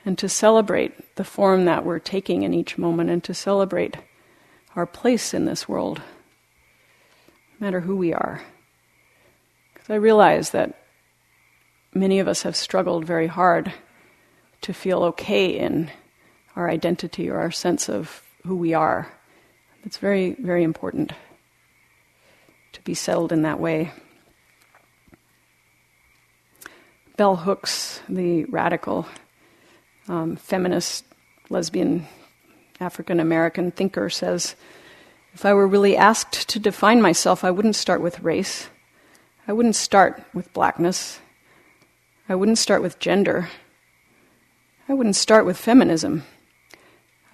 and 0.06 0.16
to 0.16 0.28
celebrate 0.28 1.16
the 1.16 1.24
form 1.24 1.64
that 1.64 1.84
we're 1.84 1.98
taking 1.98 2.44
in 2.44 2.54
each 2.54 2.78
moment 2.78 3.10
and 3.10 3.22
to 3.24 3.34
celebrate 3.34 3.96
our 4.76 4.86
place 4.86 5.34
in 5.34 5.44
this 5.44 5.68
world, 5.68 6.00
no 7.58 7.66
matter 7.66 7.80
who 7.80 7.96
we 7.96 8.14
are. 8.14 8.40
Because 9.74 9.90
I 9.90 9.96
realize 9.96 10.50
that 10.50 10.80
many 11.92 12.20
of 12.20 12.28
us 12.28 12.42
have 12.42 12.54
struggled 12.54 13.04
very 13.04 13.26
hard 13.26 13.72
to 14.60 14.72
feel 14.72 15.02
okay 15.02 15.46
in 15.46 15.90
our 16.56 16.68
identity 16.68 17.28
or 17.28 17.38
our 17.38 17.50
sense 17.50 17.88
of 17.88 18.22
who 18.44 18.56
we 18.56 18.74
are. 18.74 19.12
It's 19.84 19.98
very, 19.98 20.34
very 20.40 20.64
important 20.64 21.12
to 22.72 22.80
be 22.82 22.94
settled 22.94 23.30
in 23.30 23.42
that 23.42 23.60
way. 23.60 23.92
Bell 27.16 27.36
Hooks, 27.36 28.00
the 28.08 28.44
radical 28.46 29.06
um, 30.08 30.36
feminist, 30.36 31.04
lesbian, 31.48 32.06
African 32.80 33.20
American 33.20 33.70
thinker, 33.70 34.10
says 34.10 34.56
if 35.32 35.44
I 35.44 35.54
were 35.54 35.66
really 35.66 35.96
asked 35.96 36.48
to 36.48 36.58
define 36.58 37.00
myself, 37.00 37.44
I 37.44 37.50
wouldn't 37.50 37.76
start 37.76 38.00
with 38.00 38.20
race. 38.20 38.68
I 39.46 39.52
wouldn't 39.52 39.76
start 39.76 40.22
with 40.34 40.52
blackness. 40.52 41.20
I 42.28 42.34
wouldn't 42.34 42.58
start 42.58 42.82
with 42.82 42.98
gender. 42.98 43.48
I 44.88 44.94
wouldn't 44.94 45.16
start 45.16 45.46
with 45.46 45.56
feminism. 45.56 46.24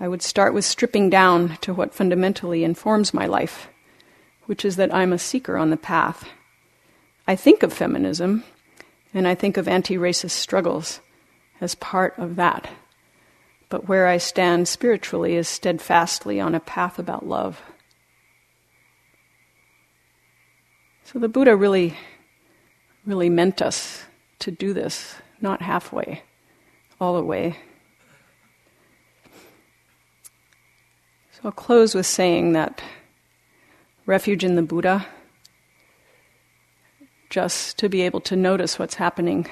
I 0.03 0.09
would 0.09 0.21
start 0.21 0.53
with 0.53 0.65
stripping 0.65 1.11
down 1.11 1.59
to 1.59 1.73
what 1.73 1.95
fundamentally 1.95 2.65
informs 2.65 3.15
my 3.15 3.27
life, 3.27 3.69
which 4.47 4.65
is 4.65 4.75
that 4.75 4.93
I'm 4.93 5.13
a 5.13 5.19
seeker 5.19 5.57
on 5.57 5.71
the 5.71 5.77
path. 5.77 6.29
I 7.29 7.37
think 7.37 7.63
of 7.63 7.73
feminism 7.73 8.43
and 9.15 9.29
I 9.29 9.37
think 9.37 9.57
of 9.57 9.69
anti 9.69 9.95
racist 9.95 10.33
struggles 10.33 10.99
as 11.61 11.77
part 11.77 12.19
of 12.19 12.35
that. 12.35 12.69
But 13.69 13.87
where 13.87 14.09
I 14.09 14.17
stand 14.17 14.67
spiritually 14.67 15.37
is 15.37 15.47
steadfastly 15.47 16.41
on 16.41 16.57
a 16.57 16.61
path 16.61 16.99
about 16.99 17.29
love. 17.29 17.63
So 21.05 21.21
the 21.21 21.29
Buddha 21.29 21.55
really, 21.55 21.97
really 23.07 23.31
meant 23.31 23.63
us 23.63 24.03
to 24.41 24.51
do 24.51 24.75
this, 24.75 25.15
not 25.41 25.63
halfway, 25.63 26.25
all 27.01 27.15
the 27.15 27.23
way. 27.23 27.57
So 31.43 31.49
I'll 31.49 31.53
close 31.53 31.93
with 31.93 32.07
saying 32.07 32.53
that 32.53 32.81
refuge 34.07 34.45
in 34.45 34.55
the 34.55 34.63
Buddha, 34.63 35.09
just 37.31 37.79
to 37.79 37.89
be 37.89 38.03
able 38.03 38.21
to 38.21 38.37
notice 38.37 38.79
what's 38.79 38.95
happening 38.95 39.49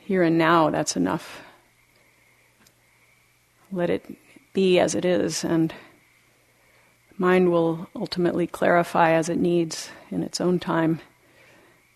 here 0.00 0.24
and 0.24 0.36
now, 0.36 0.68
that's 0.68 0.96
enough. 0.96 1.42
Let 3.70 3.88
it 3.88 4.16
be 4.52 4.80
as 4.80 4.96
it 4.96 5.04
is, 5.04 5.44
and 5.44 5.72
mind 7.16 7.52
will 7.52 7.88
ultimately 7.94 8.48
clarify 8.48 9.12
as 9.12 9.28
it 9.28 9.38
needs 9.38 9.90
in 10.10 10.24
its 10.24 10.40
own 10.40 10.58
time. 10.58 11.00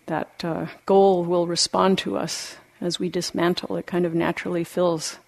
That 0.07 0.45
uh, 0.45 0.67
goal 0.87 1.25
will 1.25 1.49
respond 1.49 1.99
to 1.99 2.17
us 2.17 2.57
as 2.81 3.01
we 3.01 3.09
dismantle. 3.09 3.77
It 3.77 3.87
kind 3.87 4.07
of 4.07 4.15
naturally 4.15 4.63
fills, 4.63 5.19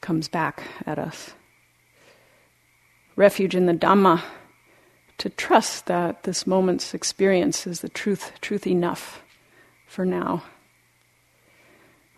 comes 0.00 0.28
back 0.28 0.62
at 0.86 1.00
us. 1.00 1.32
Refuge 3.16 3.54
in 3.54 3.66
the 3.66 3.74
Dhamma, 3.74 4.22
to 5.18 5.28
trust 5.28 5.86
that 5.86 6.22
this 6.24 6.46
moment's 6.46 6.94
experience 6.94 7.66
is 7.66 7.80
the 7.80 7.88
truth, 7.88 8.32
truth 8.40 8.66
enough 8.66 9.22
for 9.86 10.04
now. 10.04 10.42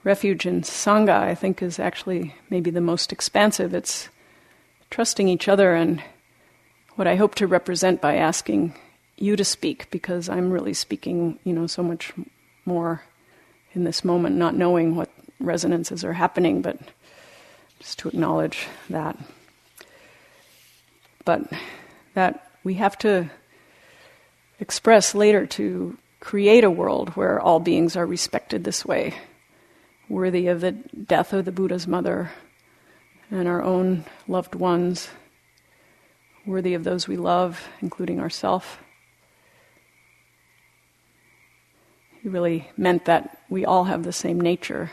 Refuge 0.05 0.47
in 0.47 0.63
Sangha, 0.63 1.19
I 1.19 1.35
think, 1.35 1.63
is 1.63 1.79
actually 1.79 2.35
maybe 2.51 2.71
the 2.71 2.81
most 2.81 3.13
expansive. 3.13 3.75
It's 3.75 4.09
trusting 4.91 5.29
each 5.29 5.49
other 5.49 5.75
and 5.75 6.03
what 6.95 7.09
I 7.09 7.17
hope 7.17 7.35
to 7.37 7.47
represent 7.47 8.01
by 8.01 8.17
asking 8.17 8.75
you 9.17 9.37
to 9.37 9.45
speak 9.45 9.91
because 9.91 10.29
I'm 10.29 10.51
really 10.51 10.75
speaking, 10.75 11.39
you 11.45 11.53
know, 11.53 11.67
so 11.67 11.83
much 11.83 12.13
more 12.65 13.03
in 13.73 13.85
this 13.85 14.05
moment, 14.05 14.37
not 14.37 14.55
knowing 14.55 14.95
what 14.95 15.11
resonances 15.41 16.05
are 16.05 16.13
happening, 16.13 16.63
but 16.63 16.79
just 17.81 17.99
to 18.01 18.09
acknowledge 18.09 18.67
that. 18.91 19.19
But 21.25 21.43
that 22.15 22.51
we 22.63 22.75
have 22.75 22.99
to 22.99 23.31
express 24.61 25.15
later 25.15 25.47
to 25.47 25.99
create 26.21 26.65
a 26.65 26.71
world 26.71 27.11
where 27.11 27.41
all 27.41 27.61
beings 27.61 27.97
are 27.97 28.07
respected 28.07 28.65
this 28.65 28.85
way, 28.85 29.15
worthy 30.09 30.47
of 30.47 30.61
the 30.61 30.73
death 30.73 31.33
of 31.33 31.45
the 31.45 31.53
Buddha's 31.53 31.87
mother, 31.87 32.31
and 33.31 33.49
our 33.49 33.63
own 33.63 34.05
loved 34.29 34.55
ones, 34.55 35.09
worthy 36.47 36.75
of 36.75 36.85
those 36.85 37.09
we 37.09 37.17
love, 37.17 37.69
including 37.81 38.21
ourselves. 38.21 38.67
He 42.23 42.29
really 42.29 42.71
meant 42.77 43.05
that 43.05 43.39
we 43.51 43.67
all 43.67 43.85
have 43.85 44.03
the 44.03 44.13
same 44.13 44.41
nature. 44.41 44.91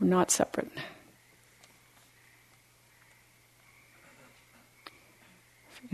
We're 0.00 0.08
not 0.08 0.30
separate. 0.30 0.70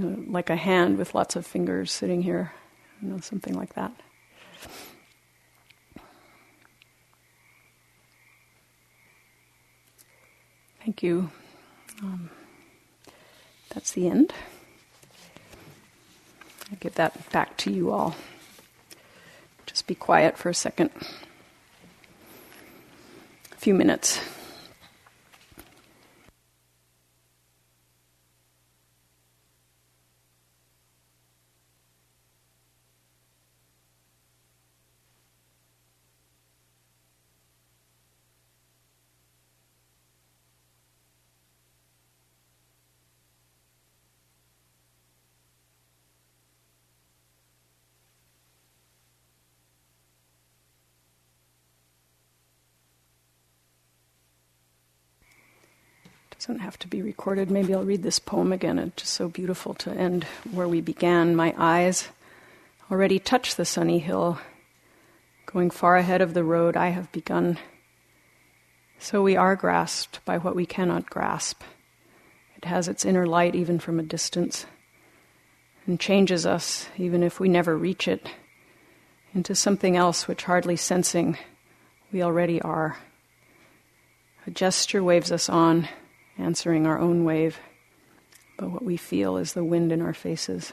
You 0.01 0.07
know, 0.07 0.25
like 0.29 0.49
a 0.49 0.57
hand 0.57 0.97
with 0.97 1.15
lots 1.15 1.37
of 1.37 1.47
fingers 1.47 1.93
sitting 1.93 2.23
here, 2.23 2.53
you 3.03 3.09
know, 3.09 3.21
something 3.21 3.53
like 3.53 3.75
that. 3.75 3.93
Thank 10.83 11.03
you. 11.03 11.31
Um, 12.03 12.31
that's 13.75 13.93
the 13.93 14.09
end. 14.09 14.33
I 16.73 16.77
give 16.77 16.95
that 16.95 17.31
back 17.31 17.59
to 17.59 17.71
you 17.71 17.91
all. 17.91 18.17
Just 19.67 19.87
be 19.87 19.95
quiet 19.95 20.39
for 20.39 20.49
a 20.49 20.55
second. 20.55 20.89
A 23.53 23.57
few 23.57 23.75
minutes. 23.75 24.19
Doesn't 56.41 56.61
have 56.61 56.79
to 56.79 56.89
be 56.89 57.03
recorded. 57.03 57.51
Maybe 57.51 57.75
I'll 57.75 57.85
read 57.85 58.03
this 58.03 58.19
poem 58.19 58.51
again. 58.51 58.79
It's 58.79 59.03
just 59.03 59.13
so 59.13 59.29
beautiful 59.29 59.75
to 59.75 59.91
end 59.91 60.25
where 60.51 60.67
we 60.67 60.81
began. 60.81 61.37
My 61.37 61.55
eyes 61.59 62.09
already 62.91 63.19
touch 63.19 63.57
the 63.57 63.67
sunny 63.67 63.99
hill. 63.99 64.39
Going 65.45 65.69
far 65.69 65.99
ahead 65.99 66.23
of 66.23 66.33
the 66.33 66.43
road 66.43 66.79
I 66.79 66.89
have 66.89 67.13
begun. 67.13 67.59
So 68.99 69.23
we 69.23 69.37
are 69.37 69.55
grasped 69.55 70.25
by 70.25 70.39
what 70.39 70.57
we 70.57 70.65
cannot 70.65 71.11
grasp. 71.11 71.61
It 72.57 72.65
has 72.65 72.89
its 72.89 73.05
inner 73.05 73.27
light 73.27 73.55
even 73.55 73.79
from 73.79 74.01
a 74.01 74.03
distance 74.03 74.65
and 75.87 76.01
changes 76.01 76.47
us, 76.47 76.89
even 76.97 77.23
if 77.23 77.39
we 77.39 77.51
never 77.51 77.77
reach 77.77 78.09
it, 78.09 78.27
into 79.35 79.55
something 79.55 79.95
else 79.95 80.27
which 80.27 80.45
hardly 80.45 80.77
sensing 80.77 81.37
we 82.11 82.23
already 82.23 82.63
are. 82.63 82.97
A 84.47 84.51
gesture 84.51 85.05
waves 85.05 85.31
us 85.31 85.51
on 85.51 85.87
answering 86.41 86.87
our 86.87 86.99
own 86.99 87.25
wave, 87.25 87.59
but 88.59 88.71
what 88.71 88.85
we 88.85 88.97
feel 88.97 89.37
is 89.37 89.53
the 89.53 89.65
wind 89.65 89.93
in 89.93 90.03
our 90.03 90.15
faces. 90.15 90.73